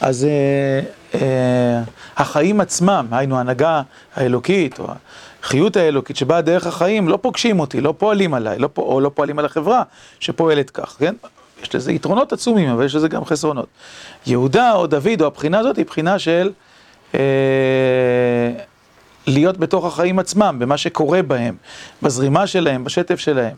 אז 0.00 0.24
אה, 0.24 0.80
אה, 1.20 1.82
החיים 2.16 2.60
עצמם, 2.60 3.06
היינו 3.10 3.36
ההנהגה 3.36 3.82
האלוקית, 4.16 4.78
או 4.78 4.86
החיות 5.42 5.76
האלוקית 5.76 6.16
שבאה 6.16 6.40
דרך 6.40 6.66
החיים, 6.66 7.08
לא 7.08 7.18
פוגשים 7.22 7.60
אותי, 7.60 7.80
לא 7.80 7.94
פועלים 7.98 8.34
עליי, 8.34 8.58
לא, 8.58 8.68
או 8.76 9.00
לא 9.00 9.10
פועלים 9.14 9.38
על 9.38 9.44
החברה 9.44 9.82
שפועלת 10.20 10.70
כך, 10.70 10.96
כן? 10.98 11.14
יש 11.66 11.74
לזה 11.74 11.92
יתרונות 11.92 12.32
עצומים, 12.32 12.68
אבל 12.68 12.84
יש 12.84 12.94
לזה 12.94 13.08
גם 13.08 13.24
חסרונות. 13.24 13.66
יהודה 14.26 14.72
או 14.72 14.86
דוד 14.86 15.20
או 15.20 15.26
הבחינה 15.26 15.58
הזאת 15.58 15.76
היא 15.76 15.84
בחינה 15.86 16.18
של 16.18 16.50
אה, 17.14 17.20
להיות 19.26 19.58
בתוך 19.58 19.84
החיים 19.84 20.18
עצמם, 20.18 20.56
במה 20.58 20.76
שקורה 20.76 21.22
בהם, 21.22 21.56
בזרימה 22.02 22.46
שלהם, 22.46 22.84
בשטף 22.84 23.18
שלהם. 23.18 23.56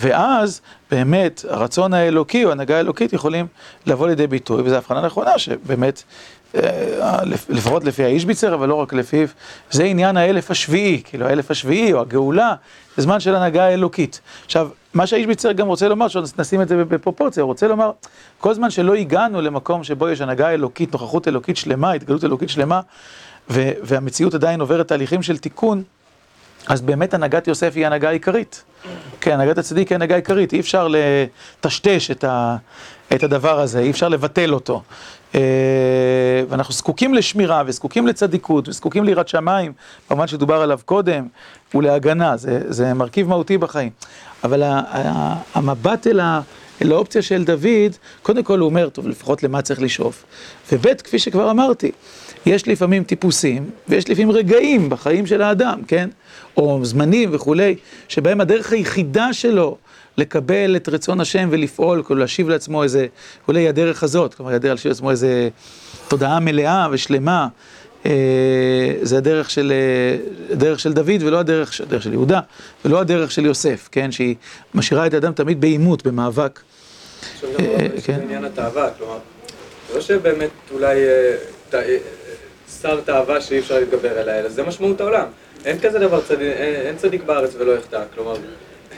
ואז 0.00 0.60
באמת 0.90 1.44
הרצון 1.48 1.94
האלוקי 1.94 2.44
או 2.44 2.48
ההנהגה 2.48 2.76
האלוקית 2.76 3.12
יכולים 3.12 3.46
לבוא 3.86 4.08
לידי 4.08 4.26
ביטוי, 4.26 4.62
וזו 4.62 4.76
הבחנה 4.76 5.00
נכונה 5.00 5.38
שבאמת, 5.38 6.02
לפחות 7.48 7.84
לפי 7.84 8.04
האישביצר, 8.04 8.54
אבל 8.54 8.68
לא 8.68 8.74
רק 8.74 8.92
לפיו, 8.92 9.28
זה 9.70 9.84
עניין 9.84 10.16
האלף 10.16 10.50
השביעי, 10.50 11.02
כאילו 11.04 11.26
האלף 11.26 11.50
השביעי 11.50 11.92
או 11.92 12.00
הגאולה, 12.00 12.54
זה 12.96 13.02
זמן 13.02 13.20
של 13.20 13.34
הנהגה 13.34 13.64
האלוקית. 13.64 14.20
עכשיו, 14.44 14.68
מה 14.94 15.06
שהאישביצר 15.06 15.52
גם 15.52 15.66
רוצה 15.66 15.88
לומר, 15.88 16.08
שנשים 16.08 16.62
את 16.62 16.68
זה 16.68 16.84
בפרופורציה, 16.84 17.42
הוא 17.42 17.48
רוצה 17.48 17.68
לומר, 17.68 17.90
כל 18.38 18.54
זמן 18.54 18.70
שלא 18.70 18.94
הגענו 18.94 19.40
למקום 19.40 19.84
שבו 19.84 20.08
יש 20.08 20.20
הנהגה 20.20 20.50
אלוקית, 20.50 20.92
נוכחות 20.92 21.28
אלוקית 21.28 21.56
שלמה, 21.56 21.92
התגלות 21.92 22.24
אלוקית 22.24 22.48
שלמה, 22.48 22.80
והמציאות 23.48 24.34
עדיין 24.34 24.60
עוברת 24.60 24.88
תהליכים 24.88 25.22
של 25.22 25.38
תיקון, 25.38 25.82
אז 26.66 26.80
באמת 26.80 27.14
הנהגת 27.14 27.48
יוסף 27.48 27.72
היא 27.74 27.86
הנהגה 27.86 28.10
עיקרית. 28.10 28.64
כן, 29.20 29.32
הנהגת 29.32 29.58
הצדיק 29.58 29.88
היא 29.88 29.96
הנהגה 29.96 30.16
עיקרית, 30.16 30.52
אי 30.52 30.60
אפשר 30.60 30.88
לטשטש 30.90 32.10
את, 32.10 32.24
ה, 32.24 32.56
את 33.14 33.22
הדבר 33.22 33.60
הזה, 33.60 33.80
אי 33.80 33.90
אפשר 33.90 34.08
לבטל 34.08 34.54
אותו. 34.54 34.82
אה, 35.34 35.40
ואנחנו 36.48 36.74
זקוקים 36.74 37.14
לשמירה 37.14 37.62
וזקוקים 37.66 38.06
לצדיקות 38.06 38.68
וזקוקים 38.68 39.04
ליראת 39.04 39.28
שמיים, 39.28 39.72
במובן 40.10 40.26
שדובר 40.26 40.62
עליו 40.62 40.80
קודם, 40.84 41.26
ולהגנה, 41.74 42.36
זה, 42.36 42.60
זה 42.68 42.94
מרכיב 42.94 43.28
מהותי 43.28 43.58
בחיים. 43.58 43.90
אבל 44.44 44.62
המבט 45.54 46.06
אל, 46.06 46.20
ה, 46.20 46.40
אל 46.82 46.92
האופציה 46.92 47.22
של 47.22 47.44
דוד, 47.44 47.96
קודם 48.22 48.42
כל 48.42 48.58
הוא 48.58 48.66
אומר, 48.68 48.88
טוב, 48.88 49.08
לפחות 49.08 49.42
למה 49.42 49.62
צריך 49.62 49.82
לשאוף. 49.82 50.24
וב', 50.72 50.94
כפי 50.94 51.18
שכבר 51.18 51.50
אמרתי, 51.50 51.92
יש 52.46 52.68
לפעמים 52.68 53.04
טיפוסים, 53.04 53.70
ויש 53.88 54.10
לפעמים 54.10 54.30
רגעים 54.30 54.90
בחיים 54.90 55.26
של 55.26 55.42
האדם, 55.42 55.80
כן? 55.88 56.08
או 56.56 56.80
זמנים 56.82 57.30
וכולי, 57.32 57.76
שבהם 58.08 58.40
הדרך 58.40 58.72
היחידה 58.72 59.32
שלו 59.32 59.76
לקבל 60.18 60.76
את 60.76 60.88
רצון 60.88 61.20
השם 61.20 61.48
ולפעול, 61.52 62.02
כאילו 62.06 62.20
להשיב 62.20 62.48
לעצמו 62.48 62.82
איזה, 62.82 63.06
אולי 63.48 63.68
הדרך 63.68 64.02
הזאת, 64.02 64.34
כלומר, 64.34 64.54
הדרך 64.54 64.72
להשיב 64.72 64.88
לעצמו 64.88 65.10
איזה 65.10 65.48
תודעה 66.08 66.40
מלאה 66.40 66.86
ושלמה, 66.90 67.48
אה, 68.06 68.10
זה 69.02 69.16
הדרך 69.16 69.50
של, 69.50 69.72
אה, 69.72 70.52
הדרך 70.52 70.80
של 70.80 70.92
דוד 70.92 71.22
ולא 71.22 71.38
הדרך, 71.38 71.80
הדרך 71.80 72.02
של 72.02 72.12
יהודה, 72.12 72.40
ולא 72.84 73.00
הדרך 73.00 73.30
של 73.30 73.46
יוסף, 73.46 73.88
כן? 73.92 74.12
שהיא 74.12 74.34
משאירה 74.74 75.06
את 75.06 75.14
האדם 75.14 75.32
תמיד 75.32 75.60
בעימות, 75.60 76.06
במאבק. 76.06 76.60
עכשיו 77.34 77.50
גם 77.58 77.64
אה, 77.64 77.86
כן. 78.04 78.18
בעניין 78.18 78.44
התאווה, 78.44 78.90
כלומר, 78.98 79.18
לא 79.94 80.00
שבאמת 80.00 80.50
אולי 80.72 80.96
שר 82.86 83.00
תאווה 83.00 83.40
שאי 83.40 83.58
אפשר 83.58 83.78
להתגבר 83.78 84.18
עליה, 84.18 84.40
אלא 84.40 84.48
זה 84.48 84.62
משמעות 84.62 85.00
העולם. 85.00 85.26
אין 85.64 85.78
כזה 85.78 85.98
דבר 85.98 86.20
צדיק, 86.20 86.40
אין, 86.40 86.74
אין 86.74 86.96
צדיק 86.96 87.22
בארץ 87.24 87.54
ולא 87.58 87.72
יחטא, 87.72 88.02
כלומר, 88.14 88.34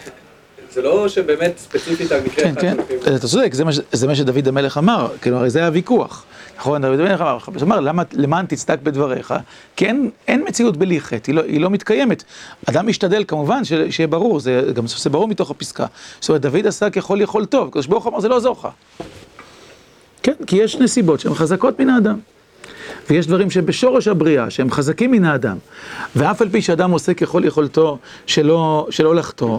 זה 0.72 0.82
לא 0.82 1.08
שבאמת 1.08 1.58
ספציפית 1.58 2.12
על 2.12 2.20
מקרה 2.20 2.44
כן, 2.44 2.50
אחד. 2.50 2.60
כן, 2.60 2.76
כן, 3.04 3.16
אתה 3.16 3.28
צודק, 3.28 3.54
זה, 3.92 4.06
מה 4.06 4.14
שדוד 4.14 4.48
המלך 4.48 4.78
אמר, 4.78 5.08
הרי 5.26 5.50
זה 5.50 5.58
היה 5.58 5.70
ויכוח. 5.72 6.24
נכון, 6.58 6.82
דוד 6.82 7.00
המלך 7.00 7.20
אמר, 7.20 7.38
הוא 7.46 7.62
אמר, 7.62 7.80
למען 8.12 8.46
תצדק 8.46 8.78
בדבריך? 8.82 9.34
כי 9.76 9.86
אין, 10.28 10.44
מציאות 10.48 10.76
בלי 10.76 11.00
חטא, 11.00 11.30
היא, 11.30 11.34
לא, 11.34 11.42
לא 11.46 11.70
מתקיימת. 11.70 12.24
אדם 12.66 12.86
משתדל, 12.86 13.24
כמובן, 13.28 13.62
שיהיה 13.90 14.06
ברור, 14.06 14.40
זה 14.40 14.62
גם 14.74 14.86
זה 14.86 15.10
ברור 15.10 15.28
מתוך 15.28 15.50
הפסקה. 15.50 15.86
זאת 16.20 16.28
אומרת, 16.28 16.42
דוד 16.42 16.66
עשה 16.66 16.90
ככל 16.90 17.18
יכול 17.20 17.44
טוב, 17.44 17.68
הקדוש 17.68 17.86
ברוך 17.86 18.04
הוא 18.04 18.12
אמר, 18.12 18.20
זה 18.20 18.28
לא 18.28 18.34
יעזור 18.34 18.56
לך. 18.58 18.68
כן, 20.22 20.34
כי 20.46 20.56
יש 20.56 20.76
נסיבות 20.76 21.20
שהן 21.20 21.34
חזקות 21.34 21.80
מן 21.80 21.90
האדם. 21.90 22.18
ויש 23.10 23.26
דברים 23.26 23.50
שהם 23.50 23.66
בשורש 23.66 24.08
הבריאה, 24.08 24.50
שהם 24.50 24.70
חזקים 24.70 25.10
מן 25.10 25.24
האדם. 25.24 25.56
ואף 26.16 26.42
על 26.42 26.48
פי 26.48 26.62
שאדם 26.62 26.90
עושה 26.90 27.14
ככל 27.14 27.42
יכולתו 27.44 27.98
שלא, 28.26 28.86
שלא 28.90 29.14
לחטוא, 29.14 29.58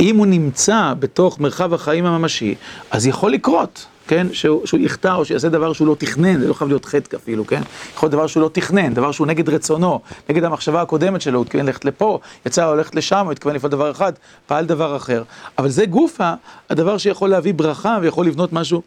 אם 0.00 0.16
הוא 0.16 0.26
נמצא 0.26 0.94
בתוך 0.98 1.40
מרחב 1.40 1.74
החיים 1.74 2.06
הממשי, 2.06 2.54
אז 2.90 3.06
יכול 3.06 3.32
לקרות, 3.32 3.86
כן? 4.06 4.26
שהוא, 4.32 4.66
שהוא 4.66 4.80
יחטא 4.80 5.14
או 5.14 5.24
שיעשה 5.24 5.48
דבר 5.48 5.72
שהוא 5.72 5.86
לא 5.86 5.96
תכנן, 5.98 6.40
זה 6.40 6.48
לא 6.48 6.54
חייב 6.54 6.68
להיות 6.70 6.84
חטא 6.84 7.16
אפילו, 7.16 7.46
כן? 7.46 7.62
יכול 7.94 8.06
להיות 8.06 8.12
דבר 8.12 8.26
שהוא 8.26 8.42
לא 8.42 8.50
תכנן, 8.52 8.94
דבר 8.94 9.12
שהוא 9.12 9.26
נגד 9.26 9.48
רצונו, 9.48 10.00
נגד 10.28 10.44
המחשבה 10.44 10.82
הקודמת 10.82 11.20
שלו, 11.20 11.38
הוא 11.38 11.44
התכוון 11.44 11.66
ללכת 11.66 11.84
לפה, 11.84 12.18
יצא 12.46 12.66
לו 12.66 12.74
ללכת 12.76 12.94
לשם, 12.94 13.24
הוא 13.24 13.32
התכוון 13.32 13.54
לפעול 13.54 13.72
דבר 13.72 13.90
אחד, 13.90 14.12
פעל 14.46 14.64
דבר 14.64 14.96
אחר. 14.96 15.22
אבל 15.58 15.68
זה 15.68 15.86
גופה, 15.86 16.32
הדבר 16.70 16.98
שיכול 16.98 17.30
להביא 17.30 17.54
ברכה 17.54 17.98
ויכול 18.02 18.26
לבנות 18.26 18.52
משהו. 18.52 18.82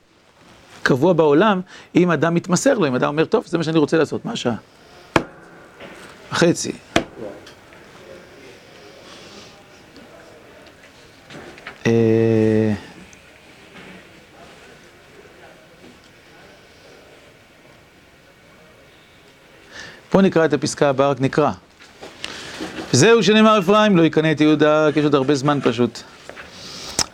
קבוע 0.84 1.14
בעולם, 1.14 1.62
אם 1.96 2.12
אדם 2.12 2.34
מתמסר 2.34 2.74
לו, 2.74 2.88
אם 2.88 2.96
אדם 2.96 3.08
אומר, 3.08 3.26
טוב, 3.26 3.44
זה 3.48 3.58
מה 3.58 3.64
שאני 3.64 3.78
רוצה 3.78 3.98
לעשות, 3.98 4.26
מה 4.26 4.32
השעה? 4.32 4.56
חצי. 6.32 6.72
אה, 11.88 12.74
פה 20.10 20.22
נקרא 20.22 20.46
את 20.46 20.54
הפסקה 20.54 20.90
הבאה, 20.90 21.10
רק 21.10 21.22
נקרא. 21.22 21.52
זהו 22.92 23.24
שנאמר 23.24 23.60
אפרים, 23.60 23.98
לא 23.98 24.04
יקנא 24.04 24.32
את 24.32 24.42
יהודה, 24.42 24.88
כי 24.94 25.00
יש 25.00 25.06
עוד 25.06 25.16
הרבה 25.16 25.36
זמן 25.36 25.60
פשוט. 25.64 26.04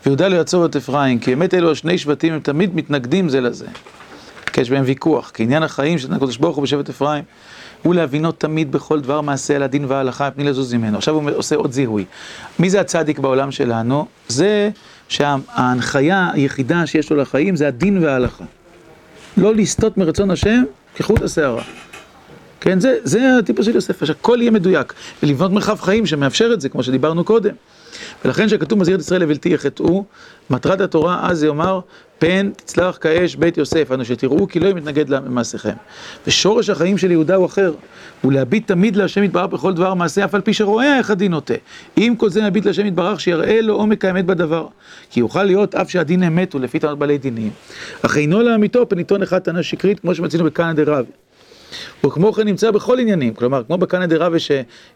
ויהודה 0.06 0.28
לא 0.28 0.36
יעצור 0.36 0.66
את 0.66 0.76
אפרים, 0.76 1.20
כי 1.20 1.36
באמת 1.36 1.54
אלו 1.54 1.72
השני 1.72 1.98
שבטים 1.98 2.34
הם 2.34 2.40
תמיד 2.40 2.76
מתנגדים 2.76 3.30
זה 3.30 3.42
לזה. 3.42 3.66
כי 4.54 4.62
יש 4.62 4.70
בהם 4.70 4.84
ויכוח, 4.86 5.32
כי 5.34 5.44
עניין 5.44 5.64
החיים 5.64 5.98
של 5.98 6.14
הקדוש 6.14 6.38
ברוך 6.38 6.56
הוא 6.56 6.64
בשבט 6.64 6.90
אפרים 6.90 7.24
הוא 7.84 7.96
להבינו 7.96 8.32
תמיד 8.32 8.72
בכל 8.72 9.00
דבר 9.00 9.22
מעשה 9.22 9.56
על 9.56 9.64
הדין 9.64 9.86
וההלכה, 9.86 10.32
פני 10.32 10.44
לזוז 10.44 10.74
ממנו. 10.74 10.98
עכשיו 10.98 11.16
הוא 11.16 11.32
עושה 11.36 11.56
עוד 11.56 11.72
זיהוי. 11.72 12.06
מי 12.60 12.70
זה 12.70 12.82
הצדיק 12.82 13.20
בעולם 13.20 13.52
שלנו? 13.52 14.06
זה 14.28 14.70
שההנחיה 15.08 16.30
היחידה 16.34 16.88
שיש 16.88 17.12
לו 17.12 17.18
לחיים 17.18 17.56
זה 17.56 17.68
הדין 17.68 18.04
וההלכה. 18.04 18.44
לא 19.38 19.56
לסטות 19.56 19.98
מרצון 19.98 20.32
השם 20.32 20.64
כחוט 20.96 21.22
השערה. 21.22 21.64
כן, 22.62 22.80
זה, 22.80 22.98
זה 23.04 23.38
הטיפוס 23.40 23.66
של 23.66 23.76
יוסף, 23.76 24.06
שהכל 24.06 24.38
יהיה 24.42 24.52
מדויק, 24.52 24.94
ולבנות 25.24 25.52
מרחב 25.52 25.82
חיים 25.82 26.06
שמאפשר 26.06 26.50
את 26.54 26.62
זה, 26.62 26.70
כמו 26.70 26.84
שדיברנו 26.84 27.24
קודם. 27.24 27.54
ולכן 28.26 28.48
כשכתוב 28.48 28.80
מזהיר 28.80 29.00
ישראל 29.00 29.22
לבלתי 29.22 29.50
יחטאו, 29.50 30.04
מטרת 30.50 30.82
התורה 30.82 31.30
אז 31.30 31.44
יאמר, 31.44 31.80
פן 32.20 32.50
תצלח 32.56 32.98
כאש 33.02 33.36
בית 33.36 33.58
יוסף, 33.58 33.92
אנו 33.92 34.06
שתראו 34.06 34.48
כי 34.48 34.60
לא 34.60 34.74
מתנגד 34.74 35.10
למעשיכם. 35.10 35.74
ושורש 36.28 36.70
החיים 36.70 36.98
של 36.98 37.12
יהודה 37.12 37.36
הוא 37.36 37.46
אחר, 37.46 37.74
הוא 38.22 38.32
להביט 38.32 38.68
תמיד 38.68 38.96
להשם 38.96 39.24
יתברך 39.24 39.46
בכל 39.46 39.74
דבר 39.74 39.94
מעשה, 39.94 40.26
אף 40.26 40.36
על 40.36 40.42
פי 40.42 40.54
שרואה 40.54 40.98
איך 40.98 41.10
הדין 41.10 41.32
נוטה. 41.32 41.54
עם 41.96 42.16
כל 42.16 42.30
זה 42.30 42.44
נביט 42.44 42.66
להשם 42.66 42.86
יתברך, 42.86 43.20
שיראה 43.20 43.62
לו 43.62 43.76
עומק 43.76 44.06
האמת 44.06 44.26
בדבר. 44.26 44.68
כי 45.10 45.20
יוכל 45.20 45.44
להיות 45.44 45.76
אף 45.76 45.90
שהדין 45.90 46.24
אמת 46.24 46.54
הוא 46.54 46.62
לפי 46.62 46.80
טענות 46.80 47.00
בעלי 47.00 47.18
דינים. 47.18 47.52
אך 48.02 48.18
אינו 48.18 48.42
לאמיתו 48.42 48.90
פן 48.90 48.98
עיתון 48.98 49.22
אחד 49.22 49.40
טענה 49.40 49.64
שקרית, 49.64 50.00
כמו 50.00 50.16
שמצינו 50.16 50.44
בקנא 50.44 50.74
דרב. 50.74 51.06
וכמו 52.06 52.34
כן 52.34 52.48
נמצא 52.48 52.72
בכל 52.72 53.00
עניינים, 53.00 53.34
כלומר, 53.34 53.64
כמו 53.64 53.78
בקנא 53.78 54.06
דרבה 54.06 54.38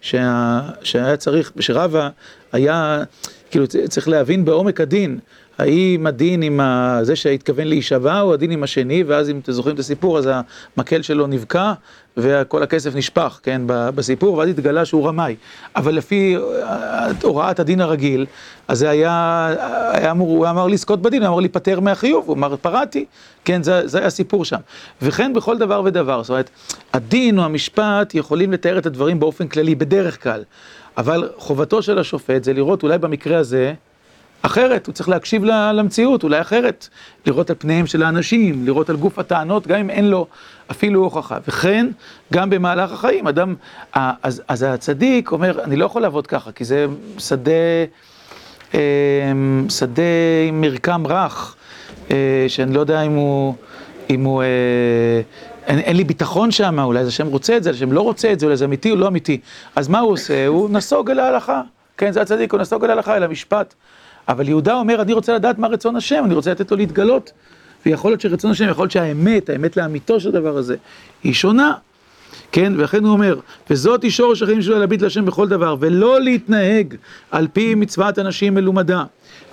שהיה 0.02 1.18
צריך, 1.18 1.52
שרבה 1.60 2.10
היה, 2.52 3.04
כאילו 3.52 3.66
צריך 3.90 4.08
להבין 4.08 4.46
בעומק 4.46 4.82
הדין, 4.82 5.20
האם 5.58 6.08
הדין 6.08 6.42
עם 6.42 6.60
זה 7.02 7.16
שהתכוון 7.16 7.68
להישבע 7.68 8.22
או 8.22 8.34
הדין 8.34 8.52
עם 8.52 8.64
השני, 8.64 9.04
ואז 9.04 9.30
אם 9.30 9.40
אתם 9.40 9.52
זוכרים 9.52 9.76
את 9.76 9.80
הסיפור, 9.80 10.18
אז 10.18 10.30
המקל 10.78 11.02
שלו 11.02 11.28
נבקע 11.28 11.74
וכל 12.18 12.64
הכסף 12.64 12.96
נשפך, 12.96 13.40
כן, 13.44 13.62
בסיפור, 13.68 14.38
ואז 14.38 14.50
התגלה 14.50 14.86
שהוא 14.86 15.08
רמאי. 15.08 15.36
אבל 15.76 15.96
לפי 15.96 16.38
אה, 16.38 17.08
הוראת 17.24 17.60
הדין 17.60 17.82
הרגיל, 17.82 18.26
אז 18.68 18.80
זה 18.80 18.90
היה, 18.90 19.48
היה 19.92 20.12
אמור, 20.12 20.30
הוא 20.30 20.50
אמר 20.50 20.68
לזכות 20.68 21.02
בדין, 21.02 21.24
הוא 21.24 21.30
אמר 21.30 21.40
להיפטר 21.40 21.80
מהחיוב, 21.80 22.24
הוא 22.28 22.36
אמר 22.36 22.56
פרעתי, 22.56 23.06
כן, 23.46 23.64
זה, 23.64 23.88
זה 23.88 23.98
היה 23.98 24.08
הסיפור 24.08 24.46
שם. 24.46 24.60
וכן 25.02 25.34
בכל 25.34 25.58
דבר 25.58 25.82
ודבר, 25.86 26.24
זאת 26.24 26.30
אומרת, 26.30 26.50
הדין 26.94 27.40
או 27.40 27.44
המשפט 27.44 28.16
יכולים 28.16 28.52
לתאר 28.52 28.78
את 28.78 28.86
הדברים 28.86 29.20
באופן 29.20 29.48
כללי, 29.48 29.76
בדרך 29.76 30.24
כלל, 30.24 30.44
אבל 30.98 31.30
חובתו 31.38 31.82
של 31.82 32.00
השופט 32.00 32.44
זה 32.44 32.54
לראות 32.54 32.84
אולי 32.84 32.98
במקרה 32.98 33.38
הזה, 33.38 33.74
אחרת, 34.46 34.88
הוא 34.88 34.94
צריך 34.94 35.10
להקשיב 35.10 35.44
למציאות, 35.74 36.24
אולי 36.24 36.42
אחרת, 36.42 36.88
לראות 37.26 37.50
על 37.50 37.56
פניהם 37.60 37.88
של 37.88 38.04
האנשים, 38.04 38.66
לראות 38.66 38.90
על 38.90 38.96
גוף 38.96 39.20
הטענות, 39.20 39.68
גם 39.68 39.80
אם 39.80 39.90
אין 39.90 40.10
לו 40.10 40.28
אפילו 40.72 41.04
הוכחה. 41.04 41.38
וכן, 41.48 41.88
גם 42.34 42.50
במהלך 42.50 42.92
החיים, 42.92 43.28
אדם, 43.28 43.56
אז, 43.94 44.42
אז 44.48 44.64
הצדיק 44.64 45.32
אומר, 45.32 45.64
אני 45.64 45.76
לא 45.76 45.86
יכול 45.86 46.02
לעבוד 46.02 46.28
ככה, 46.28 46.52
כי 46.52 46.66
זה 46.66 46.86
שדה, 47.18 47.52
שדה 49.70 50.04
עם 50.48 50.62
מרקם 50.62 51.04
רך, 51.08 51.56
שאני 52.48 52.74
לא 52.74 52.80
יודע 52.80 53.02
אם 53.02 53.12
הוא, 53.12 53.56
אם 54.10 54.24
הוא, 54.24 54.44
אין, 55.68 55.80
אין 55.80 55.98
לי 55.98 56.04
ביטחון 56.04 56.52
שם, 56.52 56.80
אולי 56.80 57.04
זה 57.04 57.08
השם 57.08 57.28
רוצה 57.28 57.58
את 57.58 57.64
זה, 57.64 57.70
השם 57.70 57.92
לא 57.92 58.02
רוצה 58.02 58.32
את 58.32 58.40
זה, 58.40 58.46
אולי 58.46 58.58
זה 58.58 58.66
אמיתי 58.66 58.92
או 58.92 58.96
לא 58.96 59.08
אמיתי. 59.08 59.40
אז 59.76 59.88
מה 59.88 60.00
הוא 60.00 60.12
עושה? 60.12 60.48
הוא 60.48 60.70
נסוג 60.70 61.12
אל 61.12 61.20
ההלכה. 61.20 61.62
כן, 61.98 62.12
זה 62.12 62.22
הצדיק, 62.22 62.54
הוא 62.54 62.62
נסוג 62.62 62.84
אל 62.84 62.90
ההלכה, 62.90 63.18
אל 63.18 63.24
המשפט. 63.24 63.74
אבל 64.28 64.50
יהודה 64.50 64.74
אומר, 64.74 65.02
אני 65.02 65.14
רוצה 65.14 65.36
לדעת 65.36 65.60
מה 65.60 65.68
רצון 65.68 65.96
השם, 65.96 66.24
אני 66.26 66.34
רוצה 66.34 66.52
לתת 66.52 66.72
לו 66.72 66.78
להתגלות. 66.78 67.32
ויכול 67.86 68.12
להיות 68.12 68.22
שרצון 68.22 68.52
השם, 68.52 68.70
יכול 68.70 68.84
להיות 68.84 68.92
שהאמת, 68.92 69.50
האמת 69.50 69.78
לאמיתו 69.78 70.20
של 70.20 70.30
הדבר 70.30 70.58
הזה, 70.58 70.76
היא 71.24 71.34
שונה. 71.34 71.74
כן, 72.52 72.74
ולכן 72.78 73.04
הוא 73.04 73.14
אומר, 73.14 73.40
וזאת 73.70 74.04
היא 74.04 74.12
שורש 74.12 74.42
החיים 74.42 74.62
שלו 74.62 74.80
להביט 74.80 75.02
להשם 75.02 75.26
בכל 75.26 75.48
דבר, 75.48 75.76
ולא 75.80 76.22
להתנהג 76.22 76.96
על 77.32 77.48
פי 77.54 77.76
מצוות 77.76 78.20
אנשים 78.20 78.54
מלומדה. 78.54 79.04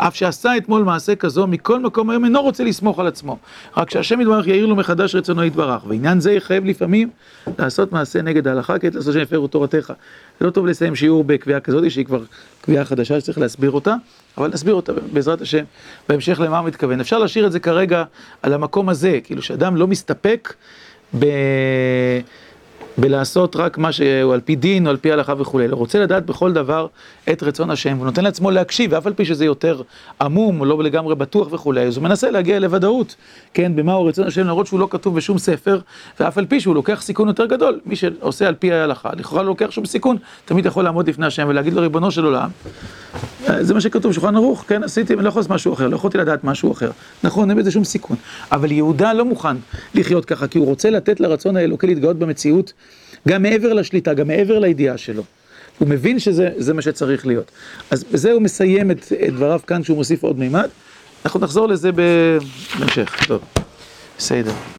אף 0.09 0.17
שעשה 0.17 0.57
אתמול 0.57 0.83
מעשה 0.83 1.15
כזו, 1.15 1.47
מכל 1.47 1.81
מקום 1.81 2.11
היום 2.11 2.25
אינו 2.25 2.43
רוצה 2.43 2.65
לסמוך 2.65 2.99
על 2.99 3.07
עצמו. 3.07 3.39
רק 3.77 3.91
שהשם 3.91 4.21
יתברך 4.21 4.47
יאיר 4.47 4.67
לו 4.67 4.77
מחדש 4.77 5.15
רצונו 5.15 5.45
יתברך. 5.45 5.83
ועניין 5.89 6.21
זה 6.21 6.33
יחייב 6.33 6.65
לפעמים 6.65 7.11
לעשות 7.59 7.93
מעשה 7.93 8.23
נגד 8.23 8.49
ההלכה, 8.49 8.79
כי 8.79 8.91
לעשות 8.91 9.15
שם 9.15 9.21
יפרו 9.21 9.47
תורתך. 9.47 9.93
זה 10.41 10.47
לא 10.47 10.51
טוב 10.51 10.67
לסיים 10.67 10.97
שיעור 10.97 11.25
בקביעה 11.25 11.61
כזאת, 11.61 11.91
שהיא 11.91 12.05
כבר 12.05 12.23
קביעה 12.61 12.85
חדשה 12.85 13.21
שצריך 13.21 13.39
להסביר 13.39 13.71
אותה, 13.71 13.95
אבל 14.39 14.51
נסביר 14.53 14.75
אותה 14.75 14.93
בעזרת 15.13 15.41
השם 15.41 15.65
בהמשך 16.09 16.41
למה 16.41 16.59
הוא 16.59 16.67
מתכוון. 16.67 17.01
אפשר 17.01 17.19
להשאיר 17.19 17.47
את 17.47 17.53
זה 17.53 17.61
כרגע 17.61 18.05
על 18.43 18.53
המקום 18.53 18.89
הזה, 18.89 19.19
כאילו 19.25 19.43
שאדם 19.43 19.77
לא 19.77 19.87
מסתפק 19.87 20.55
ב... 21.19 21.27
בלעשות 22.99 23.57
רק 23.57 23.79
מה 23.79 23.93
שהוא 23.93 24.35
על 24.35 24.41
פי 24.41 24.57
דין 24.57 24.87
או 24.87 24.91
על 24.91 24.97
פי 24.97 25.13
הלכה 25.13 25.35
וכולי, 25.39 25.67
הוא 25.67 25.79
רוצה 25.79 25.99
לדעת 26.01 26.27
בכל 26.27 26.53
דבר 26.53 26.87
את 27.33 27.43
רצון 27.43 27.71
השם, 27.71 27.97
הוא 27.97 28.05
נותן 28.05 28.25
לעצמו 28.25 28.51
להקשיב, 28.51 28.93
ואף 28.93 29.07
על 29.07 29.13
פי 29.13 29.25
שזה 29.25 29.45
יותר 29.45 29.83
עמום 30.21 30.61
או 30.61 30.65
לא 30.65 30.83
לגמרי 30.83 31.15
בטוח 31.15 31.49
וכולי, 31.51 31.83
אז 31.83 31.97
הוא 31.97 32.05
מנסה 32.05 32.31
להגיע 32.31 32.59
לוודאות, 32.59 33.15
כן, 33.55 33.77
במהו 33.77 34.07
רצון 34.07 34.27
השם, 34.27 34.47
למרות 34.47 34.67
שהוא 34.67 34.81
לא 34.81 34.89
כתוב 34.91 35.17
בשום 35.17 35.39
ספר, 35.39 35.81
ואף 36.21 36.39
על 36.39 36.47
פי 36.47 36.61
שהוא 36.61 36.75
לוקח 36.75 37.03
סיכון 37.03 37.29
יותר 37.29 37.47
גדול, 37.47 37.81
מי 37.87 37.97
שעושה 37.97 38.49
על 38.49 38.55
פי 38.55 38.73
ההלכה, 38.73 39.11
לכאורה 39.17 39.43
לא 39.43 39.49
לוקח 39.49 39.71
שום 39.71 39.85
סיכון, 39.85 40.17
תמיד 40.45 40.67
יכול 40.67 40.85
לעמוד 40.85 41.09
לפני 41.09 41.27
השם 41.27 41.47
ולהגיד 41.49 41.73
לו 41.73 41.83
ריבונו 41.83 42.11
של 42.11 42.25
עולם, 42.25 42.51
זה 43.61 43.75
מה 43.75 43.81
שכתוב 43.81 44.11
בשולחן 44.11 44.37
ערוך, 44.37 44.65
כן, 44.69 44.85
עשיתי, 44.85 45.17
לא 45.17 45.29
יכול 45.29 45.41
לעשות 45.41 45.53
משהו 45.53 45.73
אחר, 45.73 45.89
לא 45.89 45.97
יכולתי 45.97 46.19
לדעת 46.19 46.45
משהו 46.45 46.73
אחר, 46.73 46.91
נכון, 47.25 47.51
אין 47.51 47.59
בזה 47.59 47.71
שום 47.71 47.85
סיכון, 47.85 48.17
אבל 48.53 48.73
יהודה 48.73 49.13
לא 49.13 49.25
מוכן 49.25 49.57
לחיות 49.95 50.25
ככה, 50.25 50.47
כי 50.47 50.59
הוא 50.59 50.67
רוצה 50.67 50.91
לתת 50.91 51.21
לרצון 51.21 51.57
האלוקי 51.57 51.87
להתגאות 51.87 52.17
במציאות 52.17 52.73
גם 53.29 53.43
מעבר 53.43 53.73
לשליטה, 53.73 54.15
גם 54.15 54.29
מעבר 54.29 54.59
לידיעה 54.59 54.99
שלו. 54.99 55.23
הוא 55.79 55.89
מבין 55.89 56.19
שזה 56.19 56.75
מה 56.75 56.83
שצריך 56.83 57.27
להיות. 57.27 57.51
אז 57.91 58.05
בזה 58.05 58.33
הוא 58.33 58.43
מסיים 58.43 58.91
את, 58.91 59.13
את 59.27 59.33
דבריו 59.35 59.61
כאן, 59.67 59.85
שהוא 59.85 59.97
מוסיף 59.97 60.23
עוד 60.23 60.39
מימד. 60.39 60.69
אנחנו 61.25 61.41
נחזור 61.41 61.69
לזה 61.69 61.91
בהמשך. 61.93 63.27
טוב, 63.27 63.43
בסדר. 64.19 64.53